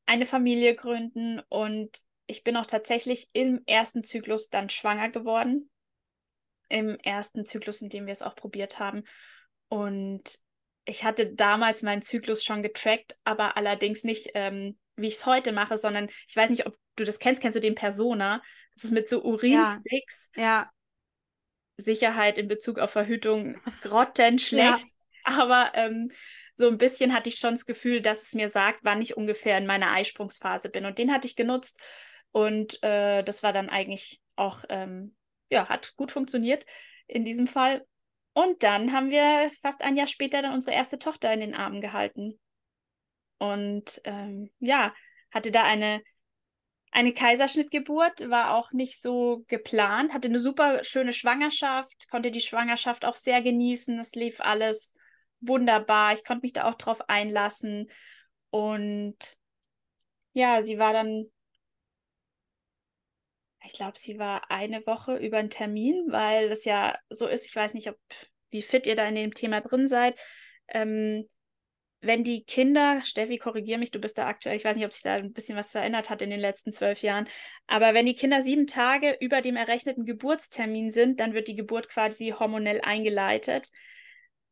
eine 0.05 0.25
Familie 0.25 0.75
gründen 0.75 1.41
und 1.49 1.97
ich 2.27 2.43
bin 2.43 2.57
auch 2.57 2.65
tatsächlich 2.65 3.29
im 3.33 3.61
ersten 3.65 4.03
Zyklus 4.03 4.49
dann 4.49 4.69
schwanger 4.69 5.09
geworden. 5.09 5.69
Im 6.69 6.97
ersten 6.99 7.45
Zyklus, 7.45 7.81
in 7.81 7.89
dem 7.89 8.05
wir 8.05 8.13
es 8.13 8.21
auch 8.21 8.35
probiert 8.35 8.79
haben. 8.79 9.03
Und 9.67 10.39
ich 10.85 11.03
hatte 11.03 11.33
damals 11.33 11.81
meinen 11.83 12.01
Zyklus 12.01 12.43
schon 12.43 12.63
getrackt, 12.63 13.17
aber 13.23 13.57
allerdings 13.57 14.03
nicht, 14.03 14.31
ähm, 14.33 14.77
wie 14.95 15.07
ich 15.07 15.15
es 15.15 15.25
heute 15.25 15.51
mache, 15.51 15.77
sondern 15.77 16.09
ich 16.27 16.35
weiß 16.35 16.49
nicht, 16.49 16.65
ob 16.65 16.77
du 16.95 17.03
das 17.03 17.19
kennst, 17.19 17.41
kennst 17.41 17.55
du 17.55 17.61
den 17.61 17.75
Persona? 17.75 18.41
Das 18.75 18.85
ist 18.85 18.91
mit 18.91 19.07
so 19.07 19.23
Urinsticks. 19.23 20.29
Ja. 20.35 20.43
ja. 20.43 20.71
Sicherheit 21.77 22.37
in 22.37 22.47
Bezug 22.47 22.79
auf 22.79 22.91
Verhütung 22.91 23.57
grottenschlecht. 23.81 24.85
Ja. 24.85 25.39
Aber 25.39 25.71
ähm, 25.75 26.11
so 26.53 26.67
ein 26.67 26.77
bisschen 26.77 27.13
hatte 27.13 27.29
ich 27.29 27.37
schon 27.37 27.55
das 27.55 27.65
Gefühl, 27.65 28.01
dass 28.01 28.23
es 28.23 28.33
mir 28.33 28.49
sagt, 28.49 28.79
wann 28.83 29.01
ich 29.01 29.17
ungefähr 29.17 29.57
in 29.57 29.65
meiner 29.65 29.91
Eisprungsphase 29.91 30.69
bin. 30.69 30.85
Und 30.85 30.97
den 30.97 31.11
hatte 31.11 31.27
ich 31.27 31.35
genutzt. 31.35 31.79
Und 32.31 32.81
äh, 32.83 33.23
das 33.23 33.43
war 33.43 33.53
dann 33.53 33.69
eigentlich 33.69 34.21
auch, 34.35 34.63
ähm, 34.69 35.15
ja, 35.49 35.69
hat 35.69 35.95
gut 35.95 36.11
funktioniert 36.11 36.65
in 37.07 37.25
diesem 37.25 37.47
Fall. 37.47 37.85
Und 38.33 38.63
dann 38.63 38.91
haben 38.93 39.11
wir 39.11 39.51
fast 39.61 39.81
ein 39.83 39.95
Jahr 39.95 40.07
später 40.07 40.41
dann 40.41 40.53
unsere 40.53 40.75
erste 40.75 40.99
Tochter 40.99 41.33
in 41.33 41.39
den 41.39 41.55
Armen 41.55 41.81
gehalten. 41.81 42.39
Und 43.37 44.01
ähm, 44.03 44.49
ja, 44.59 44.93
hatte 45.31 45.51
da 45.51 45.63
eine 45.63 46.01
eine 46.93 47.11
Kaiserschnittgeburt 47.11 48.29
war 48.29 48.55
auch 48.55 48.71
nicht 48.71 49.01
so 49.01 49.43
geplant, 49.47 50.13
hatte 50.13 50.27
eine 50.27 50.37
super 50.37 50.83
schöne 50.83 51.11
Schwangerschaft, 51.11 52.07
konnte 52.07 52.29
die 52.29 52.39
Schwangerschaft 52.39 53.03
auch 53.03 53.15
sehr 53.15 53.41
genießen. 53.41 53.97
Es 53.99 54.13
lief 54.13 54.39
alles 54.39 54.93
wunderbar. 55.39 56.13
Ich 56.13 56.23
konnte 56.23 56.43
mich 56.43 56.53
da 56.53 56.65
auch 56.65 56.75
drauf 56.75 57.01
einlassen. 57.09 57.89
Und 58.51 59.17
ja, 60.33 60.61
sie 60.61 60.77
war 60.77 60.93
dann, 60.93 61.25
ich 63.65 63.73
glaube, 63.73 63.97
sie 63.97 64.19
war 64.19 64.51
eine 64.51 64.85
Woche 64.85 65.15
über 65.15 65.37
einen 65.37 65.49
Termin, 65.49 66.05
weil 66.09 66.49
das 66.49 66.63
ja 66.63 66.95
so 67.09 67.25
ist. 67.25 67.45
Ich 67.45 67.55
weiß 67.55 67.73
nicht, 67.73 67.89
ob 67.89 67.97
wie 68.51 68.61
fit 68.61 68.85
ihr 68.85 68.95
da 68.95 69.07
in 69.07 69.15
dem 69.15 69.33
Thema 69.33 69.61
drin 69.61 69.87
seid. 69.87 70.19
Ähm, 70.67 71.27
wenn 72.03 72.23
die 72.23 72.43
Kinder, 72.43 73.01
Steffi, 73.03 73.37
korrigier 73.37 73.77
mich, 73.77 73.91
du 73.91 73.99
bist 73.99 74.17
da 74.17 74.27
aktuell, 74.27 74.55
ich 74.55 74.65
weiß 74.65 74.75
nicht, 74.75 74.85
ob 74.85 74.91
sich 74.91 75.03
da 75.03 75.15
ein 75.15 75.31
bisschen 75.31 75.57
was 75.57 75.71
verändert 75.71 76.09
hat 76.09 76.21
in 76.21 76.29
den 76.29 76.39
letzten 76.39 76.71
zwölf 76.71 77.01
Jahren, 77.01 77.27
aber 77.65 77.93
wenn 77.93 78.05
die 78.05 78.15
Kinder 78.15 78.41
sieben 78.41 78.67
Tage 78.67 79.17
über 79.21 79.41
dem 79.41 79.55
errechneten 79.55 80.05
Geburtstermin 80.05 80.91
sind, 80.91 81.19
dann 81.19 81.33
wird 81.33 81.47
die 81.47 81.55
Geburt 81.55 81.89
quasi 81.89 82.35
hormonell 82.37 82.81
eingeleitet. 82.81 83.69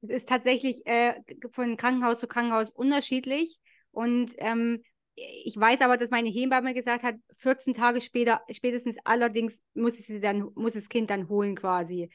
Es 0.02 0.10
ist 0.10 0.30
tatsächlich 0.30 0.86
äh, 0.88 1.16
von 1.52 1.78
Krankenhaus 1.78 2.20
zu 2.20 2.28
Krankenhaus 2.28 2.72
unterschiedlich 2.72 3.60
und 3.92 4.34
ähm, 4.38 4.82
ich 5.16 5.56
weiß 5.58 5.82
aber, 5.82 5.98
dass 5.98 6.10
meine 6.10 6.30
Hebamme 6.30 6.74
gesagt 6.74 7.04
hat, 7.04 7.16
14 7.38 7.74
Tage 7.74 8.02
später, 8.02 8.42
spätestens 8.50 8.98
allerdings 9.04 9.62
muss 9.74 9.98
sie 9.98 10.22
dann, 10.22 10.50
muss 10.56 10.74
das 10.74 10.90
Kind 10.90 11.10
dann 11.10 11.28
holen 11.28 11.56
quasi. 11.56 12.10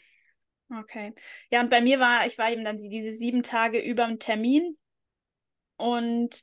Okay. 0.74 1.12
Ja, 1.50 1.60
und 1.60 1.70
bei 1.70 1.80
mir 1.80 2.00
war, 2.00 2.26
ich 2.26 2.38
war 2.38 2.50
eben 2.50 2.64
dann 2.64 2.78
diese 2.78 3.12
sieben 3.12 3.42
Tage 3.42 3.78
über 3.78 4.06
dem 4.06 4.18
Termin 4.18 4.76
und 5.76 6.42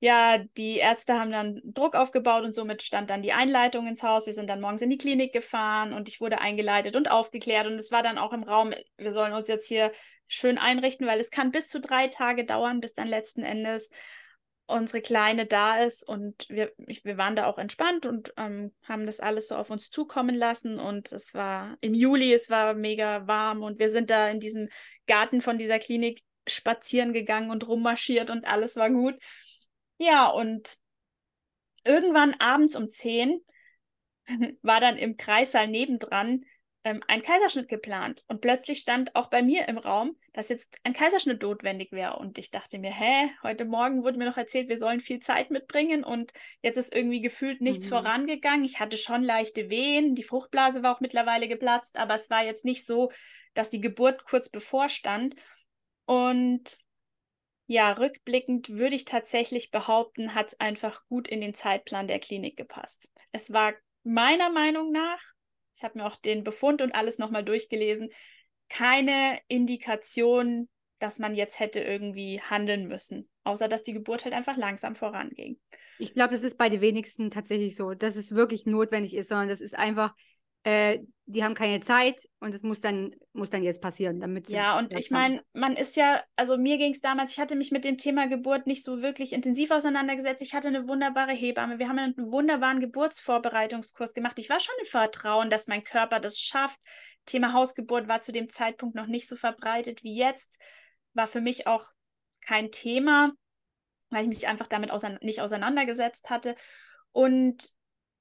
ja, 0.00 0.38
die 0.38 0.76
Ärzte 0.76 1.14
haben 1.14 1.32
dann 1.32 1.60
Druck 1.64 1.94
aufgebaut 1.94 2.44
und 2.44 2.54
somit 2.54 2.82
stand 2.82 3.08
dann 3.08 3.22
die 3.22 3.32
Einleitung 3.32 3.86
ins 3.86 4.02
Haus. 4.02 4.26
Wir 4.26 4.34
sind 4.34 4.50
dann 4.50 4.60
morgens 4.60 4.82
in 4.82 4.90
die 4.90 4.98
Klinik 4.98 5.32
gefahren 5.32 5.94
und 5.94 6.06
ich 6.08 6.20
wurde 6.20 6.40
eingeleitet 6.40 6.96
und 6.96 7.10
aufgeklärt. 7.10 7.66
Und 7.66 7.74
es 7.74 7.90
war 7.90 8.02
dann 8.02 8.18
auch 8.18 8.32
im 8.34 8.42
Raum, 8.42 8.74
wir 8.98 9.12
sollen 9.14 9.32
uns 9.32 9.48
jetzt 9.48 9.66
hier 9.66 9.90
schön 10.28 10.58
einrichten, 10.58 11.06
weil 11.06 11.18
es 11.18 11.30
kann 11.30 11.50
bis 11.50 11.68
zu 11.68 11.80
drei 11.80 12.08
Tage 12.08 12.44
dauern, 12.44 12.80
bis 12.80 12.92
dann 12.92 13.08
letzten 13.08 13.42
Endes 13.42 13.90
unsere 14.66 15.00
Kleine 15.00 15.46
da 15.46 15.78
ist. 15.78 16.06
Und 16.06 16.46
wir, 16.50 16.72
wir 16.76 17.16
waren 17.16 17.34
da 17.34 17.46
auch 17.46 17.56
entspannt 17.56 18.04
und 18.04 18.34
ähm, 18.36 18.74
haben 18.82 19.06
das 19.06 19.18
alles 19.18 19.48
so 19.48 19.56
auf 19.56 19.70
uns 19.70 19.90
zukommen 19.90 20.34
lassen. 20.34 20.78
Und 20.78 21.10
es 21.10 21.32
war 21.32 21.78
im 21.80 21.94
Juli, 21.94 22.34
es 22.34 22.50
war 22.50 22.74
mega 22.74 23.26
warm 23.26 23.62
und 23.62 23.78
wir 23.78 23.88
sind 23.88 24.10
da 24.10 24.28
in 24.28 24.40
diesem 24.40 24.68
Garten 25.06 25.40
von 25.40 25.56
dieser 25.56 25.78
Klinik 25.78 26.22
spazieren 26.46 27.12
gegangen 27.12 27.50
und 27.50 27.66
rummarschiert 27.66 28.30
und 28.30 28.46
alles 28.46 28.76
war 28.76 28.90
gut. 28.90 29.16
Ja, 29.98 30.26
und 30.28 30.76
irgendwann 31.84 32.34
abends 32.34 32.76
um 32.76 32.88
10 32.88 33.40
war 34.62 34.80
dann 34.80 34.96
im 34.96 35.16
Kreissaal 35.16 35.68
nebendran 35.68 36.44
ähm, 36.86 37.02
ein 37.08 37.20
Kaiserschnitt 37.20 37.68
geplant. 37.68 38.22
Und 38.28 38.40
plötzlich 38.40 38.78
stand 38.78 39.16
auch 39.16 39.28
bei 39.28 39.42
mir 39.42 39.66
im 39.66 39.76
Raum, 39.76 40.16
dass 40.32 40.48
jetzt 40.48 40.72
ein 40.84 40.92
Kaiserschnitt 40.92 41.42
notwendig 41.42 41.90
wäre. 41.90 42.16
Und 42.16 42.38
ich 42.38 42.52
dachte 42.52 42.78
mir, 42.78 42.92
hä, 42.92 43.28
heute 43.42 43.64
Morgen 43.64 44.04
wurde 44.04 44.18
mir 44.18 44.26
noch 44.26 44.36
erzählt, 44.36 44.68
wir 44.68 44.78
sollen 44.78 45.00
viel 45.00 45.18
Zeit 45.18 45.50
mitbringen 45.50 46.04
und 46.04 46.32
jetzt 46.62 46.76
ist 46.76 46.94
irgendwie 46.94 47.20
gefühlt 47.20 47.60
nichts 47.60 47.86
mhm. 47.86 47.90
vorangegangen. 47.90 48.64
Ich 48.64 48.78
hatte 48.78 48.98
schon 48.98 49.24
leichte 49.24 49.68
Wehen, 49.68 50.14
die 50.14 50.22
Fruchtblase 50.22 50.84
war 50.84 50.94
auch 50.94 51.00
mittlerweile 51.00 51.48
geplatzt, 51.48 51.96
aber 51.96 52.14
es 52.14 52.30
war 52.30 52.44
jetzt 52.44 52.64
nicht 52.64 52.86
so, 52.86 53.10
dass 53.54 53.70
die 53.70 53.80
Geburt 53.80 54.24
kurz 54.24 54.48
bevorstand. 54.48 55.34
Und 56.06 56.78
ja, 57.66 57.92
rückblickend 57.92 58.70
würde 58.70 58.94
ich 58.94 59.04
tatsächlich 59.04 59.70
behaupten, 59.70 60.34
hat 60.34 60.48
es 60.48 60.60
einfach 60.60 61.04
gut 61.08 61.28
in 61.28 61.40
den 61.40 61.54
Zeitplan 61.54 62.06
der 62.06 62.20
Klinik 62.20 62.56
gepasst. 62.56 63.10
Es 63.32 63.52
war 63.52 63.74
meiner 64.04 64.50
Meinung 64.50 64.92
nach, 64.92 65.20
ich 65.74 65.82
habe 65.82 65.98
mir 65.98 66.06
auch 66.06 66.16
den 66.16 66.44
Befund 66.44 66.80
und 66.80 66.94
alles 66.94 67.18
nochmal 67.18 67.44
durchgelesen, 67.44 68.10
keine 68.68 69.38
Indikation, 69.48 70.68
dass 70.98 71.18
man 71.18 71.34
jetzt 71.34 71.58
hätte 71.58 71.80
irgendwie 71.80 72.40
handeln 72.40 72.86
müssen, 72.86 73.28
außer 73.44 73.68
dass 73.68 73.82
die 73.82 73.92
Geburt 73.92 74.24
halt 74.24 74.34
einfach 74.34 74.56
langsam 74.56 74.94
voranging. 74.94 75.58
Ich 75.98 76.14
glaube, 76.14 76.34
das 76.34 76.44
ist 76.44 76.56
bei 76.56 76.68
den 76.68 76.80
wenigsten 76.80 77.30
tatsächlich 77.30 77.76
so, 77.76 77.94
dass 77.94 78.16
es 78.16 78.34
wirklich 78.34 78.64
notwendig 78.64 79.14
ist, 79.14 79.28
sondern 79.28 79.48
das 79.48 79.60
ist 79.60 79.76
einfach 79.76 80.14
äh, 80.66 80.98
die 81.26 81.44
haben 81.44 81.54
keine 81.54 81.78
Zeit 81.80 82.28
und 82.40 82.52
es 82.52 82.64
muss 82.64 82.80
dann, 82.80 83.14
muss 83.32 83.50
dann 83.50 83.62
jetzt 83.62 83.80
passieren, 83.80 84.18
damit 84.18 84.48
Ja, 84.48 84.76
und 84.76 84.94
ich 84.94 85.12
meine, 85.12 85.40
man 85.52 85.76
ist 85.76 85.94
ja, 85.94 86.20
also 86.34 86.58
mir 86.58 86.76
ging 86.76 86.92
es 86.92 87.00
damals, 87.00 87.32
ich 87.32 87.38
hatte 87.38 87.54
mich 87.54 87.70
mit 87.70 87.84
dem 87.84 87.98
Thema 87.98 88.26
Geburt 88.26 88.66
nicht 88.66 88.82
so 88.82 89.00
wirklich 89.00 89.32
intensiv 89.32 89.70
auseinandergesetzt. 89.70 90.42
Ich 90.42 90.54
hatte 90.54 90.66
eine 90.66 90.88
wunderbare 90.88 91.32
Hebamme. 91.32 91.78
Wir 91.78 91.88
haben 91.88 92.00
einen 92.00 92.16
wunderbaren 92.16 92.80
Geburtsvorbereitungskurs 92.80 94.12
gemacht. 94.12 94.40
Ich 94.40 94.50
war 94.50 94.58
schon 94.58 94.74
im 94.80 94.86
Vertrauen, 94.86 95.50
dass 95.50 95.68
mein 95.68 95.84
Körper 95.84 96.18
das 96.18 96.40
schafft. 96.40 96.78
Thema 97.26 97.52
Hausgeburt 97.52 98.08
war 98.08 98.22
zu 98.22 98.32
dem 98.32 98.50
Zeitpunkt 98.50 98.96
noch 98.96 99.06
nicht 99.06 99.28
so 99.28 99.36
verbreitet 99.36 100.02
wie 100.02 100.16
jetzt. 100.16 100.58
War 101.14 101.28
für 101.28 101.40
mich 101.40 101.68
auch 101.68 101.84
kein 102.40 102.72
Thema, 102.72 103.30
weil 104.10 104.22
ich 104.22 104.28
mich 104.28 104.48
einfach 104.48 104.66
damit 104.66 104.90
ausein 104.90 105.18
nicht 105.22 105.40
auseinandergesetzt 105.40 106.28
hatte. 106.28 106.56
Und 107.12 107.75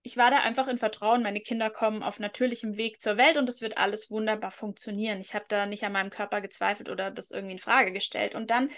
ich 0.05 0.17
war 0.17 0.29
da 0.29 0.41
einfach 0.41 0.67
in 0.67 0.77
Vertrauen, 0.77 1.23
meine 1.23 1.41
Kinder 1.41 1.71
kommen 1.71 2.03
auf 2.03 2.19
natürlichem 2.19 2.77
Weg 2.77 3.01
zur 3.01 3.17
Welt 3.17 3.37
und 3.37 3.49
es 3.49 3.61
wird 3.61 3.79
alles 3.79 4.11
wunderbar 4.11 4.51
funktionieren. 4.51 5.19
Ich 5.19 5.33
habe 5.33 5.45
da 5.47 5.65
nicht 5.65 5.83
an 5.83 5.93
meinem 5.93 6.11
Körper 6.11 6.41
gezweifelt 6.41 6.89
oder 6.89 7.09
das 7.09 7.31
irgendwie 7.31 7.53
in 7.53 7.59
Frage 7.59 7.91
gestellt. 7.91 8.35
Und 8.35 8.51
dann 8.51 8.69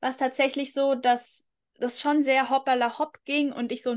war 0.00 0.08
es 0.08 0.16
tatsächlich 0.16 0.72
so, 0.72 0.94
dass 0.94 1.46
das 1.78 2.00
schon 2.00 2.22
sehr 2.24 2.48
hoppala 2.48 2.98
hopp 2.98 3.18
ging 3.26 3.52
und 3.52 3.72
ich 3.72 3.82
so 3.82 3.94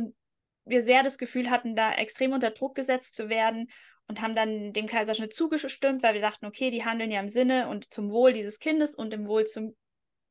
wir 0.65 0.83
sehr 0.83 1.03
das 1.03 1.17
Gefühl 1.17 1.49
hatten, 1.49 1.75
da 1.75 1.93
extrem 1.93 2.33
unter 2.33 2.51
Druck 2.51 2.75
gesetzt 2.75 3.15
zu 3.15 3.29
werden 3.29 3.69
und 4.07 4.21
haben 4.21 4.35
dann 4.35 4.73
dem 4.73 4.87
Kaiserschnitt 4.87 5.33
zugestimmt, 5.33 6.03
weil 6.03 6.15
wir 6.15 6.21
dachten, 6.21 6.45
okay, 6.45 6.69
die 6.69 6.83
handeln 6.83 7.11
ja 7.11 7.21
im 7.21 7.29
Sinne 7.29 7.69
und 7.69 7.93
zum 7.93 8.09
Wohl 8.11 8.33
dieses 8.33 8.59
Kindes 8.59 8.93
und 8.93 9.13
im 9.13 9.25
Wohl 9.25 9.45
zum 9.45 9.73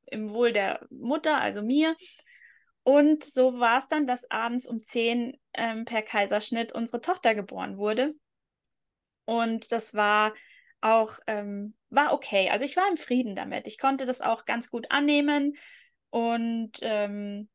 im 0.07 0.31
Wohl 0.31 0.53
der 0.53 0.87
Mutter, 0.91 1.41
also 1.41 1.63
mir. 1.63 1.97
Und 2.85 3.23
so 3.23 3.61
war 3.61 3.79
es 3.79 3.89
dann, 3.89 4.07
dass 4.07 4.31
abends 4.31 4.67
um 4.67 4.83
10 4.83 5.39
ähm, 5.55 5.85
per 5.85 6.03
Kaiserschnitt 6.03 6.73
unsere 6.73 7.01
Tochter 7.01 7.35
geboren 7.35 7.79
wurde. 7.79 8.15
Und 9.25 9.71
das 9.71 9.95
war 9.95 10.35
auch, 10.81 11.19
ähm, 11.27 11.75
war 11.91 12.13
okay. 12.13 12.51
Also 12.51 12.65
ich 12.65 12.77
war 12.77 12.89
im 12.89 12.97
Frieden 12.97 13.37
damit. 13.37 13.67
Ich 13.67 13.79
konnte 13.79 14.05
das 14.05 14.21
auch 14.21 14.45
ganz 14.45 14.69
gut 14.69 14.91
annehmen 14.91 15.57
und 16.11 16.73
ähm, 16.83 17.49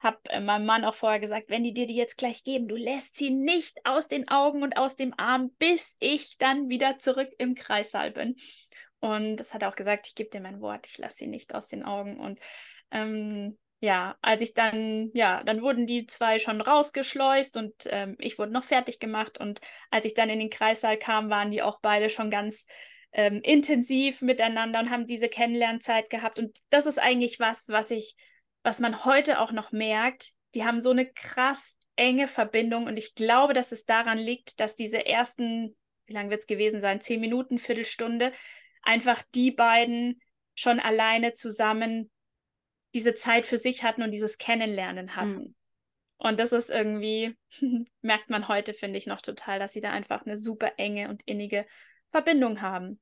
habe 0.00 0.18
äh, 0.28 0.40
meinem 0.40 0.66
Mann 0.66 0.84
auch 0.84 0.94
vorher 0.94 1.20
gesagt, 1.20 1.48
wenn 1.48 1.64
die 1.64 1.72
dir 1.72 1.86
die 1.86 1.96
jetzt 1.96 2.18
gleich 2.18 2.44
geben, 2.44 2.68
du 2.68 2.76
lässt 2.76 3.16
sie 3.16 3.30
nicht 3.30 3.78
aus 3.84 4.08
den 4.08 4.28
Augen 4.28 4.62
und 4.62 4.76
aus 4.76 4.96
dem 4.96 5.14
Arm, 5.16 5.50
bis 5.58 5.96
ich 6.00 6.38
dann 6.38 6.68
wieder 6.68 6.98
zurück 6.98 7.30
im 7.38 7.54
Kreissaal 7.54 8.10
bin. 8.10 8.36
Und 8.98 9.36
das 9.36 9.54
hat 9.54 9.62
er 9.62 9.68
auch 9.68 9.76
gesagt, 9.76 10.08
ich 10.08 10.14
gebe 10.14 10.30
dir 10.30 10.40
mein 10.40 10.60
Wort, 10.60 10.86
ich 10.86 10.98
lasse 10.98 11.18
sie 11.18 11.26
nicht 11.26 11.54
aus 11.54 11.68
den 11.68 11.84
Augen. 11.84 12.18
Und 12.18 12.40
ähm, 12.90 13.56
ja, 13.80 14.16
als 14.22 14.42
ich 14.42 14.54
dann, 14.54 15.10
ja, 15.12 15.42
dann 15.44 15.62
wurden 15.62 15.86
die 15.86 16.06
zwei 16.06 16.38
schon 16.38 16.60
rausgeschleust 16.60 17.56
und 17.56 17.74
ähm, 17.90 18.16
ich 18.18 18.38
wurde 18.38 18.52
noch 18.52 18.64
fertig 18.64 18.98
gemacht. 18.98 19.38
Und 19.38 19.60
als 19.90 20.06
ich 20.06 20.14
dann 20.14 20.30
in 20.30 20.38
den 20.38 20.50
Kreissaal 20.50 20.98
kam, 20.98 21.28
waren 21.28 21.50
die 21.50 21.62
auch 21.62 21.80
beide 21.80 22.08
schon 22.08 22.30
ganz 22.30 22.66
ähm, 23.12 23.40
intensiv 23.42 24.22
miteinander 24.22 24.80
und 24.80 24.90
haben 24.90 25.06
diese 25.06 25.28
Kennenlernzeit 25.28 26.08
gehabt. 26.10 26.38
Und 26.38 26.58
das 26.70 26.86
ist 26.86 26.98
eigentlich 26.98 27.38
was, 27.38 27.68
was 27.68 27.90
ich, 27.90 28.16
was 28.62 28.80
man 28.80 29.04
heute 29.04 29.40
auch 29.40 29.52
noch 29.52 29.72
merkt. 29.72 30.32
Die 30.54 30.64
haben 30.64 30.80
so 30.80 30.90
eine 30.90 31.06
krass 31.06 31.76
enge 31.96 32.28
Verbindung 32.28 32.86
und 32.86 32.98
ich 32.98 33.14
glaube, 33.14 33.52
dass 33.52 33.72
es 33.72 33.84
daran 33.84 34.18
liegt, 34.18 34.60
dass 34.60 34.76
diese 34.76 35.06
ersten, 35.06 35.76
wie 36.06 36.12
lange 36.12 36.30
wird 36.30 36.42
es 36.42 36.46
gewesen 36.46 36.80
sein, 36.80 37.00
zehn 37.00 37.20
Minuten, 37.20 37.58
Viertelstunde, 37.58 38.32
einfach 38.82 39.22
die 39.34 39.50
beiden 39.50 40.20
schon 40.54 40.78
alleine 40.78 41.34
zusammen 41.34 42.10
diese 42.96 43.14
Zeit 43.14 43.44
für 43.44 43.58
sich 43.58 43.84
hatten 43.84 44.02
und 44.02 44.10
dieses 44.10 44.38
Kennenlernen 44.38 45.16
hatten. 45.16 45.34
Mhm. 45.34 45.54
Und 46.16 46.40
das 46.40 46.52
ist 46.52 46.70
irgendwie, 46.70 47.36
merkt 48.00 48.30
man 48.30 48.48
heute, 48.48 48.72
finde 48.72 48.96
ich, 48.96 49.06
noch 49.06 49.20
total, 49.20 49.58
dass 49.58 49.74
sie 49.74 49.82
da 49.82 49.90
einfach 49.90 50.24
eine 50.24 50.38
super 50.38 50.72
enge 50.78 51.10
und 51.10 51.22
innige 51.26 51.66
Verbindung 52.10 52.62
haben. 52.62 52.98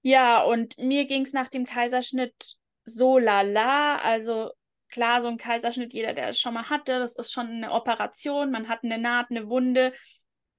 Ja, 0.00 0.42
und 0.42 0.78
mir 0.78 1.04
ging 1.04 1.22
es 1.22 1.34
nach 1.34 1.48
dem 1.48 1.66
Kaiserschnitt 1.66 2.56
so 2.86 3.18
lala. 3.18 3.98
Also 3.98 4.50
klar, 4.88 5.20
so 5.20 5.28
ein 5.28 5.36
Kaiserschnitt, 5.36 5.92
jeder, 5.92 6.14
der 6.14 6.28
es 6.28 6.40
schon 6.40 6.54
mal 6.54 6.70
hatte, 6.70 6.98
das 6.98 7.16
ist 7.16 7.32
schon 7.32 7.48
eine 7.48 7.70
Operation. 7.70 8.50
Man 8.50 8.68
hat 8.68 8.82
eine 8.82 8.96
Naht, 8.96 9.30
eine 9.30 9.50
Wunde. 9.50 9.92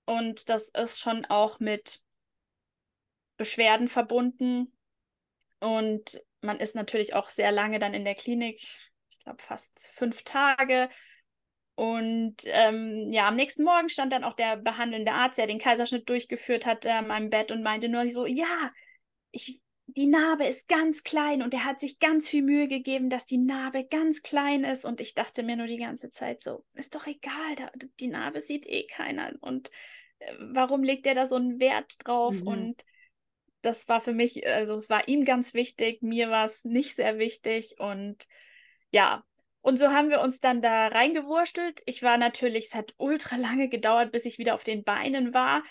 Und 0.06 0.50
das 0.50 0.70
ist 0.70 1.00
schon 1.00 1.26
auch 1.26 1.60
mit 1.60 2.02
Beschwerden 3.38 3.88
verbunden. 3.88 4.78
Und 5.60 6.24
man 6.45 6.60
ist 6.60 6.75
natürlich 6.75 7.13
auch 7.13 7.29
sehr 7.29 7.51
lange 7.51 7.79
dann 7.79 7.93
in 7.93 8.05
der 8.05 8.15
Klinik, 8.15 8.62
ich 9.10 9.19
glaube 9.23 9.41
fast 9.41 9.89
fünf 9.93 10.23
Tage. 10.23 10.89
Und 11.75 12.38
ähm, 12.45 13.12
ja, 13.12 13.27
am 13.27 13.36
nächsten 13.36 13.63
Morgen 13.63 13.89
stand 13.89 14.13
dann 14.13 14.23
auch 14.23 14.34
der 14.34 14.55
behandelnde 14.55 15.12
Arzt, 15.12 15.38
der 15.38 15.47
den 15.47 15.60
Kaiserschnitt 15.60 16.08
durchgeführt 16.08 16.65
hat, 16.65 16.86
an 16.88 17.08
meinem 17.08 17.29
Bett 17.29 17.51
und 17.51 17.63
meinte 17.63 17.89
nur 17.89 18.10
so, 18.10 18.25
ja, 18.25 18.71
ich, 19.31 19.62
die 19.88 20.08
Narbe 20.08 20.45
ist 20.45 20.69
ganz 20.69 21.03
klein 21.03 21.41
und 21.41 21.53
er 21.53 21.65
hat 21.65 21.81
sich 21.81 21.99
ganz 21.99 22.29
viel 22.29 22.43
Mühe 22.43 22.69
gegeben, 22.69 23.10
dass 23.10 23.25
die 23.25 23.38
Narbe 23.38 23.86
ganz 23.86 24.21
klein 24.21 24.63
ist. 24.63 24.86
Und 24.86 25.01
ich 25.01 25.15
dachte 25.15 25.43
mir 25.43 25.58
nur 25.58 25.67
die 25.67 25.77
ganze 25.77 26.10
Zeit 26.12 26.43
so, 26.43 26.63
ist 26.73 26.95
doch 26.95 27.08
egal, 27.08 27.55
da, 27.58 27.69
die 27.99 28.08
Narbe 28.08 28.41
sieht 28.41 28.65
eh 28.65 28.88
keiner. 28.88 29.34
Und 29.41 29.69
äh, 30.19 30.34
warum 30.39 30.81
legt 30.81 31.05
er 31.05 31.15
da 31.15 31.27
so 31.27 31.36
einen 31.36 31.60
Wert 31.60 31.95
drauf? 32.05 32.36
Mhm. 32.36 32.47
Und 32.47 32.86
das 33.65 33.88
war 33.88 34.01
für 34.01 34.13
mich, 34.13 34.47
also 34.47 34.75
es 34.75 34.89
war 34.89 35.08
ihm 35.08 35.25
ganz 35.25 35.54
wichtig, 35.54 36.01
mir 36.01 36.30
war 36.30 36.45
es 36.45 36.65
nicht 36.65 36.95
sehr 36.95 37.17
wichtig 37.17 37.80
und 37.80 38.28
ja, 38.91 39.23
und 39.62 39.78
so 39.80 39.88
haben 39.88 40.10
wir 40.10 40.21
uns 40.21 40.39
dann 40.39 40.62
da 40.62 40.88
reingewurstelt. 40.88 41.82
Ich 41.88 42.04
war 42.04 42.17
natürlich, 42.17 42.67
es 42.67 42.75
hat 42.75 42.93
ultra 42.97 43.36
lange 43.38 43.67
gedauert, 43.67 44.12
bis 44.12 44.25
ich 44.25 44.38
wieder 44.38 44.54
auf 44.54 44.63
den 44.63 44.84
Beinen 44.84 45.34
war. 45.34 45.63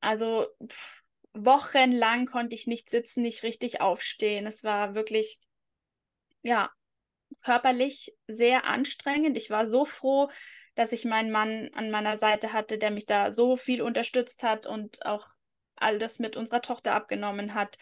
Also 0.00 0.46
pff, 0.66 1.02
wochenlang 1.34 2.24
konnte 2.26 2.54
ich 2.54 2.66
nicht 2.66 2.88
sitzen, 2.88 3.22
nicht 3.22 3.42
richtig 3.42 3.82
aufstehen. 3.82 4.46
Es 4.46 4.64
war 4.64 4.94
wirklich, 4.94 5.40
ja, 6.42 6.70
körperlich 7.42 8.16
sehr 8.26 8.64
anstrengend. 8.64 9.36
Ich 9.36 9.50
war 9.50 9.66
so 9.66 9.84
froh, 9.84 10.30
dass 10.74 10.92
ich 10.92 11.04
meinen 11.04 11.30
Mann 11.30 11.68
an 11.74 11.90
meiner 11.90 12.16
Seite 12.16 12.54
hatte, 12.54 12.78
der 12.78 12.90
mich 12.90 13.04
da 13.04 13.34
so 13.34 13.56
viel 13.58 13.82
unterstützt 13.82 14.42
hat 14.42 14.66
und 14.66 15.04
auch 15.04 15.33
all 15.84 15.98
das 15.98 16.18
mit 16.18 16.36
unserer 16.36 16.62
Tochter 16.62 16.94
abgenommen 16.94 17.54
hat. 17.54 17.78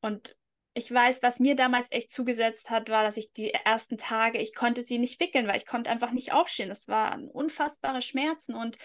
Und 0.00 0.36
ich 0.74 0.92
weiß, 0.92 1.22
was 1.22 1.38
mir 1.38 1.54
damals 1.54 1.90
echt 1.92 2.12
zugesetzt 2.12 2.68
hat, 2.68 2.90
war, 2.90 3.04
dass 3.04 3.16
ich 3.16 3.32
die 3.32 3.52
ersten 3.52 3.96
Tage, 3.96 4.38
ich 4.38 4.54
konnte 4.54 4.82
sie 4.82 4.98
nicht 4.98 5.20
wickeln, 5.20 5.46
weil 5.46 5.56
ich 5.56 5.66
konnte 5.66 5.90
einfach 5.90 6.10
nicht 6.10 6.32
aufstehen. 6.32 6.68
Das 6.68 6.88
waren 6.88 7.28
unfassbare 7.28 8.02
Schmerzen 8.02 8.54
und 8.54 8.76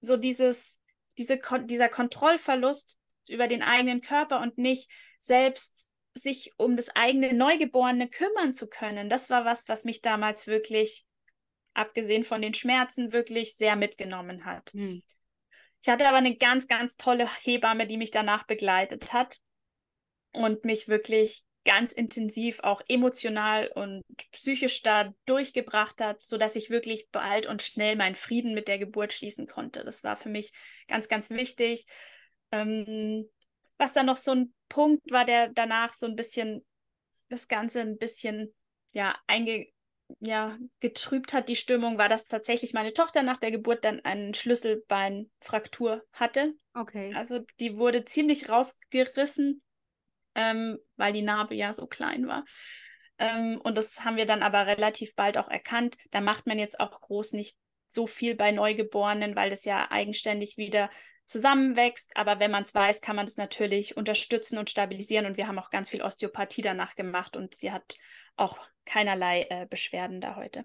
so 0.00 0.16
dieses, 0.16 0.80
diese, 1.18 1.38
dieser 1.64 1.88
Kontrollverlust 1.88 2.96
über 3.28 3.48
den 3.48 3.62
eigenen 3.62 4.00
Körper 4.00 4.40
und 4.40 4.56
nicht 4.56 4.90
selbst 5.20 5.86
sich 6.14 6.52
um 6.56 6.76
das 6.76 6.88
eigene 6.96 7.34
Neugeborene 7.34 8.08
kümmern 8.08 8.54
zu 8.54 8.68
können. 8.68 9.10
Das 9.10 9.30
war 9.30 9.44
was, 9.44 9.68
was 9.68 9.84
mich 9.84 10.00
damals 10.00 10.46
wirklich, 10.46 11.04
abgesehen 11.74 12.24
von 12.24 12.42
den 12.42 12.54
Schmerzen, 12.54 13.12
wirklich 13.12 13.56
sehr 13.56 13.76
mitgenommen 13.76 14.44
hat. 14.44 14.72
Hm. 14.72 15.02
Ich 15.82 15.88
hatte 15.88 16.08
aber 16.08 16.18
eine 16.18 16.36
ganz, 16.36 16.66
ganz 16.66 16.96
tolle 16.96 17.28
Hebamme, 17.42 17.86
die 17.86 17.96
mich 17.96 18.10
danach 18.10 18.44
begleitet 18.46 19.12
hat 19.12 19.38
und 20.32 20.64
mich 20.64 20.88
wirklich 20.88 21.44
ganz 21.64 21.92
intensiv 21.92 22.60
auch 22.60 22.80
emotional 22.88 23.68
und 23.74 24.02
psychisch 24.32 24.82
da 24.82 25.12
durchgebracht 25.26 26.00
hat, 26.00 26.22
sodass 26.22 26.56
ich 26.56 26.70
wirklich 26.70 27.08
bald 27.10 27.46
und 27.46 27.62
schnell 27.62 27.94
meinen 27.94 28.14
Frieden 28.14 28.54
mit 28.54 28.68
der 28.68 28.78
Geburt 28.78 29.12
schließen 29.12 29.46
konnte. 29.46 29.84
Das 29.84 30.02
war 30.02 30.16
für 30.16 30.30
mich 30.30 30.52
ganz, 30.86 31.08
ganz 31.08 31.30
wichtig. 31.30 31.84
Ähm, 32.52 33.28
was 33.76 33.92
dann 33.92 34.06
noch 34.06 34.16
so 34.16 34.32
ein 34.32 34.54
Punkt 34.68 35.10
war, 35.10 35.24
der 35.24 35.48
danach 35.48 35.92
so 35.92 36.06
ein 36.06 36.16
bisschen 36.16 36.64
das 37.28 37.48
Ganze 37.48 37.80
ein 37.80 37.98
bisschen 37.98 38.54
ja 38.94 39.14
einge 39.26 39.66
ja, 40.20 40.56
getrübt 40.80 41.32
hat 41.32 41.48
die 41.48 41.56
Stimmung, 41.56 41.98
war, 41.98 42.08
dass 42.08 42.26
tatsächlich 42.26 42.72
meine 42.72 42.92
Tochter 42.92 43.22
nach 43.22 43.38
der 43.38 43.50
Geburt 43.50 43.84
dann 43.84 44.00
eine 44.04 44.34
Schlüsselbeinfraktur 44.34 46.04
hatte. 46.12 46.54
Okay. 46.74 47.12
Also 47.14 47.40
die 47.60 47.76
wurde 47.76 48.04
ziemlich 48.04 48.48
rausgerissen, 48.48 49.62
ähm, 50.34 50.78
weil 50.96 51.12
die 51.12 51.22
Narbe 51.22 51.54
ja 51.54 51.72
so 51.72 51.86
klein 51.86 52.26
war. 52.26 52.44
Ähm, 53.18 53.60
und 53.62 53.76
das 53.76 54.04
haben 54.04 54.16
wir 54.16 54.26
dann 54.26 54.42
aber 54.42 54.66
relativ 54.66 55.14
bald 55.14 55.38
auch 55.38 55.48
erkannt. 55.48 55.96
Da 56.10 56.20
macht 56.20 56.46
man 56.46 56.58
jetzt 56.58 56.80
auch 56.80 57.00
groß 57.00 57.32
nicht 57.32 57.56
so 57.88 58.06
viel 58.06 58.34
bei 58.34 58.52
Neugeborenen, 58.52 59.36
weil 59.36 59.50
das 59.50 59.64
ja 59.64 59.90
eigenständig 59.90 60.56
wieder 60.56 60.90
zusammenwächst. 61.28 62.10
Aber 62.16 62.40
wenn 62.40 62.50
man 62.50 62.64
es 62.64 62.74
weiß, 62.74 63.00
kann 63.00 63.16
man 63.16 63.26
es 63.26 63.36
natürlich 63.36 63.96
unterstützen 63.96 64.58
und 64.58 64.70
stabilisieren. 64.70 65.26
Und 65.26 65.36
wir 65.36 65.46
haben 65.46 65.58
auch 65.58 65.70
ganz 65.70 65.90
viel 65.90 66.02
Osteopathie 66.02 66.62
danach 66.62 66.96
gemacht 66.96 67.36
und 67.36 67.54
sie 67.54 67.70
hat 67.70 67.96
auch 68.36 68.58
keinerlei 68.84 69.46
äh, 69.50 69.66
Beschwerden 69.66 70.20
da 70.20 70.36
heute. 70.36 70.64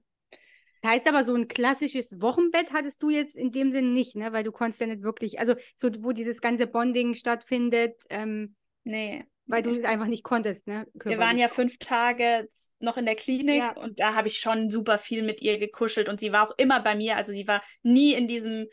Das 0.82 0.92
heißt 0.92 1.08
aber, 1.08 1.24
so 1.24 1.34
ein 1.34 1.48
klassisches 1.48 2.20
Wochenbett 2.20 2.74
hattest 2.74 3.02
du 3.02 3.10
jetzt 3.10 3.36
in 3.36 3.52
dem 3.52 3.72
Sinn 3.72 3.94
nicht, 3.94 4.16
ne? 4.16 4.34
Weil 4.34 4.44
du 4.44 4.52
konntest 4.52 4.82
ja 4.82 4.88
nicht 4.88 5.02
wirklich, 5.02 5.40
also 5.40 5.56
so, 5.78 5.90
wo 6.00 6.12
dieses 6.12 6.42
ganze 6.42 6.68
Bonding 6.68 7.14
stattfindet. 7.14 8.04
Ähm, 8.10 8.56
nee. 8.84 9.24
Weil 9.46 9.64
du 9.64 9.72
es 9.72 9.84
einfach 9.84 10.08
nicht 10.08 10.24
konntest, 10.24 10.68
ne? 10.68 10.88
Wir 10.94 11.20
waren 11.20 11.38
ja 11.38 11.50
fünf 11.50 11.78
Tage 11.78 12.50
noch 12.80 12.98
in 12.98 13.06
der 13.06 13.16
Klinik 13.16 13.60
ja. 13.60 13.72
und 13.74 14.00
da 14.00 14.14
habe 14.16 14.30
ich 14.30 14.40
schon 14.40 14.70
super 14.70 14.98
viel 14.98 15.22
mit 15.24 15.42
ihr 15.42 15.58
gekuschelt 15.58 16.08
und 16.08 16.22
sie 16.22 16.32
war 16.32 16.50
auch 16.50 16.58
immer 16.58 16.82
bei 16.82 16.96
mir. 16.96 17.18
Also 17.18 17.34
sie 17.34 17.48
war 17.48 17.62
nie 17.82 18.14
in 18.14 18.28
diesem 18.28 18.68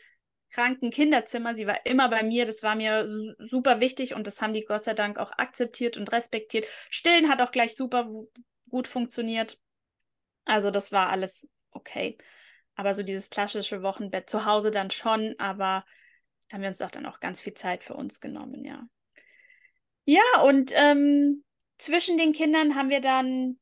kranken 0.51 0.91
Kinderzimmer. 0.91 1.55
Sie 1.55 1.67
war 1.67 1.85
immer 1.85 2.09
bei 2.09 2.23
mir. 2.23 2.45
Das 2.45 2.61
war 2.63 2.75
mir 2.75 3.07
super 3.07 3.79
wichtig 3.79 4.13
und 4.13 4.27
das 4.27 4.41
haben 4.41 4.53
die 4.53 4.65
Gott 4.65 4.83
sei 4.83 4.93
Dank 4.93 5.17
auch 5.17 5.31
akzeptiert 5.37 5.97
und 5.97 6.11
respektiert. 6.11 6.65
Stillen 6.89 7.29
hat 7.29 7.41
auch 7.41 7.51
gleich 7.51 7.75
super 7.75 8.09
gut 8.69 8.87
funktioniert. 8.87 9.59
Also 10.45 10.71
das 10.71 10.91
war 10.91 11.09
alles 11.09 11.47
okay. 11.71 12.17
Aber 12.75 12.95
so 12.95 13.03
dieses 13.03 13.29
klassische 13.29 13.83
Wochenbett 13.83 14.29
zu 14.29 14.45
Hause 14.45 14.71
dann 14.71 14.91
schon, 14.91 15.35
aber 15.37 15.85
da 16.49 16.55
haben 16.55 16.61
wir 16.61 16.69
uns 16.69 16.81
auch 16.81 16.91
dann 16.91 17.05
auch 17.05 17.19
ganz 17.19 17.41
viel 17.41 17.53
Zeit 17.53 17.83
für 17.83 17.93
uns 17.93 18.19
genommen, 18.19 18.65
ja. 18.65 18.87
Ja, 20.05 20.41
und 20.43 20.71
ähm, 20.75 21.43
zwischen 21.77 22.17
den 22.17 22.33
Kindern 22.33 22.75
haben 22.75 22.89
wir 22.89 23.01
dann, 23.01 23.59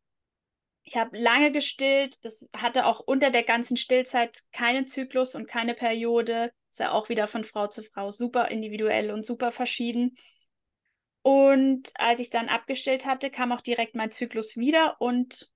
ich 0.90 0.98
habe 0.98 1.20
lange 1.20 1.52
gestillt, 1.52 2.26
das 2.26 2.50
hatte 2.52 2.88
auch 2.88 3.00
unter 3.00 3.30
der 3.30 3.44
ganzen 3.44 3.78
Stillzeit 3.78 4.40
keinen 4.52 4.88
Zyklus 4.88 5.36
und 5.36 5.48
keine 5.48 5.76
Periode. 5.76 6.52
Ist 6.72 6.80
ja 6.80 6.94
auch 6.94 7.10
wieder 7.10 7.28
von 7.28 7.44
Frau 7.44 7.68
zu 7.68 7.84
Frau 7.84 8.10
super 8.10 8.48
individuell 8.48 9.12
und 9.12 9.24
super 9.24 9.52
verschieden. 9.52 10.16
Und 11.22 11.92
als 11.94 12.20
ich 12.20 12.32
dann 12.32 12.50
abgestillt 12.50 13.06
hatte, 13.06 13.30
kam 13.30 13.52
auch 13.52 13.62
direkt 13.62 13.94
mein 13.94 14.10
Zyklus 14.10 14.58
wieder 14.58 14.96
und 15.00 15.52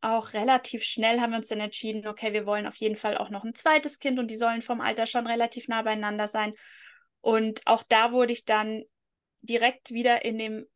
auch 0.00 0.32
relativ 0.32 0.84
schnell 0.84 1.20
haben 1.20 1.32
wir 1.32 1.38
uns 1.38 1.48
dann 1.48 1.60
entschieden, 1.60 2.06
okay, 2.06 2.32
wir 2.32 2.46
wollen 2.46 2.66
auf 2.66 2.76
jeden 2.76 2.96
Fall 2.96 3.18
auch 3.18 3.28
noch 3.28 3.44
ein 3.44 3.54
zweites 3.54 3.98
Kind 3.98 4.18
und 4.18 4.30
die 4.30 4.38
sollen 4.38 4.62
vom 4.62 4.80
Alter 4.80 5.04
schon 5.04 5.26
relativ 5.26 5.68
nah 5.68 5.82
beieinander 5.82 6.28
sein. 6.28 6.54
Und 7.20 7.60
auch 7.66 7.82
da 7.82 8.10
wurde 8.12 8.32
ich 8.32 8.46
dann 8.46 8.84
direkt 9.42 9.90
wieder 9.90 10.24
in 10.24 10.38
dem 10.38 10.66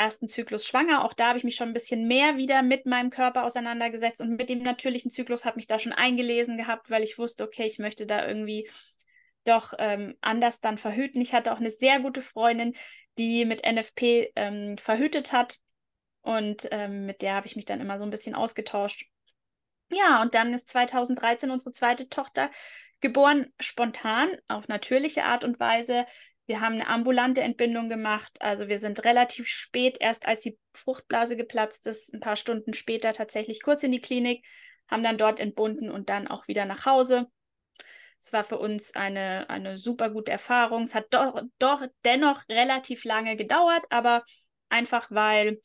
ersten 0.00 0.28
Zyklus 0.30 0.66
schwanger. 0.66 1.04
Auch 1.04 1.12
da 1.12 1.28
habe 1.28 1.38
ich 1.38 1.44
mich 1.44 1.56
schon 1.56 1.68
ein 1.68 1.74
bisschen 1.74 2.08
mehr 2.08 2.38
wieder 2.38 2.62
mit 2.62 2.86
meinem 2.86 3.10
Körper 3.10 3.44
auseinandergesetzt 3.44 4.22
und 4.22 4.36
mit 4.36 4.48
dem 4.48 4.62
natürlichen 4.62 5.10
Zyklus 5.10 5.44
habe 5.44 5.56
mich 5.56 5.66
da 5.66 5.78
schon 5.78 5.92
eingelesen 5.92 6.56
gehabt, 6.56 6.90
weil 6.90 7.02
ich 7.02 7.18
wusste, 7.18 7.44
okay, 7.44 7.66
ich 7.66 7.78
möchte 7.78 8.06
da 8.06 8.26
irgendwie 8.26 8.68
doch 9.44 9.74
ähm, 9.78 10.16
anders 10.22 10.60
dann 10.60 10.78
verhüten. 10.78 11.20
Ich 11.20 11.34
hatte 11.34 11.52
auch 11.52 11.58
eine 11.58 11.70
sehr 11.70 12.00
gute 12.00 12.22
Freundin, 12.22 12.74
die 13.18 13.44
mit 13.44 13.62
NFP 13.62 14.32
ähm, 14.36 14.78
verhütet 14.78 15.32
hat 15.32 15.58
und 16.22 16.68
ähm, 16.70 17.04
mit 17.04 17.20
der 17.20 17.34
habe 17.34 17.46
ich 17.46 17.56
mich 17.56 17.66
dann 17.66 17.80
immer 17.80 17.98
so 17.98 18.04
ein 18.04 18.10
bisschen 18.10 18.34
ausgetauscht. 18.34 19.04
Ja, 19.90 20.22
und 20.22 20.34
dann 20.34 20.54
ist 20.54 20.68
2013 20.68 21.50
unsere 21.50 21.72
zweite 21.72 22.08
Tochter 22.08 22.50
geboren, 23.00 23.52
spontan, 23.60 24.30
auf 24.48 24.68
natürliche 24.68 25.24
Art 25.24 25.44
und 25.44 25.60
Weise. 25.60 26.06
Wir 26.50 26.60
haben 26.60 26.74
eine 26.74 26.88
ambulante 26.88 27.42
Entbindung 27.42 27.88
gemacht. 27.88 28.38
Also 28.40 28.66
wir 28.66 28.80
sind 28.80 29.04
relativ 29.04 29.46
spät, 29.46 29.98
erst 30.00 30.26
als 30.26 30.40
die 30.40 30.58
Fruchtblase 30.72 31.36
geplatzt 31.36 31.86
ist, 31.86 32.12
ein 32.12 32.18
paar 32.18 32.34
Stunden 32.34 32.72
später 32.72 33.12
tatsächlich 33.12 33.62
kurz 33.62 33.84
in 33.84 33.92
die 33.92 34.00
Klinik, 34.00 34.44
haben 34.88 35.04
dann 35.04 35.16
dort 35.16 35.38
entbunden 35.38 35.92
und 35.92 36.10
dann 36.10 36.26
auch 36.26 36.48
wieder 36.48 36.64
nach 36.64 36.86
Hause. 36.86 37.28
Es 38.18 38.32
war 38.32 38.42
für 38.42 38.58
uns 38.58 38.96
eine, 38.96 39.48
eine 39.48 39.78
super 39.78 40.10
gute 40.10 40.32
Erfahrung. 40.32 40.82
Es 40.82 40.96
hat 40.96 41.14
doch, 41.14 41.40
doch 41.60 41.86
dennoch 42.04 42.42
relativ 42.48 43.04
lange 43.04 43.36
gedauert, 43.36 43.86
aber 43.90 44.24
einfach 44.70 45.08
weil 45.12 45.62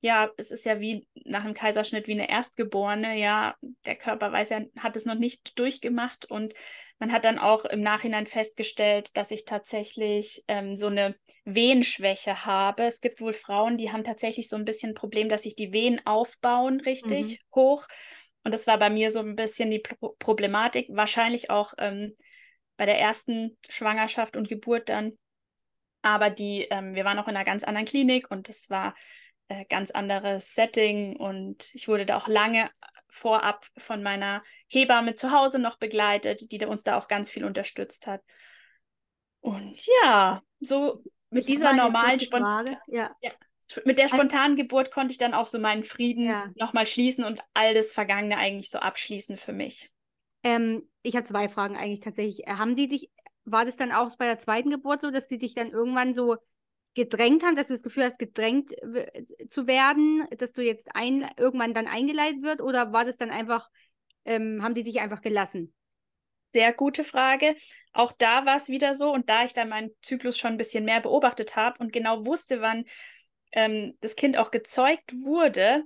ja, 0.00 0.30
es 0.36 0.50
ist 0.50 0.64
ja 0.64 0.80
wie 0.80 1.06
nach 1.24 1.44
einem 1.44 1.54
Kaiserschnitt 1.54 2.06
wie 2.06 2.12
eine 2.12 2.30
Erstgeborene, 2.30 3.18
ja, 3.18 3.56
der 3.84 3.96
Körper 3.96 4.30
weiß 4.30 4.50
ja, 4.50 4.60
hat 4.78 4.94
es 4.94 5.06
noch 5.06 5.16
nicht 5.16 5.58
durchgemacht 5.58 6.30
und 6.30 6.54
man 7.00 7.12
hat 7.12 7.24
dann 7.24 7.38
auch 7.38 7.64
im 7.64 7.80
Nachhinein 7.80 8.26
festgestellt, 8.26 9.16
dass 9.16 9.30
ich 9.30 9.44
tatsächlich 9.44 10.44
ähm, 10.48 10.76
so 10.76 10.86
eine 10.86 11.16
Wehenschwäche 11.44 12.44
habe. 12.44 12.84
Es 12.84 13.00
gibt 13.00 13.20
wohl 13.20 13.32
Frauen, 13.32 13.76
die 13.76 13.92
haben 13.92 14.04
tatsächlich 14.04 14.48
so 14.48 14.56
ein 14.56 14.64
bisschen 14.64 14.90
ein 14.90 14.94
Problem, 14.94 15.28
dass 15.28 15.42
sich 15.42 15.56
die 15.56 15.72
Wehen 15.72 16.00
aufbauen 16.04 16.80
richtig 16.80 17.40
mhm. 17.40 17.54
hoch. 17.54 17.86
Und 18.44 18.52
das 18.52 18.66
war 18.66 18.78
bei 18.78 18.90
mir 18.90 19.10
so 19.10 19.18
ein 19.18 19.36
bisschen 19.36 19.70
die 19.70 19.80
Pro 19.80 20.14
Problematik, 20.18 20.88
wahrscheinlich 20.90 21.50
auch 21.50 21.74
ähm, 21.78 22.16
bei 22.76 22.86
der 22.86 22.98
ersten 23.00 23.58
Schwangerschaft 23.68 24.36
und 24.36 24.48
Geburt 24.48 24.88
dann. 24.88 25.18
Aber 26.02 26.30
die, 26.30 26.62
ähm, 26.70 26.94
wir 26.94 27.04
waren 27.04 27.18
auch 27.18 27.26
in 27.26 27.36
einer 27.36 27.44
ganz 27.44 27.64
anderen 27.64 27.86
Klinik 27.86 28.30
und 28.30 28.48
es 28.48 28.70
war 28.70 28.94
äh, 29.48 29.64
ganz 29.64 29.90
anderes 29.90 30.54
Setting 30.54 31.16
und 31.16 31.74
ich 31.74 31.88
wurde 31.88 32.06
da 32.06 32.16
auch 32.16 32.28
lange 32.28 32.70
vorab 33.08 33.66
von 33.76 34.02
meiner 34.02 34.42
Hebamme 34.66 35.14
zu 35.14 35.32
Hause 35.32 35.58
noch 35.58 35.78
begleitet, 35.78 36.52
die 36.52 36.64
uns 36.66 36.84
da 36.84 36.98
auch 36.98 37.08
ganz 37.08 37.30
viel 37.30 37.44
unterstützt 37.44 38.06
hat. 38.06 38.22
Und 39.40 39.80
ja, 40.02 40.42
so 40.60 41.02
mit 41.30 41.48
ich 41.48 41.54
dieser 41.54 41.72
normalen 41.72 42.20
Spontan 42.20 42.76
ja. 42.86 43.14
ja. 43.22 43.30
mit 43.84 43.98
der 43.98 44.08
spontanen 44.08 44.56
Geburt 44.56 44.90
konnte 44.90 45.12
ich 45.12 45.18
dann 45.18 45.34
auch 45.34 45.46
so 45.46 45.58
meinen 45.58 45.84
Frieden 45.84 46.26
ja. 46.26 46.50
nochmal 46.56 46.86
schließen 46.86 47.24
und 47.24 47.40
all 47.54 47.74
das 47.74 47.92
Vergangene 47.92 48.36
eigentlich 48.36 48.70
so 48.70 48.78
abschließen 48.78 49.36
für 49.36 49.52
mich. 49.52 49.90
Ähm, 50.42 50.88
ich 51.02 51.16
habe 51.16 51.26
zwei 51.26 51.48
Fragen 51.48 51.76
eigentlich 51.76 52.00
tatsächlich. 52.00 52.46
Haben 52.46 52.76
Sie 52.76 52.88
dich, 52.88 53.10
war 53.44 53.64
das 53.64 53.76
dann 53.76 53.92
auch 53.92 54.14
bei 54.16 54.26
der 54.26 54.38
zweiten 54.38 54.70
Geburt 54.70 55.00
so, 55.00 55.10
dass 55.10 55.28
Sie 55.28 55.38
dich 55.38 55.54
dann 55.54 55.70
irgendwann 55.70 56.12
so 56.12 56.36
gedrängt 56.94 57.44
haben, 57.44 57.56
dass 57.56 57.68
du 57.68 57.74
das 57.74 57.82
Gefühl 57.82 58.04
hast, 58.04 58.18
gedrängt 58.18 58.72
zu 59.48 59.66
werden, 59.66 60.26
dass 60.36 60.52
du 60.52 60.62
jetzt 60.62 60.88
ein, 60.94 61.28
irgendwann 61.36 61.74
dann 61.74 61.86
eingeleitet 61.86 62.42
wird 62.42 62.60
oder 62.60 62.92
war 62.92 63.04
das 63.04 63.16
dann 63.16 63.30
einfach, 63.30 63.68
ähm, 64.24 64.62
haben 64.62 64.74
die 64.74 64.84
dich 64.84 65.00
einfach 65.00 65.20
gelassen? 65.20 65.72
Sehr 66.52 66.72
gute 66.72 67.04
Frage. 67.04 67.54
Auch 67.92 68.12
da 68.12 68.46
war 68.46 68.56
es 68.56 68.68
wieder 68.68 68.94
so 68.94 69.12
und 69.12 69.28
da 69.28 69.44
ich 69.44 69.52
dann 69.52 69.68
meinen 69.68 69.90
Zyklus 70.02 70.38
schon 70.38 70.52
ein 70.52 70.56
bisschen 70.56 70.84
mehr 70.84 71.00
beobachtet 71.00 71.56
habe 71.56 71.78
und 71.78 71.92
genau 71.92 72.24
wusste, 72.24 72.62
wann 72.62 72.84
ähm, 73.52 73.96
das 74.00 74.16
Kind 74.16 74.38
auch 74.38 74.50
gezeugt 74.50 75.12
wurde, 75.12 75.84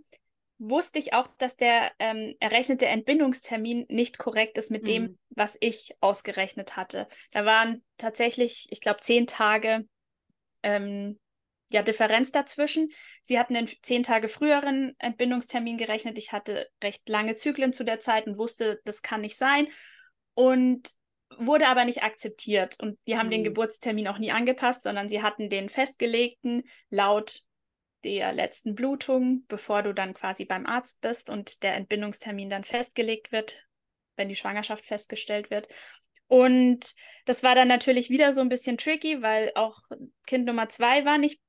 wusste 0.58 1.00
ich 1.00 1.12
auch, 1.12 1.26
dass 1.38 1.56
der 1.56 1.90
ähm, 1.98 2.34
errechnete 2.38 2.86
Entbindungstermin 2.86 3.86
nicht 3.88 4.18
korrekt 4.18 4.56
ist 4.58 4.70
mit 4.70 4.82
mhm. 4.82 4.86
dem, 4.86 5.18
was 5.30 5.56
ich 5.60 5.96
ausgerechnet 6.00 6.76
hatte. 6.76 7.08
Da 7.32 7.44
waren 7.44 7.82
tatsächlich, 7.98 8.68
ich 8.70 8.80
glaube, 8.80 9.00
zehn 9.00 9.26
Tage 9.26 9.86
ähm, 10.62 11.18
ja, 11.70 11.82
Differenz 11.82 12.32
dazwischen. 12.32 12.90
Sie 13.22 13.38
hatten 13.38 13.56
einen 13.56 13.68
zehn 13.82 14.02
Tage 14.02 14.28
früheren 14.28 14.94
Entbindungstermin 14.98 15.78
gerechnet. 15.78 16.18
Ich 16.18 16.32
hatte 16.32 16.68
recht 16.82 17.08
lange 17.08 17.36
Zyklen 17.36 17.72
zu 17.72 17.84
der 17.84 18.00
Zeit 18.00 18.26
und 18.26 18.38
wusste, 18.38 18.80
das 18.84 19.02
kann 19.02 19.22
nicht 19.22 19.36
sein. 19.36 19.68
Und 20.34 20.92
wurde 21.38 21.68
aber 21.68 21.84
nicht 21.84 22.02
akzeptiert. 22.02 22.78
Und 22.80 22.98
die 23.06 23.16
haben 23.16 23.26
mhm. 23.26 23.32
den 23.32 23.44
Geburtstermin 23.44 24.08
auch 24.08 24.18
nie 24.18 24.32
angepasst, 24.32 24.82
sondern 24.82 25.08
sie 25.08 25.22
hatten 25.22 25.48
den 25.48 25.68
festgelegten 25.68 26.64
laut 26.90 27.42
der 28.04 28.32
letzten 28.32 28.74
Blutung, 28.74 29.44
bevor 29.48 29.82
du 29.82 29.94
dann 29.94 30.14
quasi 30.14 30.44
beim 30.44 30.66
Arzt 30.66 31.00
bist 31.00 31.30
und 31.30 31.62
der 31.62 31.74
Entbindungstermin 31.76 32.50
dann 32.50 32.64
festgelegt 32.64 33.30
wird, 33.30 33.64
wenn 34.16 34.28
die 34.28 34.34
Schwangerschaft 34.34 34.84
festgestellt 34.84 35.50
wird. 35.50 35.68
Und 36.32 36.94
das 37.26 37.42
war 37.42 37.54
dann 37.54 37.68
natürlich 37.68 38.08
wieder 38.08 38.32
so 38.32 38.40
ein 38.40 38.48
bisschen 38.48 38.78
tricky, 38.78 39.20
weil 39.20 39.52
auch 39.54 39.78
Kind 40.26 40.46
Nummer 40.46 40.70
zwei 40.70 41.04
war 41.04 41.18
nicht 41.18 41.42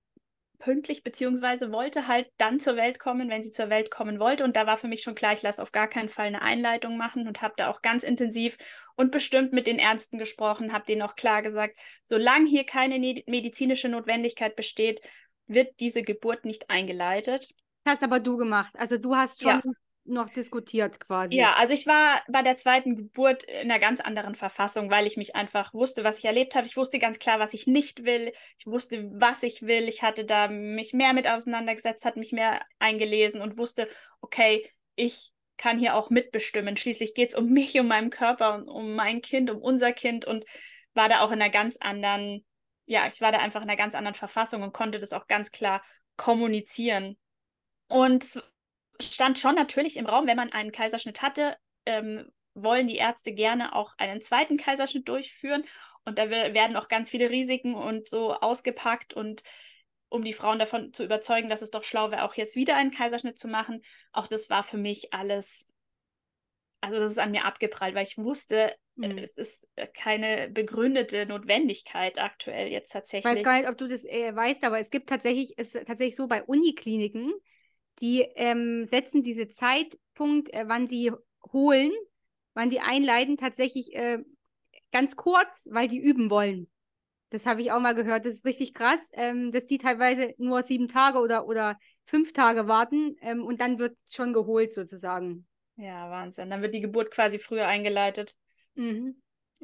pünktlich, 0.59 1.05
beziehungsweise 1.05 1.71
wollte 1.71 2.09
halt 2.09 2.27
dann 2.37 2.59
zur 2.59 2.75
Welt 2.75 2.99
kommen, 2.99 3.29
wenn 3.29 3.43
sie 3.43 3.53
zur 3.53 3.69
Welt 3.69 3.91
kommen 3.91 4.19
wollte. 4.19 4.43
Und 4.43 4.57
da 4.57 4.67
war 4.67 4.77
für 4.77 4.89
mich 4.89 5.01
schon 5.01 5.15
klar, 5.15 5.31
ich 5.31 5.41
lasse 5.41 5.61
auf 5.61 5.71
gar 5.71 5.87
keinen 5.87 6.09
Fall 6.09 6.27
eine 6.27 6.41
Einleitung 6.41 6.97
machen 6.97 7.29
und 7.29 7.41
habe 7.41 7.53
da 7.55 7.69
auch 7.69 7.81
ganz 7.81 8.03
intensiv 8.03 8.57
und 8.97 9.09
bestimmt 9.09 9.53
mit 9.53 9.67
den 9.67 9.79
Ärzten 9.79 10.17
gesprochen, 10.17 10.73
habe 10.73 10.85
denen 10.85 11.01
auch 11.01 11.15
klar 11.15 11.41
gesagt, 11.43 11.79
solange 12.03 12.49
hier 12.49 12.65
keine 12.65 12.99
medizinische 12.99 13.87
Notwendigkeit 13.87 14.57
besteht, 14.57 14.99
wird 15.47 15.79
diese 15.79 16.03
Geburt 16.03 16.43
nicht 16.43 16.69
eingeleitet. 16.69 17.55
Hast 17.85 18.03
aber 18.03 18.19
du 18.19 18.35
gemacht. 18.35 18.73
Also 18.77 18.97
du 18.97 19.15
hast 19.15 19.41
schon 19.41 19.61
ja 19.63 19.73
noch 20.05 20.29
diskutiert 20.29 20.99
quasi. 20.99 21.35
Ja, 21.35 21.53
also 21.53 21.73
ich 21.73 21.87
war 21.87 22.21
bei 22.27 22.41
der 22.41 22.57
zweiten 22.57 22.95
Geburt 22.95 23.43
in 23.43 23.71
einer 23.71 23.79
ganz 23.79 24.01
anderen 24.01 24.35
Verfassung, 24.35 24.91
weil 24.91 25.07
ich 25.07 25.17
mich 25.17 25.35
einfach 25.35 25.73
wusste, 25.73 26.03
was 26.03 26.17
ich 26.17 26.25
erlebt 26.25 26.55
habe. 26.55 26.67
Ich 26.67 26.75
wusste 26.75 26.99
ganz 26.99 27.19
klar, 27.19 27.39
was 27.39 27.53
ich 27.53 27.67
nicht 27.67 28.03
will. 28.03 28.33
Ich 28.57 28.67
wusste, 28.67 29.09
was 29.13 29.43
ich 29.43 29.61
will. 29.61 29.87
Ich 29.87 30.01
hatte 30.01 30.25
da 30.25 30.49
mich 30.49 30.93
mehr 30.93 31.13
mit 31.13 31.27
auseinandergesetzt, 31.27 32.05
hat 32.05 32.17
mich 32.17 32.31
mehr 32.33 32.61
eingelesen 32.79 33.41
und 33.41 33.57
wusste, 33.57 33.87
okay, 34.21 34.69
ich 34.95 35.31
kann 35.57 35.77
hier 35.77 35.95
auch 35.95 36.09
mitbestimmen. 36.09 36.75
Schließlich 36.75 37.13
geht 37.13 37.29
es 37.29 37.35
um 37.35 37.45
mich, 37.49 37.79
um 37.79 37.87
meinen 37.87 38.09
Körper 38.09 38.55
und 38.55 38.67
um 38.67 38.95
mein 38.95 39.21
Kind, 39.21 39.49
um 39.49 39.61
unser 39.61 39.93
Kind 39.93 40.25
und 40.25 40.45
war 40.93 41.09
da 41.09 41.21
auch 41.21 41.31
in 41.31 41.41
einer 41.41 41.51
ganz 41.51 41.77
anderen, 41.77 42.45
ja, 42.85 43.07
ich 43.07 43.21
war 43.21 43.31
da 43.31 43.39
einfach 43.39 43.61
in 43.61 43.69
einer 43.69 43.77
ganz 43.77 43.95
anderen 43.95 44.15
Verfassung 44.15 44.63
und 44.63 44.73
konnte 44.73 44.99
das 44.99 45.13
auch 45.13 45.27
ganz 45.27 45.51
klar 45.51 45.81
kommunizieren. 46.17 47.17
Und 47.87 48.43
stand 49.01 49.39
schon 49.39 49.55
natürlich 49.55 49.97
im 49.97 50.05
Raum, 50.05 50.27
wenn 50.27 50.37
man 50.37 50.51
einen 50.51 50.71
Kaiserschnitt 50.71 51.21
hatte, 51.21 51.55
ähm, 51.85 52.29
wollen 52.53 52.87
die 52.87 52.97
Ärzte 52.97 53.33
gerne 53.33 53.75
auch 53.75 53.93
einen 53.97 54.21
zweiten 54.21 54.57
Kaiserschnitt 54.57 55.07
durchführen. 55.07 55.63
Und 56.05 56.19
da 56.19 56.29
werden 56.29 56.75
auch 56.75 56.89
ganz 56.89 57.09
viele 57.09 57.29
Risiken 57.29 57.75
und 57.75 58.09
so 58.09 58.33
ausgepackt 58.33 59.13
und 59.13 59.41
um 60.09 60.23
die 60.23 60.33
Frauen 60.33 60.59
davon 60.59 60.93
zu 60.93 61.03
überzeugen, 61.03 61.49
dass 61.49 61.63
es 61.63 61.71
doch 61.71 61.83
schlau 61.83 62.11
wäre, 62.11 62.23
auch 62.23 62.35
jetzt 62.35 62.55
wieder 62.55 62.75
einen 62.75 62.91
Kaiserschnitt 62.91 63.39
zu 63.39 63.47
machen. 63.47 63.81
Auch 64.11 64.27
das 64.27 64.47
war 64.49 64.63
für 64.63 64.77
mich 64.77 65.11
alles, 65.11 65.67
also 66.81 66.99
das 66.99 67.11
ist 67.11 67.17
an 67.17 67.31
mir 67.31 67.45
abgeprallt, 67.45 67.95
weil 67.95 68.05
ich 68.05 68.19
wusste, 68.19 68.75
mhm. 68.95 69.17
es 69.17 69.37
ist 69.37 69.67
äh, 69.75 69.87
keine 69.87 70.49
begründete 70.49 71.25
Notwendigkeit 71.25 72.19
aktuell 72.19 72.67
jetzt 72.67 72.91
tatsächlich. 72.91 73.31
Ich 73.31 73.37
weiß 73.39 73.43
gar 73.43 73.57
nicht, 73.57 73.69
ob 73.69 73.77
du 73.77 73.87
das 73.87 74.05
äh, 74.05 74.35
weißt, 74.35 74.63
aber 74.65 74.79
es 74.79 74.91
gibt 74.91 75.09
tatsächlich, 75.09 75.53
es 75.57 75.73
ist 75.73 75.87
tatsächlich 75.87 76.15
so 76.15 76.27
bei 76.27 76.43
Unikliniken, 76.43 77.33
die 77.99 78.21
ähm, 78.35 78.85
setzen 78.85 79.21
diese 79.21 79.49
Zeitpunkt, 79.49 80.53
äh, 80.53 80.65
wann 80.67 80.87
sie 80.87 81.11
holen, 81.51 81.91
wann 82.53 82.69
sie 82.69 82.79
einleiten, 82.79 83.37
tatsächlich 83.37 83.95
äh, 83.95 84.19
ganz 84.91 85.15
kurz, 85.15 85.67
weil 85.69 85.87
die 85.87 85.99
üben 85.99 86.29
wollen. 86.29 86.69
Das 87.29 87.47
habe 87.47 87.61
ich 87.61 87.71
auch 87.71 87.79
mal 87.79 87.95
gehört. 87.95 88.25
Das 88.25 88.35
ist 88.35 88.45
richtig 88.45 88.75
krass, 88.75 88.99
ähm, 89.13 89.51
dass 89.51 89.65
die 89.65 89.79
teilweise 89.79 90.35
nur 90.37 90.61
sieben 90.61 90.87
Tage 90.87 91.17
oder, 91.19 91.47
oder 91.47 91.79
fünf 92.05 92.31
Tage 92.31 92.67
warten 92.67 93.15
ähm, 93.21 93.43
und 93.43 93.59
dann 93.59 93.79
wird 93.79 93.97
schon 94.11 94.33
geholt 94.33 94.73
sozusagen. 94.73 95.47
Ja, 95.75 96.11
Wahnsinn. 96.11 96.51
Dann 96.51 96.61
wird 96.61 96.75
die 96.75 96.81
Geburt 96.81 97.09
quasi 97.09 97.39
früher 97.39 97.65
eingeleitet. 97.65 98.35
Mhm. 98.75 99.15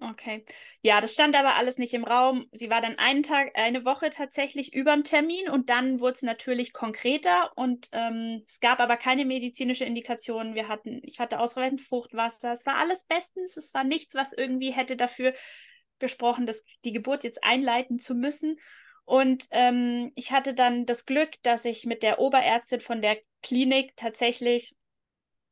Okay. 0.02 0.46
Ja, 0.82 1.02
das 1.02 1.14
stand 1.14 1.36
aber 1.36 1.56
alles 1.56 1.78
nicht 1.78 1.94
im 1.94 2.06
Raum. 2.06 2.48
Sie 2.54 2.70
war 2.70 2.80
dann 2.80 2.98
einen 2.98 3.22
Tag, 3.22 3.52
eine 3.56 3.84
Woche 3.84 4.10
tatsächlich 4.10 4.74
über 4.74 4.94
dem 4.94 5.04
Termin 5.04 5.50
und 5.50 5.70
dann 5.70 6.00
wurde 6.00 6.14
es 6.14 6.22
natürlich 6.22 6.72
konkreter 6.72 7.52
und 7.56 7.90
ähm, 7.92 8.44
es 8.48 8.62
gab 8.62 8.80
aber 8.80 8.96
keine 8.96 9.26
medizinische 9.26 9.84
Indikation. 9.84 10.56
Wir 10.56 10.70
hatten, 10.70 11.02
ich 11.04 11.20
hatte 11.20 11.40
ausreichend 11.40 11.82
Fruchtwasser. 11.82 12.54
Es 12.54 12.66
war 12.66 12.78
alles 12.78 13.04
bestens. 13.04 13.58
Es 13.58 13.74
war 13.74 13.84
nichts, 13.84 14.16
was 14.16 14.32
irgendwie 14.32 14.72
hätte 14.72 14.96
dafür 14.96 15.34
gesprochen, 16.00 16.46
dass 16.46 16.64
die 16.86 16.94
Geburt 16.94 17.26
jetzt 17.26 17.44
einleiten 17.44 18.00
zu 18.00 18.16
müssen. 18.16 18.58
Und 19.04 19.48
ähm, 19.52 20.12
ich 20.16 20.32
hatte 20.32 20.54
dann 20.54 20.86
das 20.86 21.06
Glück, 21.06 21.32
dass 21.44 21.66
ich 21.66 21.86
mit 21.86 22.04
der 22.04 22.20
Oberärztin 22.20 22.80
von 22.80 23.02
der 23.02 23.18
Klinik 23.42 23.96
tatsächlich 23.98 24.76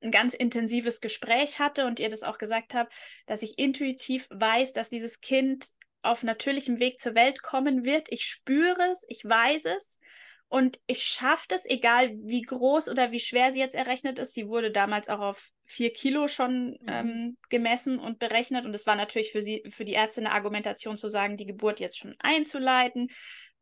ein 0.02 0.12
ganz 0.12 0.34
intensives 0.34 1.02
Gespräch 1.02 1.60
hatte 1.60 1.86
und 1.86 2.00
ihr 2.00 2.10
das 2.10 2.24
auch 2.24 2.38
gesagt 2.38 2.74
habe, 2.74 2.90
dass 3.26 3.42
ich 3.42 3.58
intuitiv 3.58 4.28
weiß, 4.30 4.74
dass 4.74 4.90
dieses 4.90 5.22
Kind 5.22 5.70
auf 6.02 6.24
natürlichem 6.24 6.80
Weg 6.80 7.00
zur 7.00 7.16
Welt 7.16 7.42
kommen 7.42 7.84
wird. 7.84 8.08
Ich 8.10 8.26
spüre 8.26 8.82
es, 8.92 9.06
ich 9.10 9.26
weiß 9.26 9.66
es 9.66 10.00
und 10.50 10.80
ich 10.88 11.04
schaffe 11.04 11.46
das, 11.50 11.66
egal 11.66 12.12
wie 12.24 12.42
groß 12.42 12.88
oder 12.90 13.12
wie 13.12 13.20
schwer 13.20 13.52
sie 13.52 13.60
jetzt 13.60 13.76
errechnet 13.76 14.18
ist. 14.18 14.34
Sie 14.34 14.48
wurde 14.48 14.72
damals 14.72 15.10
auch 15.10 15.20
auf 15.20 15.50
vier 15.66 15.92
Kilo 15.92 16.30
schon 16.30 16.78
mhm. 16.82 16.88
ähm, 16.88 17.38
gemessen 17.50 18.00
und 18.00 18.20
berechnet 18.20 18.66
und 18.66 18.74
es 18.74 18.86
war 18.86 18.96
natürlich 18.96 19.32
für 19.32 19.42
sie, 19.42 19.64
für 19.70 19.84
die 19.84 19.94
Ärzte 19.94 20.22
eine 20.22 20.32
Argumentation 20.32 20.98
zu 20.98 21.10
sagen, 21.10 21.36
die 21.36 21.46
Geburt 21.46 21.80
jetzt 21.80 21.98
schon 21.98 22.16
einzuleiten 22.20 23.10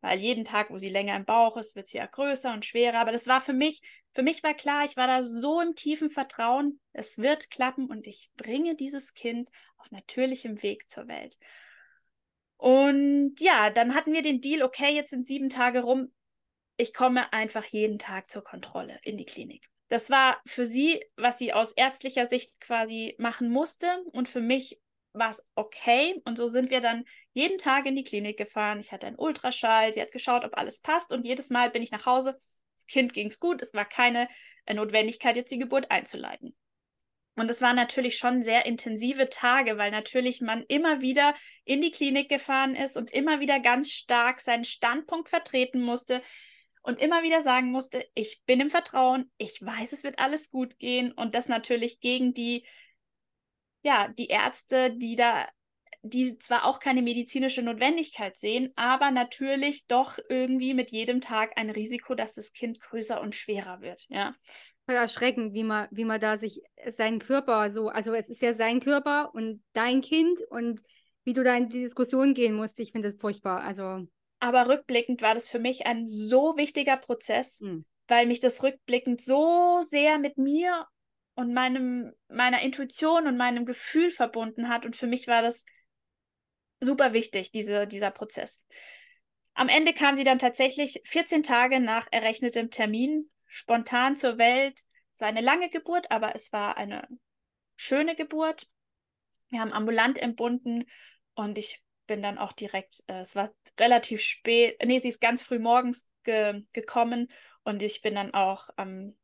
weil 0.00 0.18
jeden 0.18 0.44
Tag, 0.44 0.70
wo 0.70 0.78
sie 0.78 0.88
länger 0.88 1.16
im 1.16 1.24
Bauch 1.24 1.56
ist, 1.56 1.74
wird 1.74 1.88
sie 1.88 1.98
ja 1.98 2.06
größer 2.06 2.52
und 2.52 2.64
schwerer. 2.64 2.98
Aber 2.98 3.12
das 3.12 3.26
war 3.26 3.40
für 3.40 3.52
mich, 3.52 3.82
für 4.14 4.22
mich 4.22 4.42
war 4.42 4.54
klar, 4.54 4.84
ich 4.84 4.96
war 4.96 5.06
da 5.06 5.24
so 5.24 5.60
im 5.60 5.74
tiefen 5.74 6.10
Vertrauen, 6.10 6.80
es 6.92 7.18
wird 7.18 7.50
klappen 7.50 7.86
und 7.86 8.06
ich 8.06 8.30
bringe 8.36 8.76
dieses 8.76 9.14
Kind 9.14 9.50
auf 9.78 9.90
natürlichem 9.90 10.62
Weg 10.62 10.88
zur 10.88 11.08
Welt. 11.08 11.38
Und 12.56 13.34
ja, 13.38 13.70
dann 13.70 13.94
hatten 13.94 14.12
wir 14.12 14.22
den 14.22 14.40
Deal, 14.40 14.62
okay, 14.62 14.94
jetzt 14.94 15.10
sind 15.10 15.26
sieben 15.26 15.48
Tage 15.48 15.82
rum, 15.82 16.12
ich 16.76 16.94
komme 16.94 17.32
einfach 17.32 17.64
jeden 17.64 17.98
Tag 17.98 18.30
zur 18.30 18.44
Kontrolle 18.44 18.98
in 19.02 19.16
die 19.16 19.24
Klinik. 19.24 19.68
Das 19.88 20.10
war 20.10 20.40
für 20.46 20.66
sie, 20.66 21.02
was 21.16 21.38
sie 21.38 21.52
aus 21.52 21.72
ärztlicher 21.72 22.26
Sicht 22.26 22.60
quasi 22.60 23.14
machen 23.18 23.50
musste 23.50 23.86
und 24.12 24.28
für 24.28 24.40
mich 24.40 24.80
war 25.18 25.30
es 25.30 25.46
okay. 25.54 26.20
Und 26.24 26.36
so 26.36 26.48
sind 26.48 26.70
wir 26.70 26.80
dann 26.80 27.04
jeden 27.32 27.58
Tag 27.58 27.86
in 27.86 27.96
die 27.96 28.04
Klinik 28.04 28.36
gefahren. 28.36 28.80
Ich 28.80 28.92
hatte 28.92 29.06
einen 29.06 29.18
Ultraschall, 29.18 29.92
sie 29.92 30.00
hat 30.00 30.12
geschaut, 30.12 30.44
ob 30.44 30.56
alles 30.56 30.80
passt. 30.80 31.12
Und 31.12 31.24
jedes 31.24 31.50
Mal 31.50 31.70
bin 31.70 31.82
ich 31.82 31.90
nach 31.90 32.06
Hause. 32.06 32.38
Das 32.76 32.86
Kind 32.86 33.12
ging 33.12 33.28
es 33.28 33.40
gut. 33.40 33.62
Es 33.62 33.74
war 33.74 33.84
keine 33.84 34.28
äh, 34.64 34.74
Notwendigkeit, 34.74 35.36
jetzt 35.36 35.50
die 35.50 35.58
Geburt 35.58 35.90
einzuleiten. 35.90 36.56
Und 37.38 37.50
es 37.50 37.60
waren 37.60 37.76
natürlich 37.76 38.16
schon 38.16 38.42
sehr 38.42 38.64
intensive 38.64 39.28
Tage, 39.28 39.76
weil 39.76 39.90
natürlich 39.90 40.40
man 40.40 40.64
immer 40.68 41.02
wieder 41.02 41.34
in 41.64 41.82
die 41.82 41.90
Klinik 41.90 42.30
gefahren 42.30 42.74
ist 42.74 42.96
und 42.96 43.10
immer 43.10 43.40
wieder 43.40 43.60
ganz 43.60 43.90
stark 43.90 44.40
seinen 44.40 44.64
Standpunkt 44.64 45.28
vertreten 45.28 45.82
musste 45.82 46.22
und 46.80 47.00
immer 47.00 47.22
wieder 47.22 47.42
sagen 47.42 47.72
musste, 47.72 48.06
ich 48.14 48.40
bin 48.46 48.60
im 48.60 48.70
Vertrauen, 48.70 49.30
ich 49.36 49.60
weiß, 49.60 49.92
es 49.92 50.02
wird 50.02 50.18
alles 50.18 50.50
gut 50.50 50.78
gehen 50.78 51.12
und 51.12 51.34
das 51.34 51.48
natürlich 51.48 52.00
gegen 52.00 52.32
die 52.32 52.64
ja, 53.86 54.08
die 54.08 54.26
Ärzte, 54.26 54.90
die 54.96 55.14
da, 55.14 55.46
die 56.02 56.38
zwar 56.38 56.64
auch 56.64 56.80
keine 56.80 57.02
medizinische 57.02 57.62
Notwendigkeit 57.62 58.36
sehen, 58.36 58.72
aber 58.74 59.12
natürlich 59.12 59.86
doch 59.86 60.18
irgendwie 60.28 60.74
mit 60.74 60.90
jedem 60.90 61.20
Tag 61.20 61.52
ein 61.54 61.70
Risiko, 61.70 62.16
dass 62.16 62.34
das 62.34 62.52
Kind 62.52 62.80
größer 62.80 63.20
und 63.20 63.36
schwerer 63.36 63.80
wird, 63.80 64.06
ja. 64.08 64.34
Erschreckend, 64.88 65.54
wie 65.54 65.62
man, 65.62 65.86
wie 65.92 66.04
man 66.04 66.20
da 66.20 66.36
sich 66.36 66.62
seinen 66.96 67.20
Körper 67.20 67.70
so, 67.70 67.88
also 67.88 68.12
es 68.12 68.28
ist 68.28 68.42
ja 68.42 68.54
sein 68.54 68.80
Körper 68.80 69.32
und 69.34 69.62
dein 69.72 70.00
Kind 70.00 70.40
und 70.50 70.80
wie 71.22 71.32
du 71.32 71.44
da 71.44 71.56
in 71.56 71.68
die 71.68 71.80
Diskussion 71.80 72.34
gehen 72.34 72.54
musst, 72.54 72.80
ich 72.80 72.90
finde 72.90 73.10
das 73.10 73.20
furchtbar. 73.20 73.60
Also. 73.60 74.06
Aber 74.40 74.68
rückblickend 74.68 75.22
war 75.22 75.34
das 75.34 75.48
für 75.48 75.58
mich 75.60 75.86
ein 75.86 76.08
so 76.08 76.56
wichtiger 76.56 76.96
Prozess, 76.96 77.60
mhm. 77.60 77.84
weil 78.08 78.26
mich 78.26 78.40
das 78.40 78.62
rückblickend 78.62 79.20
so 79.20 79.80
sehr 79.82 80.18
mit 80.18 80.38
mir 80.38 80.86
und 81.36 81.52
meinem, 81.52 82.12
meiner 82.28 82.62
Intuition 82.62 83.26
und 83.26 83.36
meinem 83.36 83.66
Gefühl 83.66 84.10
verbunden 84.10 84.68
hat. 84.68 84.84
Und 84.84 84.96
für 84.96 85.06
mich 85.06 85.28
war 85.28 85.42
das 85.42 85.64
super 86.80 87.12
wichtig, 87.12 87.52
diese, 87.52 87.86
dieser 87.86 88.10
Prozess. 88.10 88.64
Am 89.54 89.68
Ende 89.68 89.92
kam 89.92 90.16
sie 90.16 90.24
dann 90.24 90.38
tatsächlich 90.38 91.00
14 91.04 91.42
Tage 91.42 91.78
nach 91.78 92.08
errechnetem 92.10 92.70
Termin 92.70 93.30
spontan 93.46 94.16
zur 94.16 94.38
Welt. 94.38 94.80
Es 95.12 95.20
war 95.20 95.28
eine 95.28 95.42
lange 95.42 95.68
Geburt, 95.68 96.10
aber 96.10 96.34
es 96.34 96.52
war 96.52 96.76
eine 96.78 97.06
schöne 97.76 98.16
Geburt. 98.16 98.66
Wir 99.50 99.60
haben 99.60 99.72
ambulant 99.72 100.18
entbunden 100.18 100.84
und 101.34 101.58
ich 101.58 101.82
bin 102.06 102.22
dann 102.22 102.38
auch 102.38 102.52
direkt, 102.52 103.02
äh, 103.08 103.20
es 103.20 103.36
war 103.36 103.52
relativ 103.78 104.22
spät, 104.22 104.78
nee, 104.84 105.00
sie 105.00 105.08
ist 105.08 105.20
ganz 105.20 105.42
früh 105.42 105.58
morgens 105.58 106.08
ge 106.22 106.62
gekommen 106.72 107.30
und 107.62 107.82
ich 107.82 108.00
bin 108.00 108.14
dann 108.14 108.32
auch 108.32 108.68
am 108.76 109.16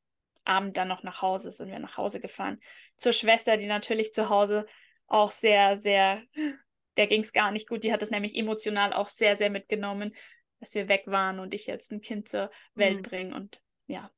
Abend 0.45 0.76
dann 0.76 0.88
noch 0.88 1.03
nach 1.03 1.22
Hause, 1.22 1.53
sind 1.53 1.70
wir 1.70 1.78
nach 1.78 1.97
Hause 1.97 2.20
gefahren. 2.20 2.61
Zur 2.97 3.12
Schwester, 3.12 3.57
die 3.57 3.66
natürlich 3.66 4.12
zu 4.12 4.28
Hause 4.28 4.66
auch 5.07 5.30
sehr, 5.30 5.78
sehr, 5.78 6.22
der 6.97 7.07
ging 7.07 7.20
es 7.20 7.32
gar 7.32 7.51
nicht 7.51 7.68
gut. 7.68 7.84
Die 7.84 7.93
hat 7.93 8.03
es 8.03 8.11
nämlich 8.11 8.36
emotional 8.36 8.93
auch 8.93 9.09
sehr, 9.09 9.36
sehr 9.36 9.51
mitgenommen, 9.51 10.14
dass 10.61 10.74
wir 10.74 10.88
weg 10.88 11.05
waren 11.07 11.38
und 11.38 11.55
ich 11.55 11.66
jetzt 11.66 11.93
ein 11.93 12.01
Kind 12.01 12.28
zur 12.28 12.51
Welt 12.74 12.99
mhm. 12.99 13.03
bringe. 13.03 13.34
Und 13.34 13.61
ja. 13.86 14.11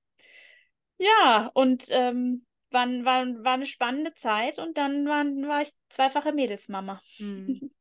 Ja, 0.98 1.48
und 1.54 1.86
ähm, 1.90 2.46
war, 2.70 2.86
war, 2.86 3.26
war 3.44 3.54
eine 3.54 3.66
spannende 3.66 4.14
Zeit 4.14 4.58
und 4.58 4.76
dann 4.76 5.06
war, 5.06 5.24
war 5.24 5.62
ich 5.62 5.70
zweifache 5.88 6.32
Mädelsmama. 6.32 7.00
Mhm. 7.18 7.70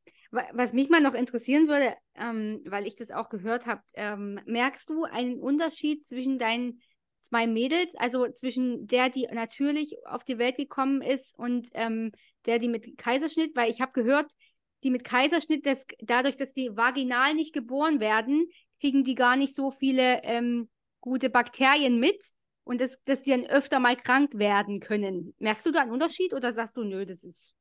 Was 0.52 0.72
mich 0.72 0.88
mal 0.88 1.00
noch 1.00 1.14
interessieren 1.14 1.68
würde, 1.68 1.94
ähm, 2.16 2.60
weil 2.64 2.88
ich 2.88 2.96
das 2.96 3.12
auch 3.12 3.28
gehört 3.28 3.66
habe, 3.66 3.82
ähm, 3.92 4.40
merkst 4.46 4.88
du 4.90 5.04
einen 5.04 5.38
Unterschied 5.38 6.04
zwischen 6.04 6.38
deinen 6.38 6.80
zwei 7.24 7.46
Mädels, 7.46 7.94
also 7.96 8.28
zwischen 8.28 8.86
der, 8.86 9.10
die 9.10 9.26
natürlich 9.32 9.96
auf 10.06 10.24
die 10.24 10.38
Welt 10.38 10.56
gekommen 10.56 11.02
ist 11.02 11.38
und 11.38 11.68
ähm, 11.74 12.12
der, 12.46 12.58
die 12.58 12.68
mit 12.68 12.96
Kaiserschnitt, 12.98 13.56
weil 13.56 13.70
ich 13.70 13.80
habe 13.80 13.92
gehört, 13.92 14.32
die 14.82 14.90
mit 14.90 15.04
Kaiserschnitt, 15.04 15.66
das, 15.66 15.86
dadurch, 16.00 16.36
dass 16.36 16.52
die 16.52 16.76
vaginal 16.76 17.34
nicht 17.34 17.54
geboren 17.54 18.00
werden, 18.00 18.48
kriegen 18.80 19.02
die 19.02 19.14
gar 19.14 19.36
nicht 19.36 19.54
so 19.54 19.70
viele 19.70 20.22
ähm, 20.24 20.68
gute 21.00 21.30
Bakterien 21.30 21.98
mit 21.98 22.32
und 22.64 22.80
das, 22.80 22.98
dass 23.04 23.22
die 23.22 23.30
dann 23.30 23.46
öfter 23.46 23.80
mal 23.80 23.96
krank 23.96 24.38
werden 24.38 24.80
können. 24.80 25.34
Merkst 25.38 25.66
du 25.66 25.70
da 25.70 25.80
einen 25.80 25.92
Unterschied 25.92 26.34
oder 26.34 26.52
sagst 26.52 26.76
du, 26.76 26.84
nö, 26.84 27.06
das 27.06 27.24
ist. 27.24 27.54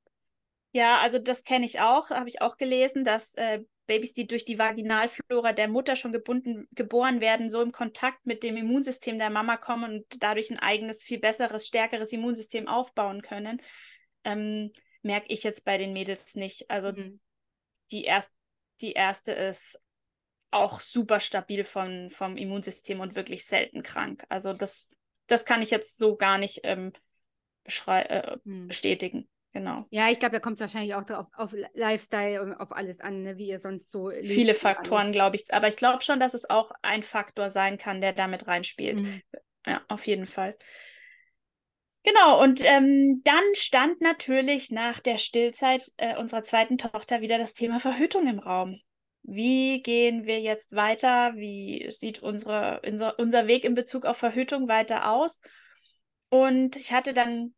Ja, 0.71 0.99
also 1.01 1.19
das 1.19 1.43
kenne 1.43 1.65
ich 1.65 1.79
auch, 1.79 2.09
habe 2.09 2.27
ich 2.27 2.41
auch 2.41 2.57
gelesen, 2.57 3.03
dass 3.03 3.35
äh, 3.35 3.63
Babys, 3.85 4.13
die 4.13 4.27
durch 4.27 4.45
die 4.45 4.57
Vaginalflora 4.57 5.51
der 5.51 5.67
Mutter 5.67 5.95
schon 5.95 6.13
gebunden, 6.13 6.67
geboren 6.71 7.19
werden, 7.19 7.49
so 7.49 7.61
im 7.61 7.71
Kontakt 7.71 8.25
mit 8.25 8.43
dem 8.43 8.55
Immunsystem 8.55 9.17
der 9.17 9.29
Mama 9.29 9.57
kommen 9.57 9.95
und 9.95 10.23
dadurch 10.23 10.49
ein 10.51 10.59
eigenes, 10.59 11.03
viel 11.03 11.19
besseres, 11.19 11.67
stärkeres 11.67 12.11
Immunsystem 12.13 12.67
aufbauen 12.67 13.21
können, 13.21 13.61
ähm, 14.23 14.71
merke 15.01 15.27
ich 15.27 15.43
jetzt 15.43 15.65
bei 15.65 15.77
den 15.77 15.91
Mädels 15.91 16.35
nicht. 16.35 16.69
Also 16.69 16.93
mhm. 16.93 17.19
die, 17.91 18.03
erst, 18.03 18.33
die 18.81 18.93
erste 18.93 19.33
ist 19.33 19.79
auch 20.51 20.79
super 20.79 21.19
stabil 21.19 21.63
von, 21.63 22.09
vom 22.09 22.37
Immunsystem 22.37 22.99
und 22.99 23.15
wirklich 23.15 23.45
selten 23.45 23.83
krank. 23.83 24.25
Also 24.29 24.53
das, 24.53 24.87
das 25.27 25.45
kann 25.45 25.61
ich 25.61 25.71
jetzt 25.71 25.97
so 25.97 26.15
gar 26.15 26.37
nicht 26.37 26.61
ähm, 26.63 26.93
äh, 27.87 28.37
mhm. 28.43 28.67
bestätigen. 28.67 29.27
Genau. 29.53 29.85
Ja, 29.91 30.09
ich 30.09 30.19
glaube, 30.19 30.33
da 30.33 30.39
kommt 30.39 30.55
es 30.55 30.61
wahrscheinlich 30.61 30.95
auch 30.95 31.07
auf, 31.11 31.27
auf 31.35 31.53
Lifestyle 31.75 32.41
und 32.41 32.55
auf 32.55 32.71
alles 32.71 32.99
an, 32.99 33.21
ne, 33.21 33.37
wie 33.37 33.49
ihr 33.49 33.59
sonst 33.59 33.91
so. 33.91 34.09
Viele 34.09 34.55
Faktoren, 34.55 35.11
glaube 35.11 35.35
ich. 35.35 35.53
Aber 35.53 35.67
ich 35.67 35.77
glaube 35.77 36.01
schon, 36.01 36.19
dass 36.19 36.33
es 36.33 36.49
auch 36.49 36.71
ein 36.81 37.03
Faktor 37.03 37.51
sein 37.51 37.77
kann, 37.77 38.01
der 38.01 38.13
damit 38.13 38.47
reinspielt. 38.47 39.01
Mhm. 39.01 39.21
Ja, 39.67 39.81
auf 39.87 40.07
jeden 40.07 40.25
Fall. 40.25 40.57
Genau, 42.03 42.41
und 42.41 42.65
ähm, 42.65 43.21
dann 43.23 43.43
stand 43.53 44.01
natürlich 44.01 44.71
nach 44.71 44.99
der 44.99 45.17
Stillzeit 45.17 45.83
äh, 45.97 46.17
unserer 46.17 46.43
zweiten 46.43 46.77
Tochter 46.77 47.21
wieder 47.21 47.37
das 47.37 47.53
Thema 47.53 47.79
Verhütung 47.79 48.27
im 48.27 48.39
Raum. 48.39 48.79
Wie 49.21 49.81
gehen 49.83 50.25
wir 50.25 50.41
jetzt 50.41 50.75
weiter? 50.75 51.33
Wie 51.35 51.87
sieht 51.91 52.21
unsere, 52.21 52.81
unser, 52.85 53.17
unser 53.19 53.47
Weg 53.47 53.63
in 53.63 53.75
Bezug 53.75 54.05
auf 54.05 54.17
Verhütung 54.17 54.67
weiter 54.67 55.09
aus? 55.09 55.39
Und 56.29 56.75
ich 56.75 56.91
hatte 56.91 57.13
dann 57.13 57.53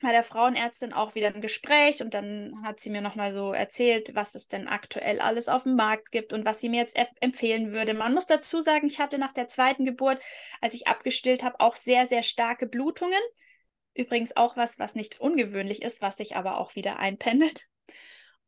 bei 0.00 0.12
der 0.12 0.22
Frauenärztin 0.22 0.92
auch 0.92 1.14
wieder 1.14 1.28
ein 1.28 1.40
Gespräch 1.40 2.02
und 2.02 2.14
dann 2.14 2.62
hat 2.62 2.80
sie 2.80 2.90
mir 2.90 3.00
nochmal 3.00 3.34
so 3.34 3.52
erzählt, 3.52 4.14
was 4.14 4.34
es 4.34 4.46
denn 4.46 4.68
aktuell 4.68 5.20
alles 5.20 5.48
auf 5.48 5.64
dem 5.64 5.74
Markt 5.74 6.12
gibt 6.12 6.32
und 6.32 6.44
was 6.44 6.60
sie 6.60 6.68
mir 6.68 6.82
jetzt 6.82 6.96
empfehlen 7.20 7.72
würde. 7.72 7.94
Man 7.94 8.14
muss 8.14 8.26
dazu 8.26 8.60
sagen, 8.60 8.86
ich 8.86 9.00
hatte 9.00 9.18
nach 9.18 9.32
der 9.32 9.48
zweiten 9.48 9.84
Geburt, 9.84 10.22
als 10.60 10.74
ich 10.74 10.86
abgestillt 10.86 11.42
habe, 11.42 11.58
auch 11.60 11.74
sehr, 11.74 12.06
sehr 12.06 12.22
starke 12.22 12.66
Blutungen. 12.66 13.20
Übrigens 13.94 14.36
auch 14.36 14.56
was, 14.56 14.78
was 14.78 14.94
nicht 14.94 15.20
ungewöhnlich 15.20 15.82
ist, 15.82 16.00
was 16.00 16.16
sich 16.16 16.36
aber 16.36 16.58
auch 16.58 16.76
wieder 16.76 17.00
einpendelt. 17.00 17.68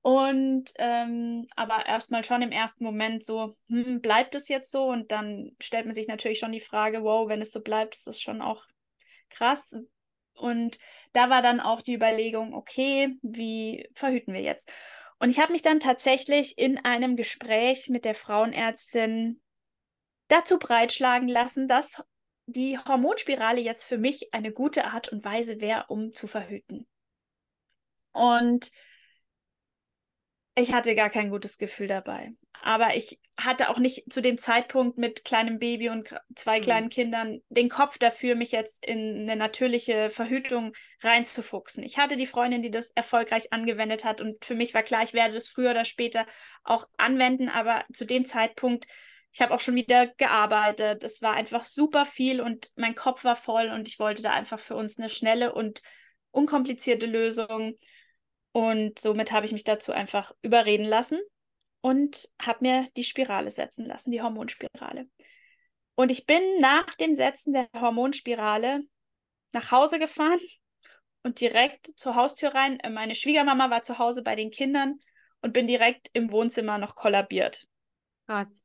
Und 0.03 0.71
ähm, 0.79 1.47
aber 1.57 1.85
erstmal 1.87 2.25
schon 2.25 2.43
im 2.43 2.53
ersten 2.53 2.85
Moment 2.85 3.25
so, 3.25 3.55
hm, 3.69 4.01
bleibt 4.01 4.35
es 4.35 4.49
jetzt 4.49 4.71
so? 4.71 4.87
Und 4.87 5.11
dann 5.11 5.51
stellt 5.61 5.85
man 5.85 5.95
sich 5.95 6.07
natürlich 6.07 6.39
schon 6.39 6.53
die 6.53 6.61
Frage, 6.61 7.03
wow, 7.03 7.29
wenn 7.29 7.43
es 7.43 7.51
so 7.51 7.61
bleibt, 7.61 7.97
ist 7.97 8.07
das 8.07 8.21
schon 8.21 8.41
auch 8.41 8.65
krass. 9.29 9.77
Und 10.41 10.79
da 11.13 11.31
war 11.31 11.43
dann 11.43 11.61
auch 11.61 11.83
die 11.83 11.95
Überlegung, 11.95 12.55
okay, 12.55 13.19
wie 13.23 13.89
verhüten 13.95 14.35
wir 14.35 14.43
jetzt? 14.43 14.73
Und 15.19 15.31
ich 15.31 15.39
habe 15.39 15.53
mich 15.53 15.63
dann 15.63 15.81
tatsächlich 15.81 16.57
in 16.57 16.79
einem 16.85 17.17
Gespräch 17.17 17.89
mit 17.89 18.05
der 18.05 18.15
Frauenärztin 18.15 19.41
dazu 20.29 20.59
breitschlagen 20.59 21.29
lassen, 21.29 21.69
dass 21.69 22.03
die 22.47 22.79
Hormonspirale 22.79 23.61
jetzt 23.61 23.85
für 23.85 23.99
mich 23.99 24.33
eine 24.33 24.53
gute 24.53 24.87
Art 24.87 25.09
und 25.09 25.25
Weise 25.25 25.61
wäre, 25.61 25.85
um 25.89 26.15
zu 26.15 26.27
verhüten. 26.27 26.87
Und 28.13 28.71
ich 30.57 30.73
hatte 30.73 30.95
gar 30.95 31.11
kein 31.11 31.31
gutes 31.31 31.59
Gefühl 31.59 31.87
dabei. 31.87 32.33
Aber 32.63 32.95
ich 32.95 33.19
hatte 33.39 33.71
auch 33.71 33.79
nicht 33.79 34.13
zu 34.13 34.21
dem 34.21 34.39
Zeitpunkt 34.39 34.99
mit 34.99 35.25
kleinem 35.25 35.59
Baby 35.59 35.89
und 35.89 36.15
zwei 36.35 36.59
mhm. 36.59 36.63
kleinen 36.63 36.89
Kindern 36.91 37.41
den 37.49 37.69
Kopf 37.69 37.99
dafür, 37.99 38.35
mich 38.35 38.53
jetzt 38.53 38.85
in 38.85 39.23
eine 39.23 39.37
natürliche 39.37 40.11
Verhütung 40.11 40.73
reinzufuchsen. 41.03 41.83
Ich 41.83 41.99
hatte 41.99 42.17
die 42.17 42.27
Freundin, 42.27 42.63
die 42.63 42.71
das 42.71 42.91
erfolgreich 42.95 43.53
angewendet 43.53 44.05
hat 44.05 44.21
und 44.21 44.45
für 44.45 44.55
mich 44.55 44.75
war 44.75 44.83
klar, 44.83 45.03
ich 45.03 45.15
werde 45.15 45.35
das 45.35 45.49
früher 45.49 45.71
oder 45.71 45.85
später 45.85 46.27
auch 46.65 46.87
anwenden, 46.99 47.49
aber 47.49 47.85
zu 47.93 48.05
dem 48.05 48.27
Zeitpunkt, 48.27 48.87
ich 49.33 49.41
habe 49.41 49.55
auch 49.55 49.61
schon 49.61 49.77
wieder 49.77 50.09
gearbeitet. 50.09 51.05
Es 51.05 51.23
war 51.23 51.35
einfach 51.35 51.65
super 51.65 52.05
viel 52.05 52.41
und 52.41 52.71
mein 52.75 52.95
Kopf 52.97 53.25
war 53.25 53.37
voll 53.37 53.69
und 53.69 53.87
ich 53.87 53.99
wollte 53.99 54.23
da 54.23 54.33
einfach 54.33 54.59
für 54.59 54.75
uns 54.75 54.99
eine 54.99 55.09
schnelle 55.09 55.55
und 55.55 55.83
unkomplizierte 56.33 57.07
Lösung. 57.07 57.79
Und 58.53 58.99
somit 58.99 59.31
habe 59.31 59.47
ich 59.47 59.53
mich 59.53 59.63
dazu 59.63 59.93
einfach 59.93 60.33
überreden 60.43 60.85
lassen 60.85 61.21
und 61.81 62.29
habe 62.41 62.59
mir 62.63 62.89
die 62.97 63.05
Spirale 63.05 63.51
setzen 63.51 63.87
lassen, 63.87 64.11
die 64.11 64.23
Hormonspirale. 64.23 65.09
Und 65.95 66.11
ich 66.11 66.27
bin 66.27 66.43
nach 66.61 66.95
dem 66.95 67.15
Setzen 67.15 67.53
der 67.53 67.69
Hormonspirale 67.79 68.81
nach 69.53 69.71
Hause 69.71 69.99
gefahren 69.99 70.41
und 71.23 71.41
direkt 71.41 71.87
zur 71.99 72.15
Haustür 72.15 72.55
rein. 72.55 72.79
Meine 72.91 73.15
Schwiegermama 73.15 73.71
war 73.71 73.83
zu 73.83 73.99
Hause 73.99 74.23
bei 74.23 74.37
den 74.37 74.51
Kindern 74.51 75.01
und 75.43 75.53
bin 75.53 75.67
direkt 75.67 76.09
im 76.13 76.33
Wohnzimmer 76.33 76.79
noch 76.79 76.95
kollabiert. 76.95 77.67
Krass. 78.27 78.63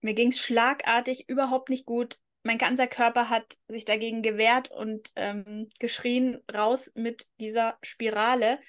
Mir 0.00 0.14
ging 0.14 0.28
es 0.28 0.38
schlagartig 0.38 1.28
überhaupt 1.28 1.70
nicht 1.70 1.86
gut. 1.86 2.18
Mein 2.44 2.58
ganzer 2.58 2.86
Körper 2.86 3.30
hat 3.30 3.56
sich 3.66 3.84
dagegen 3.84 4.22
gewehrt 4.22 4.70
und 4.70 5.10
ähm, 5.16 5.68
geschrien, 5.80 6.38
raus 6.54 6.90
mit 6.94 7.26
dieser 7.40 7.78
Spirale. 7.82 8.60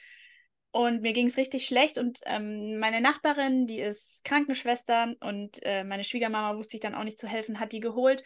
Und 0.71 1.01
mir 1.01 1.13
ging 1.13 1.27
es 1.27 1.37
richtig 1.37 1.65
schlecht. 1.65 1.97
Und 1.97 2.19
ähm, 2.25 2.77
meine 2.77 3.01
Nachbarin, 3.01 3.65
die 3.65 3.79
ist 3.79 4.23
Krankenschwester 4.23 5.15
und 5.19 5.59
äh, 5.63 5.83
meine 5.83 6.03
Schwiegermama 6.03 6.57
wusste 6.57 6.77
ich 6.77 6.81
dann 6.81 6.93
auch 6.95 7.03
nicht 7.03 7.19
zu 7.19 7.27
helfen, 7.27 7.59
hat 7.59 7.71
die 7.71 7.79
geholt. 7.79 8.23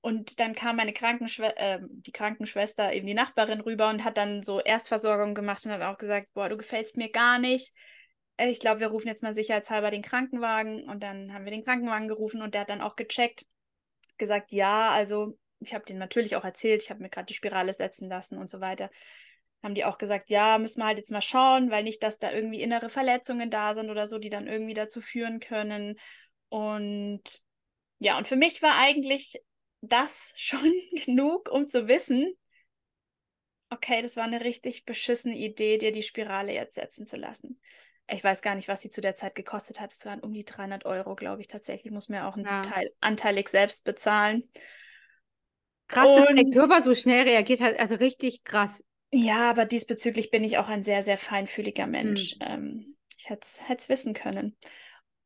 Und 0.00 0.40
dann 0.40 0.54
kam 0.54 0.76
meine 0.76 0.92
Krankenschwester, 0.92 1.56
äh, 1.58 1.80
die 1.82 2.12
Krankenschwester, 2.12 2.92
eben 2.92 3.06
die 3.06 3.14
Nachbarin 3.14 3.60
rüber 3.60 3.88
und 3.88 4.04
hat 4.04 4.16
dann 4.16 4.42
so 4.42 4.60
Erstversorgung 4.60 5.34
gemacht 5.34 5.64
und 5.64 5.72
hat 5.72 5.82
auch 5.82 5.98
gesagt, 5.98 6.28
boah, 6.34 6.48
du 6.48 6.56
gefällst 6.56 6.96
mir 6.96 7.10
gar 7.10 7.38
nicht. 7.38 7.72
Äh, 8.36 8.50
ich 8.50 8.58
glaube, 8.58 8.80
wir 8.80 8.88
rufen 8.88 9.08
jetzt 9.08 9.22
mal 9.22 9.34
sicherheitshalber 9.34 9.90
den 9.90 10.02
Krankenwagen. 10.02 10.88
Und 10.88 11.02
dann 11.04 11.32
haben 11.32 11.44
wir 11.44 11.52
den 11.52 11.64
Krankenwagen 11.64 12.08
gerufen 12.08 12.42
und 12.42 12.54
der 12.54 12.62
hat 12.62 12.70
dann 12.70 12.80
auch 12.80 12.96
gecheckt, 12.96 13.46
gesagt, 14.18 14.50
ja, 14.52 14.90
also 14.90 15.38
ich 15.60 15.74
habe 15.74 15.84
den 15.84 15.98
natürlich 15.98 16.36
auch 16.36 16.44
erzählt, 16.44 16.82
ich 16.82 16.90
habe 16.90 17.02
mir 17.02 17.10
gerade 17.10 17.26
die 17.26 17.34
Spirale 17.34 17.72
setzen 17.72 18.08
lassen 18.08 18.38
und 18.38 18.50
so 18.50 18.60
weiter 18.60 18.90
haben 19.66 19.74
die 19.74 19.84
auch 19.84 19.98
gesagt, 19.98 20.30
ja, 20.30 20.58
müssen 20.58 20.80
wir 20.80 20.86
halt 20.86 20.98
jetzt 20.98 21.10
mal 21.10 21.20
schauen, 21.20 21.70
weil 21.72 21.82
nicht, 21.82 22.02
dass 22.02 22.18
da 22.18 22.32
irgendwie 22.32 22.62
innere 22.62 22.88
Verletzungen 22.88 23.50
da 23.50 23.74
sind 23.74 23.90
oder 23.90 24.06
so, 24.06 24.18
die 24.18 24.30
dann 24.30 24.46
irgendwie 24.46 24.74
dazu 24.74 25.00
führen 25.00 25.40
können. 25.40 25.98
Und 26.48 27.22
ja, 27.98 28.16
und 28.16 28.28
für 28.28 28.36
mich 28.36 28.62
war 28.62 28.78
eigentlich 28.78 29.42
das 29.80 30.32
schon 30.36 30.72
genug, 31.04 31.50
um 31.50 31.68
zu 31.68 31.88
wissen, 31.88 32.32
okay, 33.70 34.02
das 34.02 34.16
war 34.16 34.24
eine 34.24 34.42
richtig 34.42 34.84
beschissene 34.84 35.36
Idee, 35.36 35.78
dir 35.78 35.90
die 35.90 36.04
Spirale 36.04 36.54
jetzt 36.54 36.76
setzen 36.76 37.06
zu 37.06 37.16
lassen. 37.16 37.60
Ich 38.08 38.22
weiß 38.22 38.40
gar 38.42 38.54
nicht, 38.54 38.68
was 38.68 38.82
sie 38.82 38.90
zu 38.90 39.00
der 39.00 39.16
Zeit 39.16 39.34
gekostet 39.34 39.80
hat. 39.80 39.92
Es 39.92 40.06
waren 40.06 40.20
um 40.20 40.32
die 40.32 40.44
300 40.44 40.84
Euro, 40.84 41.16
glaube 41.16 41.40
ich. 41.40 41.48
Tatsächlich 41.48 41.92
muss 41.92 42.08
mir 42.08 42.28
auch 42.28 42.36
einen 42.36 42.44
ja. 42.44 42.62
Teil 42.62 42.92
anteilig 43.00 43.48
selbst 43.48 43.82
bezahlen. 43.82 44.48
Krass, 45.88 46.06
und, 46.06 46.36
dass 46.36 46.44
der 46.44 46.52
Körper 46.52 46.82
so 46.82 46.94
schnell 46.94 47.24
reagiert 47.24 47.60
hat. 47.60 47.76
Also 47.80 47.96
richtig 47.96 48.44
krass. 48.44 48.84
Ja, 49.18 49.48
aber 49.48 49.64
diesbezüglich 49.64 50.30
bin 50.30 50.44
ich 50.44 50.58
auch 50.58 50.68
ein 50.68 50.82
sehr, 50.82 51.02
sehr 51.02 51.16
feinfühliger 51.16 51.86
Mensch. 51.86 52.34
Mhm. 52.34 52.46
Ähm, 52.46 52.96
ich 53.16 53.30
hätte 53.30 53.46
es 53.78 53.88
wissen 53.88 54.12
können. 54.12 54.54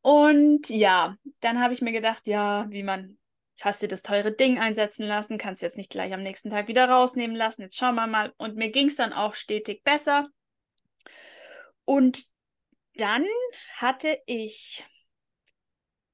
Und 0.00 0.68
ja, 0.68 1.16
dann 1.40 1.60
habe 1.60 1.74
ich 1.74 1.82
mir 1.82 1.90
gedacht, 1.90 2.28
ja, 2.28 2.66
wie 2.70 2.84
man, 2.84 3.18
jetzt 3.50 3.64
hast 3.64 3.82
du 3.82 3.88
das 3.88 4.02
teure 4.02 4.30
Ding 4.30 4.60
einsetzen 4.60 5.04
lassen, 5.04 5.38
kannst 5.38 5.60
jetzt 5.60 5.76
nicht 5.76 5.90
gleich 5.90 6.12
am 6.12 6.22
nächsten 6.22 6.50
Tag 6.50 6.68
wieder 6.68 6.88
rausnehmen 6.88 7.34
lassen. 7.34 7.62
Jetzt 7.62 7.76
schauen 7.76 7.96
wir 7.96 8.06
mal. 8.06 8.32
Und 8.36 8.54
mir 8.54 8.70
ging 8.70 8.86
es 8.86 8.94
dann 8.94 9.12
auch 9.12 9.34
stetig 9.34 9.82
besser. 9.82 10.28
Und 11.84 12.26
dann 12.94 13.26
hatte 13.74 14.20
ich 14.26 14.84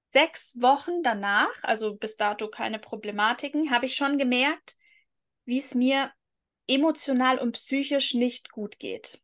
sechs 0.09 0.55
Wochen 0.63 1.03
danach, 1.03 1.53
also 1.61 1.95
bis 1.95 2.17
dato 2.17 2.49
keine 2.49 2.79
Problematiken, 2.79 3.71
habe 3.71 3.85
ich 3.85 3.97
schon 3.97 4.17
gemerkt, 4.17 4.77
wie 5.45 5.59
es 5.59 5.75
mir 5.75 6.11
emotional 6.67 7.39
und 7.39 7.53
psychisch 7.53 8.15
nicht 8.15 8.51
gut 8.51 8.79
geht. 8.79 9.21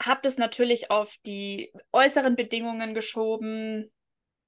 Hab 0.00 0.22
das 0.22 0.38
natürlich 0.38 0.90
auf 0.90 1.16
die 1.26 1.72
äußeren 1.92 2.36
Bedingungen 2.36 2.94
geschoben. 2.94 3.90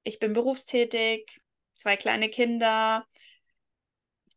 Ich 0.05 0.19
bin 0.19 0.33
berufstätig, 0.33 1.41
zwei 1.75 1.97
kleine 1.97 2.29
Kinder, 2.29 3.07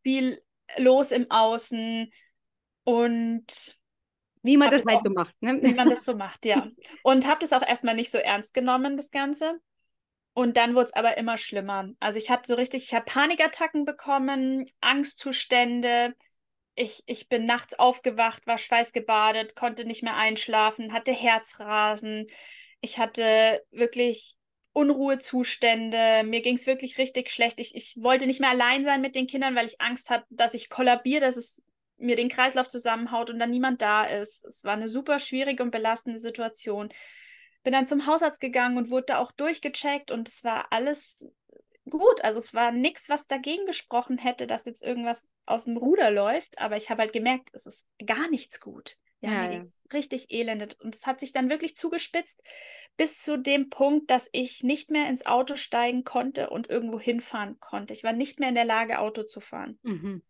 viel 0.01 0.41
los 0.77 1.11
im 1.11 1.29
Außen 1.29 2.11
und 2.83 3.77
wie 4.43 4.57
man 4.57 4.71
das 4.71 4.85
halt 4.85 4.97
auch, 4.97 5.03
so 5.03 5.09
macht, 5.09 5.41
ne? 5.41 5.59
Wie 5.61 5.73
man 5.73 5.87
das 5.87 6.03
so 6.03 6.15
macht, 6.15 6.45
ja. 6.45 6.67
Und 7.03 7.25
habe 7.25 7.39
das 7.39 7.53
auch 7.53 7.65
erstmal 7.65 7.95
nicht 7.95 8.11
so 8.11 8.17
ernst 8.17 8.53
genommen, 8.53 8.97
das 8.97 9.09
Ganze. 9.09 9.61
Und 10.33 10.57
dann 10.57 10.75
wurde 10.75 10.87
es 10.87 10.93
aber 10.93 11.17
immer 11.17 11.37
schlimmer. 11.37 11.89
Also 12.01 12.19
ich 12.19 12.29
hatte 12.29 12.47
so 12.47 12.55
richtig, 12.55 12.83
ich 12.83 12.93
habe 12.93 13.05
Panikattacken 13.05 13.85
bekommen, 13.85 14.65
Angstzustände, 14.81 16.13
ich, 16.75 17.03
ich 17.05 17.29
bin 17.29 17.45
nachts 17.45 17.77
aufgewacht, 17.77 18.47
war 18.47 18.57
schweißgebadet, 18.57 19.55
konnte 19.55 19.85
nicht 19.85 20.03
mehr 20.03 20.15
einschlafen, 20.15 20.93
hatte 20.93 21.11
Herzrasen. 21.11 22.27
Ich 22.81 22.97
hatte 22.97 23.63
wirklich 23.71 24.35
Unruhezustände. 24.73 26.23
Mir 26.23 26.41
ging 26.41 26.55
es 26.55 26.65
wirklich 26.65 26.97
richtig 26.97 27.29
schlecht. 27.29 27.59
Ich, 27.59 27.75
ich 27.75 27.95
wollte 28.01 28.25
nicht 28.25 28.39
mehr 28.39 28.49
allein 28.49 28.85
sein 28.85 29.01
mit 29.01 29.15
den 29.15 29.27
Kindern, 29.27 29.55
weil 29.55 29.67
ich 29.67 29.79
Angst 29.79 30.09
hatte, 30.09 30.25
dass 30.29 30.55
ich 30.55 30.69
kollabiere, 30.69 31.21
dass 31.21 31.37
es 31.37 31.61
mir 31.97 32.15
den 32.15 32.29
Kreislauf 32.29 32.67
zusammenhaut 32.67 33.29
und 33.29 33.39
dann 33.39 33.51
niemand 33.51 33.81
da 33.81 34.05
ist. 34.05 34.43
Es 34.43 34.63
war 34.63 34.73
eine 34.73 34.89
super 34.89 35.19
schwierige 35.19 35.61
und 35.61 35.71
belastende 35.71 36.19
Situation. 36.19 36.89
Bin 37.61 37.73
dann 37.73 37.87
zum 37.87 38.07
Hausarzt 38.07 38.41
gegangen 38.41 38.77
und 38.77 38.89
wurde 38.89 39.05
da 39.07 39.19
auch 39.19 39.31
durchgecheckt 39.31 40.11
und 40.11 40.27
es 40.27 40.43
war 40.43 40.67
alles 40.71 41.23
gut. 41.89 42.23
Also 42.23 42.39
es 42.39 42.53
war 42.53 42.71
nichts, 42.71 43.09
was 43.09 43.27
dagegen 43.27 43.65
gesprochen 43.65 44.17
hätte, 44.17 44.47
dass 44.47 44.65
jetzt 44.65 44.83
irgendwas 44.83 45.27
aus 45.45 45.65
dem 45.65 45.77
Ruder 45.77 46.11
läuft, 46.11 46.59
aber 46.59 46.77
ich 46.77 46.89
habe 46.89 47.01
halt 47.01 47.13
gemerkt, 47.13 47.49
es 47.53 47.65
ist 47.65 47.85
gar 48.05 48.29
nichts 48.29 48.59
gut. 48.59 48.97
Ja, 49.21 49.31
ja, 49.31 49.47
mir 49.47 49.63
ja. 49.63 49.63
richtig 49.93 50.31
elendet. 50.31 50.79
Und 50.81 50.95
es 50.95 51.07
hat 51.07 51.21
sich 51.21 51.31
dann 51.31 51.49
wirklich 51.49 51.77
zugespitzt 51.77 52.41
bis 52.97 53.19
zu 53.19 53.37
dem 53.37 53.69
Punkt, 53.69 54.11
dass 54.11 54.27
ich 54.33 54.63
nicht 54.63 54.91
mehr 54.91 55.07
ins 55.07 55.25
Auto 55.25 55.55
steigen 55.55 56.03
konnte 56.03 56.49
und 56.49 56.69
irgendwo 56.69 56.99
hinfahren 56.99 57.57
konnte. 57.61 57.93
Ich 57.93 58.03
war 58.03 58.11
nicht 58.11 58.41
mehr 58.41 58.49
in 58.49 58.55
der 58.55 58.65
Lage, 58.65 58.99
Auto 58.99 59.23
zu 59.23 59.39
fahren. 59.39 59.79
Mhm. 59.83 60.23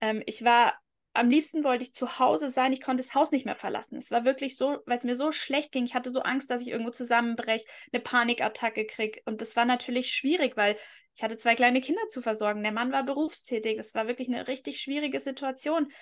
Ähm, 0.00 0.22
ich 0.26 0.44
war, 0.44 0.74
am 1.12 1.28
liebsten 1.28 1.64
wollte 1.64 1.84
ich 1.84 1.94
zu 1.94 2.18
Hause 2.18 2.50
sein. 2.50 2.72
Ich 2.72 2.80
konnte 2.80 3.02
das 3.02 3.14
Haus 3.14 3.32
nicht 3.32 3.44
mehr 3.44 3.56
verlassen. 3.56 3.96
Es 3.96 4.10
war 4.10 4.24
wirklich 4.24 4.56
so, 4.56 4.78
weil 4.86 4.98
es 4.98 5.04
mir 5.04 5.16
so 5.16 5.32
schlecht 5.32 5.72
ging. 5.72 5.84
Ich 5.84 5.94
hatte 5.94 6.10
so 6.10 6.20
Angst, 6.20 6.50
dass 6.50 6.62
ich 6.62 6.68
irgendwo 6.68 6.90
zusammenbreche, 6.90 7.64
eine 7.92 8.00
Panikattacke 8.00 8.86
kriege. 8.86 9.20
Und 9.24 9.40
das 9.40 9.56
war 9.56 9.64
natürlich 9.64 10.12
schwierig, 10.12 10.56
weil 10.56 10.76
ich 11.16 11.22
hatte 11.22 11.36
zwei 11.36 11.54
kleine 11.54 11.80
Kinder 11.80 12.02
zu 12.10 12.22
versorgen. 12.22 12.62
Der 12.62 12.72
Mann 12.72 12.92
war 12.92 13.02
berufstätig. 13.02 13.76
Das 13.76 13.94
war 13.94 14.06
wirklich 14.06 14.28
eine 14.28 14.46
richtig 14.46 14.80
schwierige 14.80 15.18
Situation. 15.18 15.92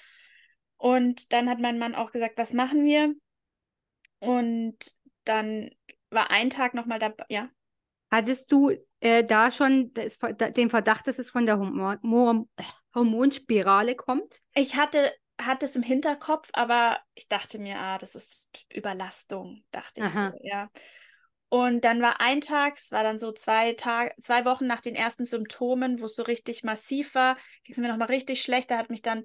Und 0.77 1.33
dann 1.33 1.49
hat 1.49 1.59
mein 1.59 1.79
Mann 1.79 1.95
auch 1.95 2.13
gesagt, 2.13 2.37
was 2.37 2.53
machen 2.53 2.85
wir? 2.85 3.15
Und 4.21 4.77
dann 5.25 5.71
war 6.11 6.31
ein 6.31 6.51
Tag 6.51 6.75
nochmal 6.75 6.99
dabei, 6.99 7.25
ja. 7.29 7.49
Hattest 8.11 8.51
du 8.53 8.73
äh, 9.01 9.25
da 9.25 9.51
schon 9.51 9.93
das, 9.93 10.19
den 10.57 10.71
Verdacht, 10.71 11.07
dass 11.07 11.19
es 11.19 11.31
von 11.31 11.47
der 11.47 11.59
Hormon 11.59 12.49
Hormonspirale 12.99 13.95
kommt? 13.95 14.43
Ich 14.55 14.77
hatte, 14.77 15.13
hatte 15.41 15.67
es 15.67 15.77
im 15.77 15.83
Hinterkopf, 15.83 16.49
aber 16.53 16.99
ich 17.15 17.29
dachte 17.29 17.59
mir, 17.59 17.79
ah, 17.79 17.99
das 17.99 18.15
ist 18.15 18.49
Überlastung, 18.73 19.65
dachte 19.71 20.03
Aha. 20.03 20.29
ich 20.29 20.41
so, 20.41 20.47
ja. 20.47 20.71
Und 21.51 21.85
dann 21.85 22.03
war 22.03 22.21
ein 22.21 22.43
Tag, 22.43 22.77
es 22.77 22.93
war 22.93 23.03
dann 23.03 23.19
so 23.19 23.33
zwei 23.33 23.73
Tage, 23.73 24.15
zwei 24.21 24.45
Wochen 24.45 24.67
nach 24.67 24.83
den 24.83 24.95
ersten 24.95 25.25
Symptomen, 25.25 26.01
wo 26.01 26.05
es 26.05 26.15
so 26.15 26.23
richtig 26.23 26.63
massiv 26.63 27.15
war, 27.15 27.37
ging 27.65 27.75
es 27.75 27.79
mir 27.79 27.89
nochmal 27.89 28.09
richtig 28.09 28.43
schlecht. 28.43 28.71
Da 28.71 28.77
hat 28.77 28.91
mich 28.91 29.01
dann 29.01 29.23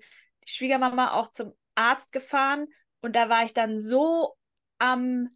die 0.47 0.51
Schwiegermama 0.51 1.13
auch 1.13 1.29
zum 1.29 1.53
Arzt 1.75 2.13
gefahren 2.13 2.67
und 3.01 3.15
da 3.15 3.27
war 3.27 3.43
ich 3.43 3.53
dann 3.53 3.79
so 3.79 4.35
am 4.77 5.35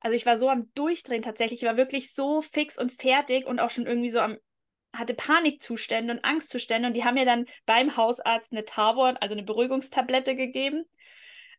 also 0.00 0.16
ich 0.16 0.26
war 0.26 0.36
so 0.38 0.48
am 0.48 0.72
Durchdrehen 0.74 1.22
tatsächlich. 1.22 1.62
Ich 1.62 1.68
war 1.68 1.76
wirklich 1.76 2.14
so 2.14 2.40
fix 2.40 2.78
und 2.78 2.92
fertig 2.92 3.46
und 3.46 3.58
auch 3.58 3.70
schon 3.70 3.86
irgendwie 3.86 4.10
so 4.10 4.20
am, 4.20 4.38
hatte 4.92 5.14
Panikzustände 5.14 6.14
und 6.14 6.24
Angstzustände. 6.24 6.88
Und 6.88 6.94
die 6.94 7.04
haben 7.04 7.14
mir 7.14 7.24
dann 7.24 7.46
beim 7.66 7.96
Hausarzt 7.96 8.52
eine 8.52 8.64
Tavor, 8.64 9.16
also 9.20 9.34
eine 9.34 9.42
Beruhigungstablette 9.42 10.36
gegeben, 10.36 10.84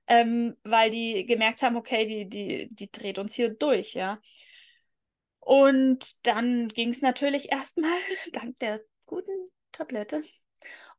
ähm, 0.08 0.58
weil 0.64 0.90
die 0.90 1.26
gemerkt 1.26 1.62
haben, 1.62 1.78
okay, 1.78 2.06
die, 2.06 2.28
die, 2.28 2.70
die 2.72 2.92
dreht 2.92 3.20
uns 3.20 3.34
hier 3.34 3.50
durch, 3.50 3.94
ja. 3.94 4.20
Und 5.40 6.26
dann 6.28 6.68
ging 6.68 6.90
es 6.90 7.02
natürlich 7.02 7.52
erstmal 7.52 7.98
dank 8.34 8.58
der 8.60 8.82
guten 9.06 9.50
Tablette. 9.72 10.24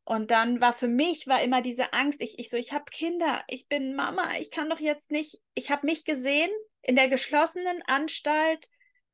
Und 0.03 0.31
dann 0.31 0.59
war 0.59 0.73
für 0.73 0.87
mich 0.87 1.27
war 1.27 1.41
immer 1.43 1.61
diese 1.61 1.93
Angst, 1.93 2.21
ich, 2.21 2.39
ich 2.39 2.49
so, 2.49 2.57
ich 2.57 2.73
habe 2.73 2.85
Kinder, 2.91 3.43
ich 3.47 3.67
bin 3.67 3.95
Mama, 3.95 4.37
ich 4.39 4.49
kann 4.49 4.69
doch 4.69 4.79
jetzt 4.79 5.11
nicht, 5.11 5.39
ich 5.53 5.69
habe 5.69 5.85
mich 5.85 6.05
gesehen 6.05 6.49
in 6.81 6.95
der 6.95 7.07
geschlossenen 7.07 7.81
Anstalt 7.85 8.67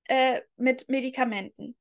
äh, 0.05 0.41
mit 0.55 0.87
Medikamenten. 0.87 1.75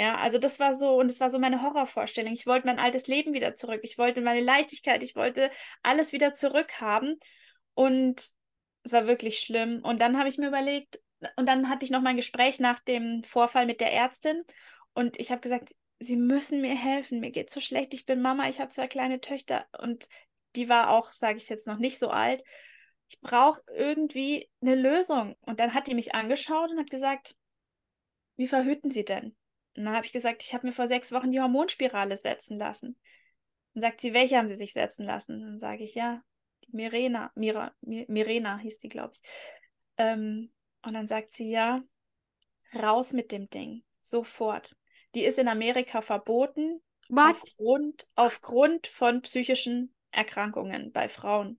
Ja, 0.00 0.16
also 0.16 0.38
das 0.38 0.58
war 0.58 0.74
so, 0.74 0.98
und 0.98 1.10
es 1.10 1.20
war 1.20 1.28
so 1.28 1.38
meine 1.38 1.60
Horrorvorstellung. 1.60 2.32
Ich 2.32 2.46
wollte 2.46 2.66
mein 2.66 2.78
altes 2.78 3.06
Leben 3.06 3.34
wieder 3.34 3.54
zurück. 3.54 3.80
Ich 3.82 3.98
wollte 3.98 4.22
meine 4.22 4.40
Leichtigkeit, 4.40 5.02
ich 5.02 5.14
wollte 5.14 5.50
alles 5.82 6.12
wieder 6.12 6.32
zurückhaben. 6.32 7.18
Und 7.74 8.30
es 8.82 8.92
war 8.92 9.06
wirklich 9.06 9.40
schlimm. 9.40 9.82
Und 9.84 10.00
dann 10.00 10.18
habe 10.18 10.30
ich 10.30 10.38
mir 10.38 10.48
überlegt, 10.48 11.02
und 11.36 11.44
dann 11.46 11.68
hatte 11.68 11.84
ich 11.84 11.90
noch 11.90 12.00
mein 12.00 12.16
Gespräch 12.16 12.60
nach 12.60 12.80
dem 12.80 13.22
Vorfall 13.24 13.66
mit 13.66 13.82
der 13.82 13.92
Ärztin. 13.92 14.42
Und 14.94 15.20
ich 15.20 15.30
habe 15.30 15.42
gesagt, 15.42 15.74
Sie 15.98 16.16
müssen 16.16 16.62
mir 16.62 16.74
helfen. 16.74 17.20
Mir 17.20 17.30
geht 17.30 17.50
so 17.50 17.60
schlecht. 17.60 17.92
Ich 17.92 18.06
bin 18.06 18.22
Mama, 18.22 18.48
ich 18.48 18.58
habe 18.58 18.70
zwei 18.70 18.86
kleine 18.86 19.20
Töchter. 19.20 19.66
Und 19.80 20.08
die 20.56 20.70
war 20.70 20.92
auch, 20.92 21.12
sage 21.12 21.36
ich 21.36 21.50
jetzt 21.50 21.66
noch 21.66 21.76
nicht 21.76 21.98
so 21.98 22.08
alt. 22.08 22.42
Ich 23.10 23.20
brauche 23.20 23.60
irgendwie 23.76 24.48
eine 24.62 24.76
Lösung. 24.76 25.36
Und 25.42 25.60
dann 25.60 25.74
hat 25.74 25.88
die 25.88 25.94
mich 25.94 26.14
angeschaut 26.14 26.70
und 26.70 26.78
hat 26.78 26.88
gesagt, 26.88 27.36
wie 28.36 28.48
verhüten 28.48 28.90
Sie 28.90 29.04
denn? 29.04 29.36
Und 29.80 29.86
dann 29.86 29.96
habe 29.96 30.04
ich 30.04 30.12
gesagt, 30.12 30.42
ich 30.42 30.52
habe 30.52 30.66
mir 30.66 30.74
vor 30.74 30.88
sechs 30.88 31.10
Wochen 31.10 31.32
die 31.32 31.40
Hormonspirale 31.40 32.18
setzen 32.18 32.58
lassen. 32.58 32.98
Dann 33.72 33.80
sagt 33.80 34.02
sie, 34.02 34.12
welche 34.12 34.36
haben 34.36 34.48
Sie 34.48 34.54
sich 34.54 34.74
setzen 34.74 35.06
lassen? 35.06 35.40
Dann 35.40 35.58
sage 35.58 35.84
ich, 35.84 35.94
ja, 35.94 36.22
die 36.64 36.76
Mirena, 36.76 37.32
Mira, 37.34 37.72
Mirena 37.80 38.58
hieß 38.58 38.78
die, 38.80 38.88
glaube 38.88 39.14
ich. 39.14 39.22
Ähm, 39.96 40.52
und 40.82 40.92
dann 40.92 41.06
sagt 41.06 41.32
sie, 41.32 41.48
ja, 41.50 41.82
raus 42.74 43.14
mit 43.14 43.32
dem 43.32 43.48
Ding, 43.48 43.82
sofort. 44.02 44.76
Die 45.14 45.24
ist 45.24 45.38
in 45.38 45.48
Amerika 45.48 46.02
verboten 46.02 46.82
aufgrund, 47.14 48.06
aufgrund 48.16 48.86
von 48.86 49.22
psychischen 49.22 49.94
Erkrankungen 50.10 50.92
bei 50.92 51.08
Frauen. 51.08 51.58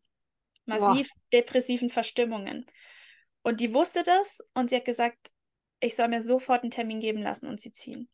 Massiv 0.66 1.10
wow. 1.10 1.22
depressiven 1.34 1.90
Verstimmungen. 1.90 2.68
Und 3.42 3.60
die 3.62 3.74
wusste 3.74 4.04
das 4.04 4.42
und 4.54 4.70
sie 4.70 4.76
hat 4.76 4.86
gesagt, 4.86 5.32
ich 5.82 5.96
soll 5.96 6.08
mir 6.08 6.22
sofort 6.22 6.64
einen 6.64 6.72
Termin 6.72 7.00
geben 7.00 7.22
lassen 7.22 7.48
und 7.48 7.60
sie 7.60 7.74
ziehen. 7.74 8.08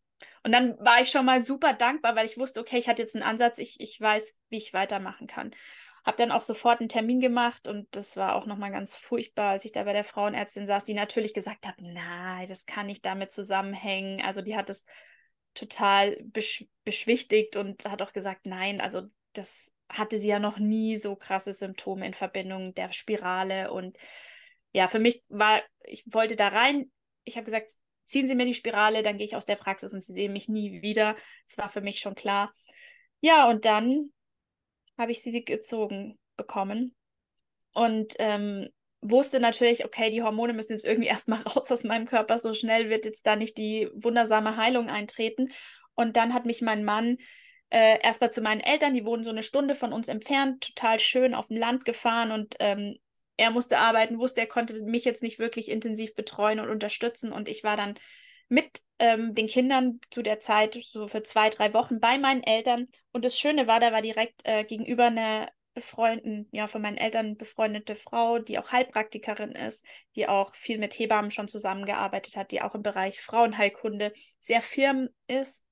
Und 0.43 0.51
dann 0.51 0.77
war 0.79 1.01
ich 1.01 1.11
schon 1.11 1.25
mal 1.25 1.43
super 1.43 1.73
dankbar, 1.73 2.15
weil 2.15 2.25
ich 2.25 2.37
wusste, 2.37 2.59
okay, 2.59 2.77
ich 2.77 2.87
hatte 2.87 3.01
jetzt 3.01 3.15
einen 3.15 3.23
Ansatz, 3.23 3.59
ich, 3.59 3.79
ich 3.79 3.99
weiß, 3.99 4.37
wie 4.49 4.57
ich 4.57 4.73
weitermachen 4.73 5.27
kann. 5.27 5.51
Habe 6.05 6.17
dann 6.17 6.31
auch 6.31 6.43
sofort 6.43 6.79
einen 6.79 6.89
Termin 6.89 7.19
gemacht 7.19 7.67
und 7.67 7.87
das 7.95 8.15
war 8.15 8.35
auch 8.35 8.45
nochmal 8.45 8.71
ganz 8.71 8.95
furchtbar, 8.95 9.51
als 9.51 9.65
ich 9.65 9.73
da 9.73 9.83
bei 9.83 9.93
der 9.93 10.05
Frauenärztin 10.05 10.65
saß, 10.65 10.85
die 10.85 10.93
natürlich 10.93 11.33
gesagt 11.33 11.67
hat, 11.67 11.75
nein, 11.79 12.47
das 12.47 12.65
kann 12.65 12.87
nicht 12.87 13.05
damit 13.05 13.31
zusammenhängen. 13.31 14.21
Also 14.21 14.41
die 14.41 14.55
hat 14.55 14.69
es 14.69 14.85
total 15.53 16.17
besch 16.23 16.65
beschwichtigt 16.85 17.57
und 17.57 17.83
hat 17.85 18.01
auch 18.01 18.13
gesagt, 18.13 18.45
nein, 18.45 18.79
also 18.79 19.01
das 19.33 19.69
hatte 19.89 20.17
sie 20.17 20.27
ja 20.27 20.39
noch 20.39 20.59
nie 20.59 20.97
so 20.97 21.15
krasse 21.15 21.53
Symptome 21.53 22.05
in 22.05 22.13
Verbindung 22.13 22.73
der 22.73 22.93
Spirale 22.93 23.71
und 23.71 23.97
ja, 24.71 24.87
für 24.87 24.99
mich 24.99 25.23
war, 25.29 25.61
ich 25.83 26.03
wollte 26.07 26.35
da 26.35 26.49
rein, 26.49 26.91
ich 27.27 27.35
habe 27.37 27.45
gesagt, 27.45 27.71
ziehen 28.05 28.27
Sie 28.27 28.35
mir 28.35 28.45
die 28.45 28.53
Spirale, 28.53 29.03
dann 29.03 29.17
gehe 29.17 29.25
ich 29.25 29.35
aus 29.35 29.45
der 29.45 29.55
Praxis 29.55 29.93
und 29.93 30.03
Sie 30.03 30.13
sehen 30.13 30.33
mich 30.33 30.47
nie 30.49 30.81
wieder. 30.81 31.15
Das 31.47 31.57
war 31.57 31.69
für 31.69 31.81
mich 31.81 31.99
schon 31.99 32.15
klar. 32.15 32.53
Ja, 33.21 33.49
und 33.49 33.65
dann 33.65 34.11
habe 34.97 35.11
ich 35.11 35.21
sie 35.21 35.43
gezogen 35.43 36.17
bekommen 36.37 36.95
und 37.73 38.15
ähm, 38.19 38.69
wusste 39.01 39.39
natürlich, 39.39 39.85
okay, 39.85 40.09
die 40.09 40.23
Hormone 40.23 40.53
müssen 40.53 40.73
jetzt 40.73 40.85
irgendwie 40.85 41.09
erstmal 41.09 41.41
raus 41.41 41.71
aus 41.71 41.83
meinem 41.83 42.07
Körper, 42.07 42.37
so 42.39 42.53
schnell 42.53 42.89
wird 42.89 43.05
jetzt 43.05 43.25
da 43.27 43.35
nicht 43.35 43.57
die 43.57 43.89
wundersame 43.93 44.57
Heilung 44.57 44.89
eintreten. 44.89 45.51
Und 45.95 46.15
dann 46.15 46.33
hat 46.33 46.45
mich 46.45 46.61
mein 46.61 46.83
Mann 46.83 47.17
äh, 47.69 47.99
erstmal 48.01 48.31
zu 48.31 48.41
meinen 48.41 48.61
Eltern, 48.61 48.93
die 48.93 49.05
wohnen 49.05 49.23
so 49.23 49.31
eine 49.31 49.43
Stunde 49.43 49.75
von 49.75 49.93
uns 49.93 50.07
entfernt, 50.07 50.63
total 50.75 50.99
schön 50.99 51.33
auf 51.33 51.47
dem 51.47 51.57
Land 51.57 51.85
gefahren 51.85 52.31
und 52.31 52.55
ähm, 52.59 52.97
er 53.37 53.51
musste 53.51 53.77
arbeiten, 53.77 54.19
wusste, 54.19 54.41
er 54.41 54.47
konnte 54.47 54.81
mich 54.81 55.05
jetzt 55.05 55.23
nicht 55.23 55.39
wirklich 55.39 55.69
intensiv 55.69 56.15
betreuen 56.15 56.59
und 56.59 56.69
unterstützen. 56.69 57.31
Und 57.31 57.47
ich 57.47 57.63
war 57.63 57.77
dann 57.77 57.95
mit 58.49 58.81
ähm, 58.99 59.35
den 59.35 59.47
Kindern 59.47 59.99
zu 60.09 60.21
der 60.21 60.39
Zeit 60.39 60.77
so 60.81 61.07
für 61.07 61.23
zwei, 61.23 61.49
drei 61.49 61.73
Wochen 61.73 61.99
bei 61.99 62.17
meinen 62.17 62.43
Eltern. 62.43 62.87
Und 63.11 63.25
das 63.25 63.39
Schöne 63.39 63.67
war, 63.67 63.79
da 63.79 63.91
war 63.91 64.01
direkt 64.01 64.41
äh, 64.43 64.63
gegenüber 64.63 65.05
eine 65.05 65.49
befreundeten, 65.75 66.49
ja, 66.51 66.65
von 66.65 66.81
meinen 66.81 66.97
Eltern 66.97 67.37
befreundete 67.37 67.95
Frau, 67.95 68.39
die 68.39 68.57
auch 68.57 68.71
Heilpraktikerin 68.71 69.51
ist, 69.51 69.85
die 70.15 70.27
auch 70.27 70.55
viel 70.55 70.79
mit 70.79 70.97
Hebammen 70.97 71.29
schon 71.29 71.47
zusammengearbeitet 71.47 72.35
hat, 72.35 72.51
die 72.51 72.63
auch 72.63 72.73
im 72.73 72.81
Bereich 72.81 73.21
Frauenheilkunde 73.21 74.11
sehr 74.39 74.63
firm 74.63 75.09
ist. 75.27 75.67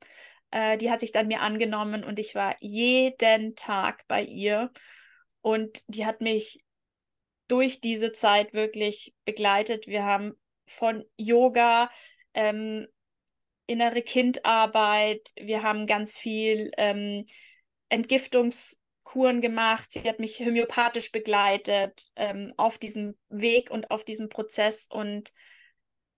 Äh, 0.51 0.77
die 0.77 0.91
hat 0.91 0.99
sich 0.99 1.11
dann 1.11 1.27
mir 1.27 1.41
angenommen 1.41 2.03
und 2.03 2.19
ich 2.19 2.35
war 2.35 2.55
jeden 2.59 3.55
Tag 3.55 4.05
bei 4.07 4.21
ihr. 4.21 4.71
Und 5.41 5.81
die 5.87 6.05
hat 6.05 6.21
mich 6.21 6.64
durch 7.47 7.81
diese 7.81 8.11
Zeit 8.11 8.53
wirklich 8.53 9.13
begleitet. 9.25 9.87
Wir 9.87 10.03
haben 10.03 10.33
von 10.65 11.05
Yoga, 11.17 11.89
ähm, 12.33 12.87
innere 13.67 14.01
Kindarbeit, 14.01 15.31
wir 15.37 15.63
haben 15.63 15.87
ganz 15.87 16.17
viel 16.17 16.71
ähm, 16.77 17.25
Entgiftungskuren 17.89 19.41
gemacht. 19.41 19.91
Sie 19.91 20.07
hat 20.07 20.19
mich 20.19 20.39
homöopathisch 20.39 21.11
begleitet 21.11 22.11
ähm, 22.15 22.53
auf 22.57 22.77
diesem 22.77 23.17
Weg 23.29 23.71
und 23.71 23.91
auf 23.91 24.03
diesem 24.03 24.29
Prozess 24.29 24.87
und 24.89 25.33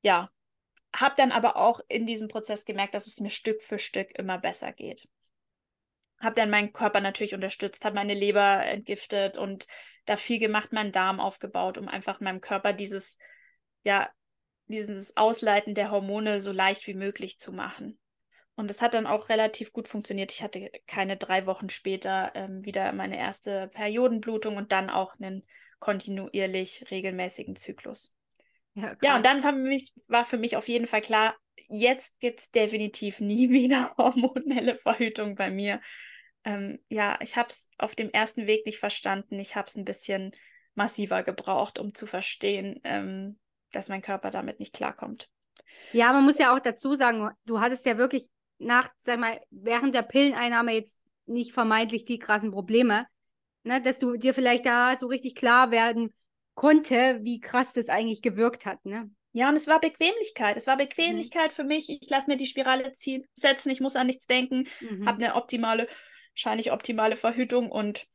ja, 0.02 0.30
habe 0.96 1.16
dann 1.18 1.32
aber 1.32 1.58
auch 1.58 1.82
in 1.90 2.06
diesem 2.06 2.28
Prozess 2.28 2.66
gemerkt, 2.66 2.94
dass 2.94 3.08
es 3.08 3.20
mir 3.20 3.30
Stück 3.30 3.62
für 3.62 3.80
Stück 3.80 4.18
immer 4.18 4.38
besser 4.38 4.72
geht 4.72 5.08
habe 6.20 6.36
dann 6.36 6.50
meinen 6.50 6.74
Körper 6.74 7.00
natürlich 7.00 7.34
unterstützt, 7.34 7.86
habe 7.86 7.96
meine 7.96 8.14
Leber 8.14 8.66
entgiftet 8.66 9.38
und 9.38 9.68
da 10.06 10.18
viel 10.18 10.40
gemacht, 10.40 10.74
meinen 10.74 10.92
Darm 10.92 11.20
aufgebaut, 11.20 11.78
um 11.78 11.88
einfach 11.88 12.20
meinem 12.20 12.42
Körper 12.42 12.74
dieses, 12.74 13.18
ja, 13.84 14.10
dieses 14.68 15.16
Ausleiten 15.16 15.76
der 15.76 15.92
Hormone 15.92 16.42
so 16.42 16.52
leicht 16.52 16.88
wie 16.88 16.94
möglich 16.94 17.38
zu 17.40 17.54
machen. 17.54 18.00
Und 18.56 18.72
es 18.72 18.82
hat 18.82 18.96
dann 18.96 19.06
auch 19.06 19.30
relativ 19.30 19.72
gut 19.72 19.88
funktioniert. 19.88 20.32
Ich 20.32 20.42
hatte 20.42 20.72
keine 20.88 21.16
drei 21.16 21.46
Wochen 21.46 21.70
später 21.70 22.32
ähm, 22.34 22.66
wieder 22.66 22.92
meine 22.92 23.18
erste 23.18 23.68
Periodenblutung 23.68 24.58
und 24.58 24.72
dann 24.72 24.90
auch 24.90 25.14
einen 25.20 25.44
kontinuierlich 25.80 26.86
regelmäßigen 26.90 27.56
Zyklus. 27.56 28.17
Ja, 28.78 28.96
ja 29.02 29.16
und 29.18 29.26
dann 29.26 29.44
war, 29.44 29.52
mich, 29.52 29.94
war 30.08 30.24
für 30.24 30.38
mich 30.38 30.56
auf 30.56 30.68
jeden 30.68 30.88
Fall 30.88 31.02
klar, 31.02 31.36
jetzt 31.68 32.20
gibt 32.20 32.40
es 32.40 32.52
definitiv 32.52 33.20
nie 33.22 33.50
wieder 33.50 33.94
hormonelle 33.98 34.78
Verhütung 34.78 35.36
bei 35.36 35.50
mir 35.50 35.82
ähm, 36.48 36.80
ja, 36.88 37.18
ich 37.20 37.36
habe 37.36 37.50
es 37.50 37.68
auf 37.78 37.94
dem 37.94 38.10
ersten 38.10 38.48
Weg 38.48 38.66
nicht 38.66 38.80
verstanden. 38.80 39.38
Ich 39.38 39.58
habe 39.58 39.68
es 39.68 39.76
ein 39.76 39.84
bisschen 39.84 40.32
massiver 40.76 41.22
gebraucht, 41.22 41.78
um 41.78 41.94
zu 41.94 42.08
verstehen, 42.08 42.80
ähm, 42.86 43.38
dass 43.74 43.90
mein 43.90 44.02
Körper 44.02 44.30
damit 44.30 44.62
nicht 44.62 44.74
klarkommt. 44.74 45.30
Ja, 45.92 46.14
man 46.14 46.24
muss 46.24 46.38
ja 46.38 46.56
auch 46.56 46.62
dazu 46.62 46.96
sagen, 46.96 47.30
du 47.46 47.60
hattest 47.60 47.86
ja 47.86 47.98
wirklich 47.98 48.30
nach, 48.60 48.90
sag 48.96 49.20
mal, 49.20 49.42
während 49.50 49.94
der 49.94 50.04
Pilleneinnahme 50.04 50.72
jetzt 50.72 51.02
nicht 51.26 51.52
vermeintlich 51.52 52.06
die 52.06 52.18
krassen 52.18 52.52
Probleme, 52.52 53.08
ne, 53.64 53.82
dass 53.82 54.00
du 54.00 54.16
dir 54.16 54.34
vielleicht 54.34 54.66
da 54.66 54.96
so 54.98 55.08
richtig 55.08 55.36
klar 55.36 55.70
werden 55.70 56.14
konnte, 56.58 57.20
wie 57.22 57.40
krass 57.40 57.72
das 57.72 57.88
eigentlich 57.88 58.22
gewirkt 58.22 58.66
hat, 58.66 58.84
ne? 58.84 59.10
Ja, 59.32 59.48
und 59.50 59.56
es 59.56 59.68
war 59.68 59.80
Bequemlichkeit. 59.80 60.58
Es 60.58 60.66
war. 60.66 60.78
Bequemlichkeit 60.78 61.52
mhm. 61.52 61.56
für 61.56 61.64
mich. 61.64 61.90
Ich 61.90 62.10
lasse 62.10 62.30
mir 62.30 62.38
die 62.38 62.48
Spirale 62.48 62.92
ziehen, 62.94 63.24
setzen, 63.36 63.70
ich 63.70 63.80
muss 63.80 63.96
an 63.96 64.08
nichts 64.08 64.26
denken, 64.26 64.68
mhm. 64.82 65.08
habe 65.08 65.24
eine 65.24 65.36
optimale 65.36 65.88
wahrscheinlich 66.34 66.72
optimale 66.72 67.16
Verhütung 67.16 67.72
und 67.72 68.08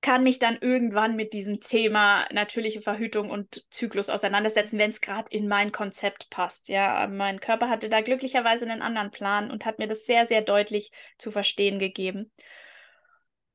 kann 0.00 0.22
mich 0.22 0.38
dann 0.38 0.58
irgendwann 0.60 1.14
mit 1.14 1.32
diesem 1.32 1.60
Thema 1.60 2.26
natürliche 2.32 2.80
Verhütung 2.80 3.30
und 3.30 3.64
Zyklus 3.70 4.08
auseinandersetzen, 4.08 4.78
wenn 4.78 4.90
es 4.90 5.00
gerade 5.00 5.30
in 5.30 5.46
mein 5.46 5.72
Konzept 5.72 6.30
passt. 6.30 6.68
Ja, 6.68 7.06
mein 7.06 7.38
Körper 7.38 7.68
hatte 7.68 7.88
da 7.88 8.00
glücklicherweise 8.00 8.64
einen 8.64 8.82
anderen 8.82 9.10
Plan 9.10 9.50
und 9.50 9.66
hat 9.66 9.78
mir 9.78 9.88
das 9.88 10.06
sehr, 10.06 10.26
sehr 10.26 10.42
deutlich 10.42 10.90
zu 11.18 11.30
verstehen 11.30 11.78
gegeben. 11.78 12.32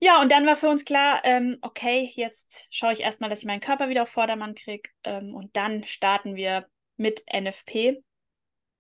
Ja, 0.01 0.21
und 0.21 0.31
dann 0.31 0.45
war 0.45 0.55
für 0.55 0.67
uns 0.69 0.85
klar, 0.85 1.21
ähm, 1.23 1.57
okay, 1.61 2.11
jetzt 2.15 2.67
schaue 2.69 2.93
ich 2.93 2.99
erstmal, 3.01 3.29
dass 3.29 3.39
ich 3.39 3.45
meinen 3.45 3.61
Körper 3.61 3.89
wieder 3.89 4.03
auf 4.03 4.09
Vordermann 4.09 4.53
kriege 4.53 4.89
ähm, 5.03 5.33
und 5.33 5.55
dann 5.55 5.83
starten 5.85 6.35
wir 6.35 6.67
mit 6.97 7.23
NFP. 7.31 8.03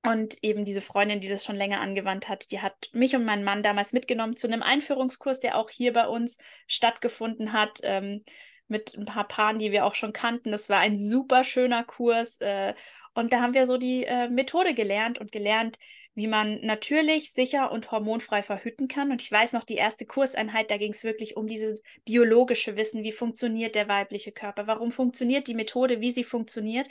Und 0.05 0.37
eben 0.43 0.65
diese 0.65 0.81
Freundin, 0.81 1.19
die 1.19 1.29
das 1.29 1.43
schon 1.45 1.55
länger 1.55 1.81
angewandt 1.81 2.29
hat, 2.29 2.51
die 2.51 2.61
hat 2.61 2.75
mich 2.93 3.15
und 3.15 3.25
meinen 3.25 3.43
Mann 3.43 3.63
damals 3.63 3.91
mitgenommen 3.91 4.37
zu 4.37 4.45
einem 4.47 4.61
Einführungskurs, 4.61 5.39
der 5.39 5.57
auch 5.57 5.71
hier 5.71 5.93
bei 5.93 6.07
uns 6.07 6.37
stattgefunden 6.67 7.53
hat, 7.53 7.79
ähm, 7.83 8.21
mit 8.67 8.95
ein 8.95 9.05
paar 9.05 9.27
Paaren, 9.27 9.57
die 9.59 9.71
wir 9.71 9.85
auch 9.85 9.95
schon 9.95 10.13
kannten. 10.13 10.51
Das 10.51 10.69
war 10.69 10.79
ein 10.79 10.99
super 10.99 11.43
schöner 11.43 11.83
Kurs. 11.83 12.39
Äh, 12.41 12.75
Und 13.13 13.33
da 13.33 13.41
haben 13.41 13.53
wir 13.55 13.65
so 13.67 13.77
die 13.77 14.03
äh, 14.05 14.29
Methode 14.29 14.73
gelernt 14.75 15.19
und 15.19 15.31
gelernt, 15.31 15.77
wie 16.15 16.27
man 16.27 16.61
natürlich, 16.61 17.31
sicher 17.33 17.71
und 17.71 17.91
hormonfrei 17.91 18.41
verhüten 18.41 18.87
kann. 18.87 19.11
Und 19.11 19.21
ich 19.21 19.31
weiß 19.31 19.51
noch, 19.53 19.65
die 19.65 19.75
erste 19.75 20.05
Kurseinheit, 20.05 20.71
da 20.71 20.77
ging 20.77 20.93
es 20.93 21.03
wirklich 21.03 21.35
um 21.35 21.45
dieses 21.45 21.81
biologische 22.05 22.77
Wissen, 22.77 23.03
wie 23.03 23.11
funktioniert 23.11 23.75
der 23.75 23.89
weibliche 23.89 24.31
Körper, 24.31 24.65
warum 24.65 24.91
funktioniert 24.91 25.47
die 25.47 25.53
Methode, 25.53 25.99
wie 25.99 26.11
sie 26.11 26.23
funktioniert. 26.23 26.87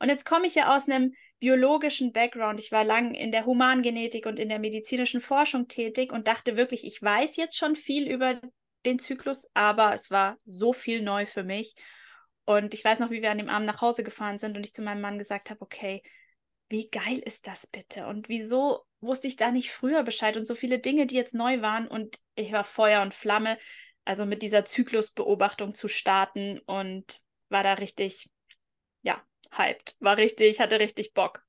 Und 0.00 0.08
jetzt 0.08 0.24
komme 0.24 0.46
ich 0.46 0.54
ja 0.54 0.74
aus 0.74 0.88
einem 0.88 1.14
biologischen 1.40 2.12
Background. 2.12 2.58
Ich 2.58 2.72
war 2.72 2.84
lang 2.84 3.14
in 3.14 3.32
der 3.32 3.44
Humangenetik 3.44 4.24
und 4.24 4.38
in 4.38 4.48
der 4.48 4.58
medizinischen 4.58 5.20
Forschung 5.20 5.68
tätig 5.68 6.10
und 6.10 6.26
dachte 6.26 6.56
wirklich, 6.56 6.86
ich 6.86 7.00
weiß 7.02 7.36
jetzt 7.36 7.56
schon 7.56 7.76
viel 7.76 8.10
über 8.10 8.40
den 8.86 8.98
Zyklus, 8.98 9.46
aber 9.52 9.92
es 9.92 10.10
war 10.10 10.38
so 10.46 10.72
viel 10.72 11.02
neu 11.02 11.26
für 11.26 11.44
mich. 11.44 11.74
Und 12.46 12.72
ich 12.74 12.84
weiß 12.84 12.98
noch, 12.98 13.10
wie 13.10 13.20
wir 13.20 13.30
an 13.30 13.38
dem 13.38 13.48
Abend 13.48 13.66
nach 13.66 13.82
Hause 13.82 14.04
gefahren 14.04 14.38
sind 14.38 14.56
und 14.56 14.64
ich 14.64 14.74
zu 14.74 14.82
meinem 14.82 15.00
Mann 15.02 15.18
gesagt 15.18 15.50
habe, 15.50 15.60
okay, 15.60 16.02
wie 16.74 16.90
geil 16.90 17.20
ist 17.20 17.46
das 17.46 17.68
bitte? 17.68 18.08
Und 18.08 18.28
wieso 18.28 18.84
wusste 19.00 19.28
ich 19.28 19.36
da 19.36 19.52
nicht 19.52 19.70
früher 19.70 20.02
Bescheid 20.02 20.36
und 20.36 20.44
so 20.44 20.56
viele 20.56 20.80
Dinge, 20.80 21.06
die 21.06 21.14
jetzt 21.14 21.32
neu 21.32 21.62
waren 21.62 21.86
und 21.86 22.18
ich 22.34 22.50
war 22.50 22.64
Feuer 22.64 23.00
und 23.02 23.14
Flamme, 23.14 23.58
also 24.04 24.26
mit 24.26 24.42
dieser 24.42 24.64
Zyklusbeobachtung 24.64 25.74
zu 25.74 25.86
starten 25.86 26.58
und 26.66 27.20
war 27.48 27.62
da 27.62 27.74
richtig, 27.74 28.28
ja, 29.02 29.22
hyped, 29.52 29.94
war 30.00 30.16
richtig, 30.16 30.58
hatte 30.58 30.80
richtig 30.80 31.14
Bock. 31.14 31.44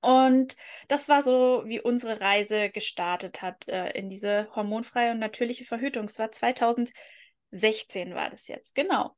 Und 0.00 0.56
das 0.88 1.08
war 1.08 1.22
so, 1.22 1.62
wie 1.66 1.80
unsere 1.80 2.20
Reise 2.20 2.70
gestartet 2.70 3.42
hat 3.42 3.68
äh, 3.68 3.90
in 3.90 4.10
diese 4.10 4.48
hormonfreie 4.56 5.12
und 5.12 5.20
natürliche 5.20 5.64
Verhütung. 5.64 6.06
Es 6.06 6.18
war 6.18 6.32
2016 6.32 8.16
war 8.16 8.30
das 8.30 8.48
jetzt, 8.48 8.74
genau. 8.74 9.16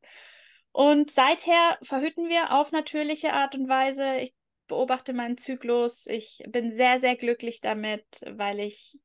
Und 0.73 1.11
seither 1.11 1.79
verhüten 1.81 2.29
wir 2.29 2.53
auf 2.53 2.71
natürliche 2.71 3.33
Art 3.33 3.55
und 3.55 3.67
Weise. 3.71 4.19
Ich 4.19 4.35
beobachte 4.73 5.13
meinen 5.13 5.37
Zyklus. 5.37 6.07
Ich 6.07 6.43
bin 6.49 6.73
sehr, 6.73 6.99
sehr 6.99 7.15
glücklich 7.15 7.61
damit, 7.61 8.07
weil 8.27 8.59
ich 8.59 8.99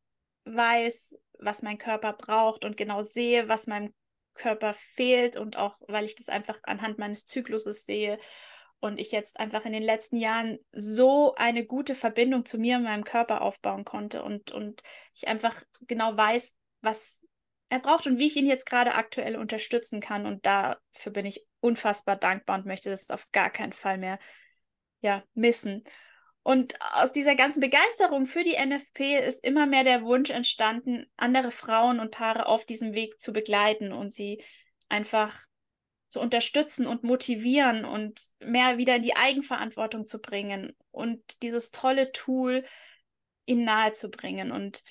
weiß, 0.46 1.20
was 1.40 1.62
mein 1.62 1.78
Körper 1.78 2.14
braucht 2.14 2.64
und 2.64 2.78
genau 2.78 3.02
sehe, 3.02 3.50
was 3.50 3.68
meinem 3.68 3.94
Körper 4.34 4.74
fehlt 4.74 5.36
und 5.36 5.58
auch, 5.58 5.76
weil 5.90 6.06
ich 6.06 6.16
das 6.16 6.30
einfach 6.30 6.58
anhand 6.64 7.00
meines 7.00 7.26
Zykluses 7.26 7.86
sehe 7.86 8.18
und 8.80 8.98
ich 8.98 9.12
jetzt 9.12 9.42
einfach 9.42 9.66
in 9.66 9.74
den 9.74 9.84
letzten 9.84 10.16
Jahren 10.16 10.58
so 10.72 11.36
eine 11.36 11.66
gute 11.66 11.96
Verbindung 11.96 12.46
zu 12.46 12.58
mir 12.58 12.78
und 12.78 12.84
meinem 12.84 13.04
Körper 13.04 13.42
aufbauen 13.42 13.84
konnte 13.84 14.24
und, 14.24 14.52
und 14.52 14.82
ich 15.16 15.28
einfach 15.28 15.62
genau 15.82 16.16
weiß, 16.16 16.56
was 16.80 17.20
er 17.68 17.80
braucht 17.80 18.08
und 18.08 18.20
wie 18.20 18.28
ich 18.28 18.38
ihn 18.38 18.48
jetzt 18.48 18.68
gerade 18.68 18.96
aktuell 18.96 19.36
unterstützen 19.36 20.00
kann. 20.00 20.26
Und 20.28 20.46
dafür 20.46 21.12
bin 21.12 21.26
ich 21.26 21.46
unfassbar 21.60 22.16
dankbar 22.16 22.58
und 22.58 22.66
möchte 22.66 22.90
das 22.90 23.10
auf 23.10 23.30
gar 23.34 23.50
keinen 23.50 23.74
Fall 23.74 23.98
mehr 23.98 24.18
ja, 25.02 25.24
missen. 25.34 25.84
Und 26.44 26.76
aus 26.94 27.12
dieser 27.12 27.36
ganzen 27.36 27.60
Begeisterung 27.60 28.26
für 28.26 28.44
die 28.44 28.56
NFP 28.56 29.18
ist 29.18 29.44
immer 29.44 29.66
mehr 29.66 29.84
der 29.84 30.04
Wunsch 30.04 30.30
entstanden, 30.30 31.06
andere 31.18 31.52
Frauen 31.52 32.00
und 32.00 32.12
Paare 32.12 32.46
auf 32.46 32.66
diesem 32.66 32.94
Weg 32.94 33.20
zu 33.20 33.34
begleiten 33.34 33.92
und 33.92 34.14
sie 34.14 34.42
einfach 34.88 35.46
zu 36.08 36.22
unterstützen 36.22 36.88
und 36.88 37.04
motivieren 37.04 37.84
und 37.84 38.22
mehr 38.40 38.78
wieder 38.78 38.96
in 38.96 39.04
die 39.04 39.16
Eigenverantwortung 39.16 40.08
zu 40.08 40.20
bringen 40.22 40.74
und 40.92 41.42
dieses 41.42 41.72
tolle 41.72 42.14
Tool 42.14 42.64
ihnen 43.46 43.66
nahe 43.66 43.92
zu 43.92 44.10
bringen. 44.10 44.52
Und 44.52 44.84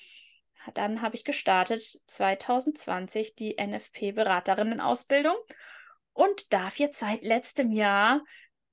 dann 0.75 1.01
habe 1.01 1.15
ich 1.15 1.23
gestartet 1.23 1.81
2020 1.81 3.35
die 3.35 3.55
NFP-Beraterinnen-Ausbildung 3.59 5.37
und 6.13 6.53
darf 6.53 6.77
jetzt 6.77 6.99
seit 6.99 7.23
letztem 7.23 7.71
Jahr 7.71 8.23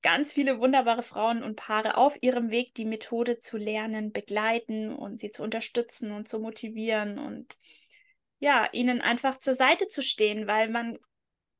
ganz 0.05 0.34
viele 0.34 0.61
wunderbare 0.61 1.02
Frauen 1.02 1.42
und 1.42 1.57
Paare 1.57 1.96
auf 1.96 2.22
ihrem 2.22 2.50
Weg, 2.50 2.74
die 2.74 2.84
Methode 2.84 3.38
zu 3.38 3.57
lernen, 3.57 4.12
begleiten 4.12 4.94
und 4.94 5.18
sie 5.18 5.30
zu 5.30 5.42
unterstützen 5.42 6.12
und 6.12 6.28
zu 6.28 6.40
motivieren 6.40 7.18
und 7.18 7.57
ja, 8.38 8.68
ihnen 8.72 9.00
einfach 9.00 9.38
zur 9.38 9.55
Seite 9.55 9.88
zu 9.88 10.02
stehen, 10.02 10.46
weil 10.46 10.68
man 10.68 10.98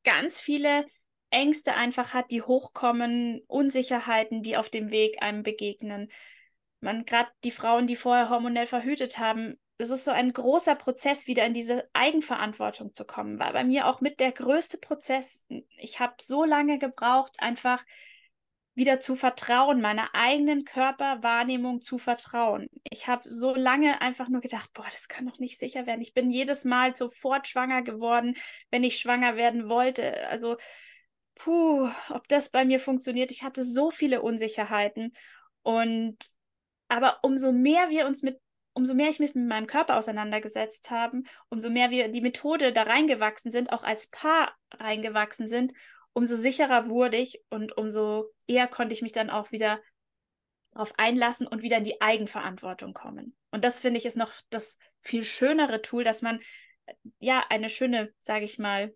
ganz 0.05 0.38
viele 0.38 0.84
Ängste 1.30 1.74
einfach 1.74 2.12
hat, 2.12 2.30
die 2.30 2.42
hochkommen, 2.42 3.40
Unsicherheiten, 3.47 4.42
die 4.42 4.59
auf 4.59 4.68
dem 4.68 4.90
Weg 4.90 5.22
einem 5.22 5.42
begegnen. 5.42 6.12
Man 6.80 7.07
gerade 7.07 7.30
die 7.45 7.51
Frauen, 7.51 7.86
die 7.86 7.97
vorher 7.97 8.28
hormonell 8.28 8.66
verhütet 8.66 9.18
haben, 9.18 9.59
es 9.78 9.88
ist 9.88 10.05
so 10.05 10.11
ein 10.11 10.34
großer 10.34 10.74
Prozess, 10.74 11.26
wieder 11.26 11.47
in 11.47 11.55
diese 11.55 11.88
Eigenverantwortung 11.95 12.92
zu 12.92 13.07
kommen. 13.07 13.38
War 13.38 13.55
bei 13.55 13.64
mir 13.64 13.88
auch 13.88 14.03
mit 14.03 14.20
der 14.20 14.32
größte 14.32 14.76
Prozess. 14.76 15.47
Ich 15.78 15.99
habe 15.99 16.14
so 16.20 16.45
lange 16.45 16.78
gebraucht, 16.78 17.36
einfach 17.38 17.82
wieder 18.75 19.01
zu 19.01 19.14
vertrauen, 19.14 19.81
meiner 19.81 20.09
eigenen 20.14 20.64
Körperwahrnehmung 20.64 21.81
zu 21.81 21.99
vertrauen. 21.99 22.68
Ich 22.85 23.07
habe 23.07 23.31
so 23.31 23.55
lange 23.55 24.01
einfach 24.01 24.29
nur 24.29 24.41
gedacht, 24.41 24.70
boah, 24.75 24.87
das 24.91 25.09
kann 25.09 25.27
doch 25.27 25.39
nicht 25.39 25.59
sicher 25.59 25.87
werden. 25.87 26.01
Ich 26.01 26.14
bin 26.14 26.31
jedes 26.31 26.64
Mal 26.64 26.97
sofort 26.97 27.47
schwanger 27.47 27.83
geworden, 27.83 28.37
wenn 28.70 28.85
ich 28.85 28.99
schwanger 28.99 29.37
werden 29.37 29.68
wollte. 29.68 30.29
Also, 30.29 30.57
puh, 31.35 31.89
ob 32.11 32.27
das 32.29 32.51
bei 32.51 32.64
mir 32.64 32.81
funktioniert. 32.81 33.31
Ich 33.31 33.43
hatte 33.45 33.62
so 33.62 33.91
viele 33.91 34.22
Unsicherheiten. 34.22 35.12
Und 35.62 36.16
aber 36.89 37.18
umso 37.22 37.53
mehr 37.53 37.91
wir 37.91 38.07
uns 38.07 38.22
mit 38.22 38.41
umso 38.75 38.93
mehr 38.95 39.09
ich 39.09 39.20
mich 39.20 39.35
mit 39.35 39.47
meinem 39.47 39.66
Körper 39.66 39.97
auseinandergesetzt 39.97 40.91
habe, 40.91 41.22
umso 41.49 41.70
mehr 41.70 41.91
wir 41.91 42.09
die 42.09 42.20
Methode 42.20 42.72
da 42.72 42.83
reingewachsen 42.83 43.53
sind, 43.53 43.72
auch 43.72 43.85
als 43.85 44.09
Paar 44.11 44.53
reingewachsen 44.72 45.47
sind, 45.47 45.72
umso 46.14 46.36
sicherer 46.36 46.88
wurde 46.88 47.18
ich 47.18 47.42
und 47.50 47.76
umso 47.76 48.30
eher 48.46 48.66
konnte 48.66 48.94
ich 48.94 49.02
mich 49.02 49.12
dann 49.12 49.30
auch 49.30 49.52
wieder 49.52 49.80
darauf 50.72 50.98
einlassen 50.98 51.46
und 51.46 51.62
wieder 51.62 51.76
in 51.76 51.84
die 51.84 52.00
Eigenverantwortung 52.00 52.94
kommen. 52.94 53.36
Und 53.50 53.64
das 53.64 53.80
finde 53.80 53.98
ich 53.98 54.06
ist 54.06 54.16
noch 54.16 54.32
das 54.50 54.78
viel 55.00 55.24
schönere 55.24 55.82
Tool, 55.82 56.04
dass 56.04 56.22
man 56.22 56.40
ja 57.18 57.44
eine 57.48 57.68
schöne, 57.68 58.12
sage 58.20 58.44
ich 58.44 58.58
mal, 58.58 58.94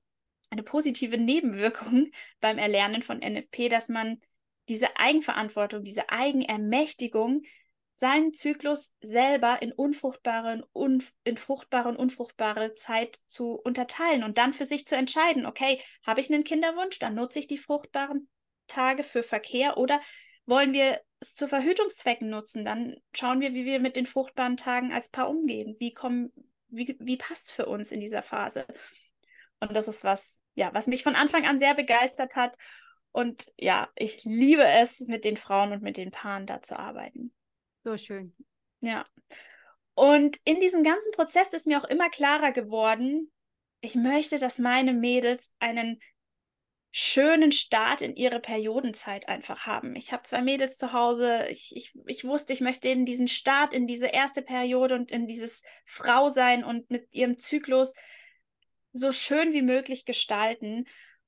eine 0.50 0.62
positive 0.62 1.18
Nebenwirkung 1.18 2.10
beim 2.40 2.58
Erlernen 2.58 3.02
von 3.02 3.18
NFP, 3.18 3.68
dass 3.68 3.88
man 3.88 4.20
diese 4.68 4.96
Eigenverantwortung, 4.96 5.82
diese 5.82 6.10
Eigenermächtigung 6.10 7.42
seinen 7.98 8.32
Zyklus 8.32 8.92
selber 9.00 9.60
in 9.60 9.72
unfruchtbare, 9.72 10.64
unf 10.72 11.12
in 11.24 11.36
fruchtbare 11.36 11.88
und 11.88 11.96
unfruchtbare 11.96 12.74
Zeit 12.74 13.18
zu 13.26 13.54
unterteilen 13.54 14.22
und 14.22 14.38
dann 14.38 14.54
für 14.54 14.64
sich 14.64 14.86
zu 14.86 14.94
entscheiden, 14.94 15.46
okay, 15.46 15.82
habe 16.06 16.20
ich 16.20 16.32
einen 16.32 16.44
Kinderwunsch, 16.44 17.00
dann 17.00 17.16
nutze 17.16 17.40
ich 17.40 17.48
die 17.48 17.58
fruchtbaren 17.58 18.28
Tage 18.68 19.02
für 19.02 19.24
Verkehr 19.24 19.78
oder 19.78 20.00
wollen 20.46 20.72
wir 20.72 21.00
es 21.18 21.34
zu 21.34 21.48
Verhütungszwecken 21.48 22.30
nutzen, 22.30 22.64
dann 22.64 22.94
schauen 23.12 23.40
wir, 23.40 23.52
wie 23.52 23.64
wir 23.64 23.80
mit 23.80 23.96
den 23.96 24.06
fruchtbaren 24.06 24.56
Tagen 24.56 24.92
als 24.92 25.10
Paar 25.10 25.28
umgehen. 25.28 25.74
Wie 25.80 25.92
kommen, 25.92 26.32
wie, 26.68 26.96
wie 27.00 27.16
passt 27.16 27.46
es 27.46 27.50
für 27.50 27.66
uns 27.66 27.90
in 27.90 27.98
dieser 27.98 28.22
Phase? 28.22 28.64
Und 29.58 29.74
das 29.74 29.88
ist 29.88 30.04
was, 30.04 30.40
ja, 30.54 30.72
was 30.72 30.86
mich 30.86 31.02
von 31.02 31.16
Anfang 31.16 31.46
an 31.46 31.58
sehr 31.58 31.74
begeistert 31.74 32.36
hat. 32.36 32.56
Und 33.10 33.52
ja, 33.56 33.88
ich 33.96 34.24
liebe 34.24 34.64
es, 34.64 35.00
mit 35.00 35.24
den 35.24 35.36
Frauen 35.36 35.72
und 35.72 35.82
mit 35.82 35.96
den 35.96 36.12
Paaren 36.12 36.46
da 36.46 36.62
zu 36.62 36.78
arbeiten. 36.78 37.32
So 37.88 37.96
schön. 37.96 38.34
Ja. 38.82 39.06
Und 39.94 40.36
in 40.44 40.60
diesem 40.60 40.82
ganzen 40.82 41.10
Prozess 41.12 41.54
ist 41.54 41.66
mir 41.66 41.80
auch 41.80 41.88
immer 41.88 42.10
klarer 42.10 42.52
geworden, 42.52 43.32
ich 43.80 43.94
möchte, 43.94 44.38
dass 44.38 44.58
meine 44.58 44.92
Mädels 44.92 45.54
einen 45.58 45.98
schönen 46.90 47.50
Start 47.50 48.02
in 48.02 48.14
ihre 48.14 48.40
Periodenzeit 48.40 49.30
einfach 49.30 49.64
haben. 49.64 49.96
Ich 49.96 50.12
habe 50.12 50.22
zwei 50.24 50.42
Mädels 50.42 50.76
zu 50.76 50.92
Hause. 50.92 51.46
Ich, 51.48 51.74
ich, 51.74 51.94
ich 52.04 52.24
wusste, 52.24 52.52
ich 52.52 52.60
möchte 52.60 52.90
ihnen 52.90 53.06
diesen 53.06 53.26
Start 53.26 53.72
in 53.72 53.86
diese 53.86 54.08
erste 54.08 54.42
Periode 54.42 54.94
und 54.94 55.10
in 55.10 55.26
dieses 55.26 55.62
Frausein 55.86 56.64
und 56.64 56.90
mit 56.90 57.08
ihrem 57.10 57.38
Zyklus 57.38 57.94
so 58.92 59.12
schön 59.12 59.54
wie 59.54 59.62
möglich 59.62 60.04
gestalten. 60.04 60.84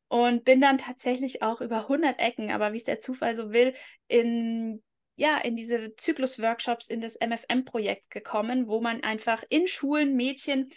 Und 0.09 0.45
bin 0.45 0.61
dann 0.61 0.77
tatsächlich 0.77 1.41
auch 1.41 1.63
über 1.63 1.83
100 1.83 2.21
Ecken, 2.21 2.51
aber 2.51 2.75
wie 2.75 2.79
es 2.79 2.85
der 2.85 3.01
Zufall 3.01 3.35
so 3.35 3.51
will, 3.51 3.73
in 4.09 4.83
ja, 5.21 5.37
in 5.37 5.55
diese 5.55 5.95
Zyklus-Workshops, 5.97 6.89
in 6.89 7.03
das 7.03 7.19
MFM-Projekt 7.21 8.11
gekommen, 8.11 8.69
wo 8.69 8.81
man 8.81 9.03
einfach 9.03 9.45
in 9.51 9.67
Schulen 9.67 10.17
Mädchen 10.17 10.71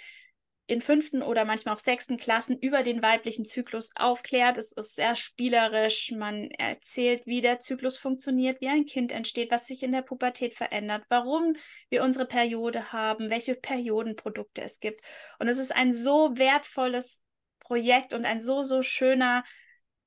in 0.68 0.82
fünften 0.82 1.22
oder 1.22 1.46
manchmal 1.46 1.76
auch 1.76 1.80
sechsten 1.80 2.18
Klassen 2.18 2.58
über 2.60 2.84
den 2.84 3.02
weiblichen 3.02 3.46
Zyklus 3.46 3.92
aufklärt. 3.96 4.58
Es 4.58 4.74
ist 4.74 4.96
sehr 4.96 5.16
spielerisch. 5.16 6.12
Man 6.12 6.52
erzählt, 6.52 7.26
wie 7.26 7.40
der 7.40 7.60
Zyklus 7.62 7.98
funktioniert, 7.98 8.60
wie 8.60 8.68
ein 8.68 8.86
Kind 8.86 9.14
entsteht, 9.14 9.50
was 9.50 9.66
sich 9.66 9.82
in 9.82 9.94
der 9.94 10.02
Pubertät 10.02 10.56
verändert, 10.56 11.06
warum 11.08 11.56
wir 11.90 12.04
unsere 12.04 12.26
Periode 12.26 12.92
haben, 12.92 13.30
welche 13.30 13.56
Periodenprodukte 13.56 14.62
es 14.62 14.82
gibt. 14.82 15.00
Und 15.40 15.48
es 15.48 15.58
ist 15.58 15.74
ein 15.74 15.94
so 15.94 16.32
wertvolles 16.36 17.22
Projekt 17.62 18.14
und 18.14 18.26
ein 18.26 18.42
so, 18.42 18.64
so 18.66 18.84
schöner 18.84 19.46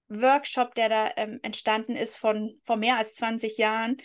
Workshop, 0.08 0.74
der 0.74 0.88
da 0.88 1.10
ähm, 1.16 1.40
entstanden 1.42 1.96
ist 1.96 2.16
von 2.16 2.58
vor 2.62 2.76
mehr 2.76 2.96
als 2.96 3.14
20 3.14 3.58
Jahren. 3.58 3.96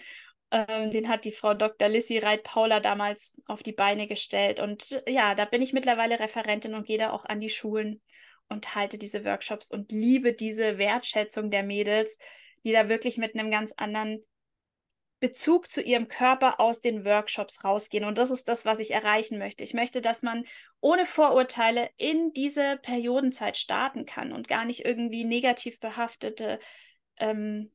Ähm, 0.51 0.91
den 0.91 1.07
hat 1.07 1.25
die 1.25 1.31
Frau 1.31 1.53
Dr. 1.53 1.87
Lissy 1.87 2.17
Reit-Paula 2.17 2.79
damals 2.79 3.33
auf 3.47 3.63
die 3.63 3.71
Beine 3.71 4.07
gestellt. 4.07 4.59
Und 4.59 5.01
äh, 5.05 5.11
ja, 5.11 5.35
da 5.35 5.45
bin 5.45 5.61
ich 5.61 5.73
mittlerweile 5.73 6.19
Referentin 6.19 6.73
und 6.73 6.85
gehe 6.85 6.97
da 6.97 7.11
auch 7.11 7.25
an 7.25 7.39
die 7.39 7.49
Schulen 7.49 8.01
und 8.49 8.75
halte 8.75 8.97
diese 8.97 9.23
Workshops 9.23 9.69
und 9.69 9.91
liebe 9.91 10.33
diese 10.33 10.77
Wertschätzung 10.77 11.51
der 11.51 11.63
Mädels, 11.63 12.17
die 12.63 12.73
da 12.73 12.89
wirklich 12.89 13.17
mit 13.17 13.35
einem 13.35 13.49
ganz 13.49 13.73
anderen 13.77 14.23
Bezug 15.21 15.69
zu 15.69 15.81
ihrem 15.83 16.07
Körper 16.07 16.59
aus 16.59 16.81
den 16.81 17.05
Workshops 17.05 17.63
rausgehen. 17.63 18.05
Und 18.05 18.17
das 18.17 18.31
ist 18.31 18.47
das, 18.47 18.65
was 18.65 18.79
ich 18.79 18.91
erreichen 18.91 19.37
möchte. 19.37 19.63
Ich 19.63 19.75
möchte, 19.75 20.01
dass 20.01 20.23
man 20.23 20.45
ohne 20.81 21.05
Vorurteile 21.05 21.89
in 21.95 22.33
diese 22.33 22.79
Periodenzeit 22.81 23.55
starten 23.55 24.05
kann 24.05 24.33
und 24.33 24.47
gar 24.47 24.65
nicht 24.65 24.83
irgendwie 24.83 25.23
negativ 25.23 25.79
behaftete 25.79 26.59
ähm, 27.17 27.71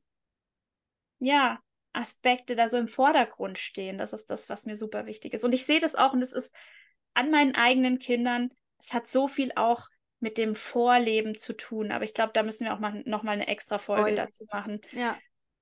ja, 1.19 1.59
Aspekte 1.93 2.57
da 2.57 2.67
so 2.67 2.77
im 2.77 2.89
Vordergrund 2.89 3.57
stehen. 3.57 3.97
Das 3.97 4.11
ist 4.11 4.29
das, 4.29 4.49
was 4.49 4.65
mir 4.65 4.75
super 4.75 5.05
wichtig 5.05 5.33
ist. 5.33 5.45
Und 5.45 5.53
ich 5.53 5.65
sehe 5.65 5.79
das 5.79 5.95
auch, 5.95 6.11
und 6.11 6.21
es 6.21 6.33
ist 6.33 6.53
an 7.13 7.31
meinen 7.31 7.55
eigenen 7.55 7.97
Kindern, 7.97 8.51
es 8.77 8.93
hat 8.93 9.07
so 9.07 9.29
viel 9.29 9.53
auch 9.55 9.87
mit 10.19 10.37
dem 10.37 10.53
Vorleben 10.53 11.33
zu 11.33 11.53
tun. 11.53 11.93
Aber 11.93 12.03
ich 12.03 12.13
glaube, 12.13 12.33
da 12.33 12.43
müssen 12.43 12.65
wir 12.65 12.73
auch 12.73 12.79
mal, 12.79 13.03
noch 13.05 13.23
mal 13.23 13.31
eine 13.31 13.47
extra 13.47 13.79
Folge 13.79 14.03
Voll. 14.03 14.15
dazu 14.15 14.45
machen. 14.51 14.81
Ja 14.91 15.17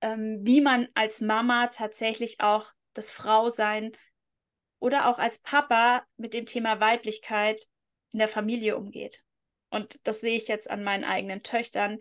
ähm, 0.05 0.41
wie 0.43 0.61
man 0.61 0.87
als 0.93 1.19
Mama 1.19 1.67
tatsächlich 1.67 2.39
auch 2.39 2.71
das 2.93 3.09
Frausein 3.09 3.91
oder 4.77 5.09
auch 5.09 5.17
als 5.17 5.39
Papa 5.39 6.05
mit 6.15 6.35
dem 6.35 6.45
Thema 6.45 6.79
Weiblichkeit 6.79 7.67
in 8.11 8.19
der 8.19 8.27
Familie 8.27 8.77
umgeht. 8.77 9.23
Und 9.71 10.07
das 10.07 10.21
sehe 10.21 10.37
ich 10.37 10.47
jetzt 10.47 10.69
an 10.69 10.83
meinen 10.83 11.03
eigenen 11.03 11.41
Töchtern, 11.41 11.97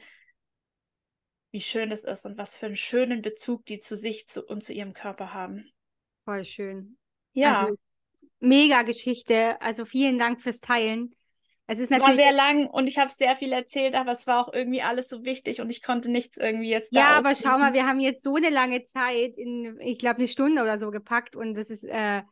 wie 1.51 1.63
schön 1.63 1.91
es 1.91 2.05
ist 2.05 2.27
und 2.27 2.37
was 2.37 2.57
für 2.57 2.67
einen 2.67 2.77
schönen 2.77 3.23
Bezug 3.23 3.65
die 3.65 3.81
zu 3.81 3.97
sich 3.97 4.27
zu, 4.27 4.45
und 4.45 4.63
zu 4.63 4.75
ihrem 4.75 4.93
Körper 4.93 5.33
haben. 5.33 5.73
Voll 6.27 6.45
schön. 6.45 6.99
Ja. 7.33 7.63
Also, 7.63 7.77
mega 8.41 8.83
Geschichte. 8.83 9.59
Also 9.63 9.87
vielen 9.87 10.19
Dank 10.19 10.43
fürs 10.43 10.61
Teilen. 10.61 11.15
Es 11.67 11.79
ist 11.79 11.91
natürlich 11.91 12.17
war 12.19 12.25
sehr 12.25 12.33
lang 12.33 12.67
und 12.67 12.87
ich 12.87 12.99
habe 12.99 13.11
sehr 13.11 13.37
viel 13.37 13.53
erzählt, 13.53 13.95
aber 13.95 14.13
es 14.13 14.27
war 14.27 14.47
auch 14.47 14.53
irgendwie 14.53 14.83
alles 14.83 15.09
so 15.09 15.25
wichtig 15.25 15.61
und 15.61 15.71
ich 15.71 15.83
konnte 15.83 16.11
nichts 16.11 16.37
irgendwie 16.37 16.69
jetzt 16.71 16.93
Ja, 16.93 17.09
aber 17.17 17.31
auflesen. 17.31 17.51
schau 17.51 17.59
mal, 17.59 17.73
wir 17.73 17.87
haben 17.87 18.01
jetzt 18.01 18.23
so 18.23 18.37
eine 18.37 18.51
lange 18.51 18.85
Zeit 18.87 19.37
in, 19.37 19.79
ich 19.81 19.99
glaube, 19.99 20.19
eine 20.19 20.29
Stunde 20.29 20.63
oder 20.63 20.79
so 20.79 20.91
gepackt 20.91 21.35
und 21.37 21.55
das 21.55 21.71
ist, 21.71 21.85
äh, 21.85 22.23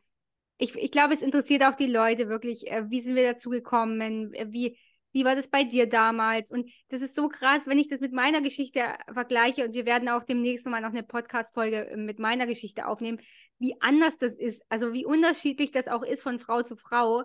ich, 0.57 0.75
ich 0.75 0.91
glaube, 0.91 1.13
es 1.15 1.21
interessiert 1.23 1.63
auch 1.63 1.75
die 1.75 1.87
Leute 1.87 2.29
wirklich, 2.29 2.69
äh, 2.71 2.89
wie 2.89 3.01
sind 3.01 3.15
wir 3.15 3.23
dazu 3.23 3.49
gekommen, 3.49 4.33
äh, 4.33 4.45
wie, 4.49 4.77
wie 5.13 5.25
war 5.25 5.35
das 5.35 5.47
bei 5.47 5.63
dir 5.63 5.87
damals? 5.87 6.51
Und 6.51 6.69
das 6.89 7.01
ist 7.01 7.15
so 7.15 7.27
krass, 7.27 7.63
wenn 7.65 7.77
ich 7.79 7.87
das 7.87 7.99
mit 8.01 8.13
meiner 8.13 8.41
Geschichte 8.41 8.83
vergleiche 9.11 9.65
und 9.65 9.73
wir 9.73 9.85
werden 9.85 10.09
auch 10.09 10.23
demnächst 10.23 10.65
mal 10.67 10.81
noch 10.81 10.89
eine 10.89 11.03
Podcast-Folge 11.03 11.87
äh, 11.89 11.97
mit 11.97 12.19
meiner 12.19 12.45
Geschichte 12.45 12.87
aufnehmen, 12.87 13.19
wie 13.57 13.75
anders 13.81 14.17
das 14.19 14.35
ist, 14.35 14.63
also 14.69 14.93
wie 14.93 15.05
unterschiedlich 15.05 15.71
das 15.71 15.87
auch 15.87 16.03
ist 16.03 16.21
von 16.21 16.39
Frau 16.39 16.61
zu 16.61 16.75
Frau. 16.77 17.23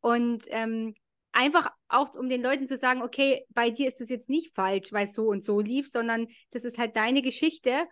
Und 0.00 0.44
ähm, 0.50 0.94
einfach 1.36 1.70
auch, 1.88 2.14
um 2.14 2.28
den 2.28 2.42
Leuten 2.42 2.66
zu 2.66 2.78
sagen, 2.78 3.02
okay, 3.02 3.44
bei 3.50 3.70
dir 3.70 3.88
ist 3.88 4.00
das 4.00 4.08
jetzt 4.08 4.30
nicht 4.30 4.54
falsch, 4.54 4.92
weil 4.92 5.06
es 5.06 5.14
so 5.14 5.26
und 5.26 5.44
so 5.44 5.60
lief, 5.60 5.88
sondern 5.90 6.28
das 6.50 6.64
ist 6.64 6.78
halt 6.78 6.96
deine 6.96 7.20
Geschichte 7.20 7.86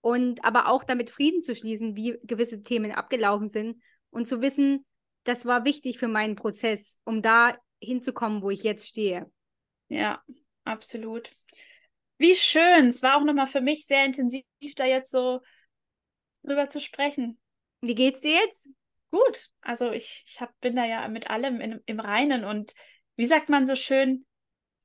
und 0.00 0.44
aber 0.44 0.66
auch 0.68 0.82
damit 0.82 1.10
Frieden 1.10 1.40
zu 1.40 1.54
schließen, 1.54 1.94
wie 1.94 2.18
gewisse 2.24 2.62
Themen 2.62 2.90
abgelaufen 2.90 3.48
sind 3.48 3.80
und 4.10 4.26
zu 4.26 4.40
wissen, 4.42 4.84
das 5.22 5.46
war 5.46 5.64
wichtig 5.64 5.98
für 5.98 6.08
meinen 6.08 6.34
Prozess, 6.34 6.98
um 7.04 7.22
da 7.22 7.56
hinzukommen, 7.80 8.42
wo 8.42 8.50
ich 8.50 8.64
jetzt 8.64 8.88
stehe. 8.88 9.30
Ja, 9.88 10.20
absolut. 10.64 11.30
Wie 12.18 12.34
schön. 12.34 12.88
Es 12.88 13.02
war 13.02 13.16
auch 13.16 13.24
nochmal 13.24 13.46
für 13.46 13.60
mich 13.60 13.86
sehr 13.86 14.04
intensiv, 14.04 14.44
da 14.74 14.86
jetzt 14.86 15.12
so 15.12 15.40
drüber 16.42 16.68
zu 16.68 16.80
sprechen. 16.80 17.38
Wie 17.80 17.94
geht's 17.94 18.22
dir 18.22 18.32
jetzt? 18.32 18.68
Gut. 19.10 19.50
Also 19.60 19.90
ich, 19.90 20.24
ich 20.26 20.40
hab, 20.40 20.58
bin 20.60 20.76
da 20.76 20.84
ja 20.84 21.06
mit 21.08 21.30
allem 21.30 21.60
in, 21.60 21.80
im 21.86 22.00
Reinen 22.00 22.44
und 22.44 22.74
wie 23.16 23.26
sagt 23.26 23.48
man 23.48 23.66
so 23.66 23.74
schön, 23.74 24.26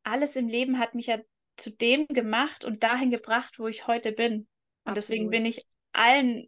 alles 0.03 0.35
im 0.35 0.47
Leben 0.47 0.79
hat 0.79 0.95
mich 0.95 1.07
ja 1.07 1.19
zu 1.55 1.69
dem 1.69 2.07
gemacht 2.07 2.65
und 2.65 2.83
dahin 2.83 3.11
gebracht, 3.11 3.59
wo 3.59 3.67
ich 3.67 3.87
heute 3.87 4.11
bin. 4.11 4.33
Und 4.33 4.47
Absolut. 4.85 4.97
deswegen 4.97 5.29
bin 5.29 5.45
ich 5.45 5.65
allen 5.91 6.47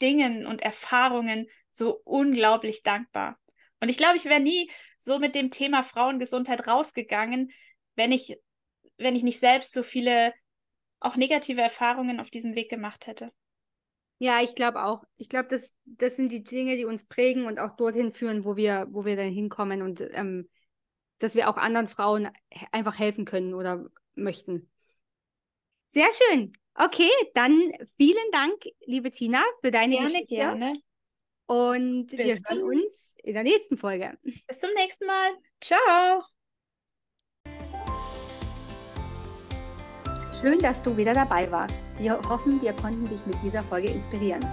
Dingen 0.00 0.46
und 0.46 0.62
Erfahrungen 0.62 1.48
so 1.70 2.00
unglaublich 2.04 2.82
dankbar. 2.82 3.38
Und 3.80 3.88
ich 3.88 3.96
glaube, 3.96 4.16
ich 4.16 4.24
wäre 4.24 4.40
nie 4.40 4.70
so 4.98 5.18
mit 5.18 5.34
dem 5.34 5.50
Thema 5.50 5.82
Frauengesundheit 5.82 6.66
rausgegangen, 6.66 7.52
wenn 7.94 8.12
ich, 8.12 8.36
wenn 8.96 9.14
ich 9.14 9.22
nicht 9.22 9.40
selbst 9.40 9.72
so 9.72 9.82
viele 9.82 10.34
auch 11.00 11.16
negative 11.16 11.60
Erfahrungen 11.60 12.18
auf 12.18 12.30
diesem 12.30 12.56
Weg 12.56 12.68
gemacht 12.68 13.06
hätte. 13.06 13.32
Ja, 14.18 14.42
ich 14.42 14.54
glaube 14.54 14.82
auch. 14.84 15.04
Ich 15.16 15.28
glaube, 15.28 15.48
das, 15.48 15.76
das 15.84 16.16
sind 16.16 16.30
die 16.30 16.42
Dinge, 16.42 16.76
die 16.76 16.84
uns 16.84 17.04
prägen 17.04 17.46
und 17.46 17.60
auch 17.60 17.76
dorthin 17.76 18.12
führen, 18.12 18.44
wo 18.44 18.56
wir, 18.56 18.88
wo 18.90 19.04
wir 19.04 19.16
dann 19.16 19.30
hinkommen 19.30 19.82
und 19.82 20.00
ähm, 20.12 20.48
dass 21.18 21.34
wir 21.34 21.48
auch 21.48 21.56
anderen 21.56 21.88
Frauen 21.88 22.28
einfach 22.72 22.98
helfen 22.98 23.24
können 23.24 23.54
oder 23.54 23.86
möchten. 24.14 24.68
Sehr 25.86 26.08
schön. 26.12 26.52
Okay, 26.74 27.10
dann 27.34 27.72
vielen 27.96 28.30
Dank, 28.32 28.54
liebe 28.86 29.10
Tina, 29.10 29.42
für 29.62 29.70
deine 29.70 29.94
gerne, 29.94 30.10
Geschichte. 30.10 30.34
Gerne, 30.34 30.58
gerne. 30.58 30.80
Und 31.46 32.06
Bis 32.08 32.18
wir 32.18 32.38
hören 32.48 32.62
uns 32.62 33.16
in 33.22 33.34
der 33.34 33.42
nächsten 33.42 33.78
Folge. 33.78 34.18
Bis 34.22 34.58
zum 34.58 34.70
nächsten 34.74 35.06
Mal. 35.06 35.30
Ciao. 35.60 36.37
Schön, 40.40 40.60
dass 40.60 40.80
du 40.84 40.96
wieder 40.96 41.14
dabei 41.14 41.50
warst. 41.50 41.80
Wir 41.98 42.16
hoffen, 42.28 42.62
wir 42.62 42.72
konnten 42.72 43.08
dich 43.08 43.24
mit 43.26 43.34
dieser 43.42 43.64
Folge 43.64 43.88
inspirieren. 43.88 44.44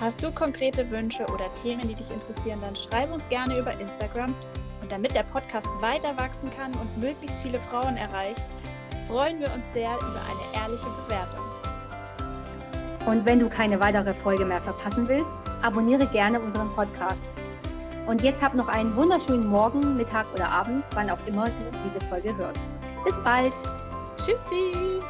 Hast 0.00 0.20
du 0.20 0.32
konkrete 0.32 0.90
Wünsche 0.90 1.24
oder 1.26 1.52
Themen, 1.54 1.82
die 1.82 1.94
dich 1.94 2.10
interessieren, 2.10 2.60
dann 2.60 2.74
schreib 2.74 3.12
uns 3.12 3.28
gerne 3.28 3.56
über 3.56 3.72
Instagram. 3.78 4.34
Und 4.82 4.90
damit 4.90 5.14
der 5.14 5.22
Podcast 5.22 5.68
weiter 5.80 6.16
wachsen 6.16 6.50
kann 6.50 6.72
und 6.74 6.98
möglichst 6.98 7.38
viele 7.38 7.60
Frauen 7.60 7.96
erreicht, 7.96 8.42
freuen 9.06 9.38
wir 9.38 9.46
uns 9.46 9.62
sehr 9.72 9.94
über 9.94 10.20
eine 10.26 10.64
ehrliche 10.64 10.88
Bewertung. 11.04 11.44
Und 13.06 13.24
wenn 13.24 13.38
du 13.38 13.48
keine 13.48 13.78
weitere 13.78 14.12
Folge 14.12 14.44
mehr 14.44 14.60
verpassen 14.60 15.06
willst, 15.06 15.30
abonniere 15.62 16.06
gerne 16.08 16.40
unseren 16.40 16.74
Podcast. 16.74 17.22
Und 18.06 18.22
jetzt 18.22 18.42
hab 18.42 18.54
noch 18.54 18.68
einen 18.68 18.96
wunderschönen 18.96 19.46
Morgen, 19.46 19.96
Mittag 19.96 20.26
oder 20.34 20.48
Abend, 20.48 20.84
wann 20.94 21.10
auch 21.10 21.24
immer 21.26 21.44
du 21.44 21.52
diese 21.84 22.04
Folge 22.08 22.36
hörst. 22.36 22.60
Bis 23.04 23.14
bald! 23.22 23.54
Tschüssi! 24.26 25.00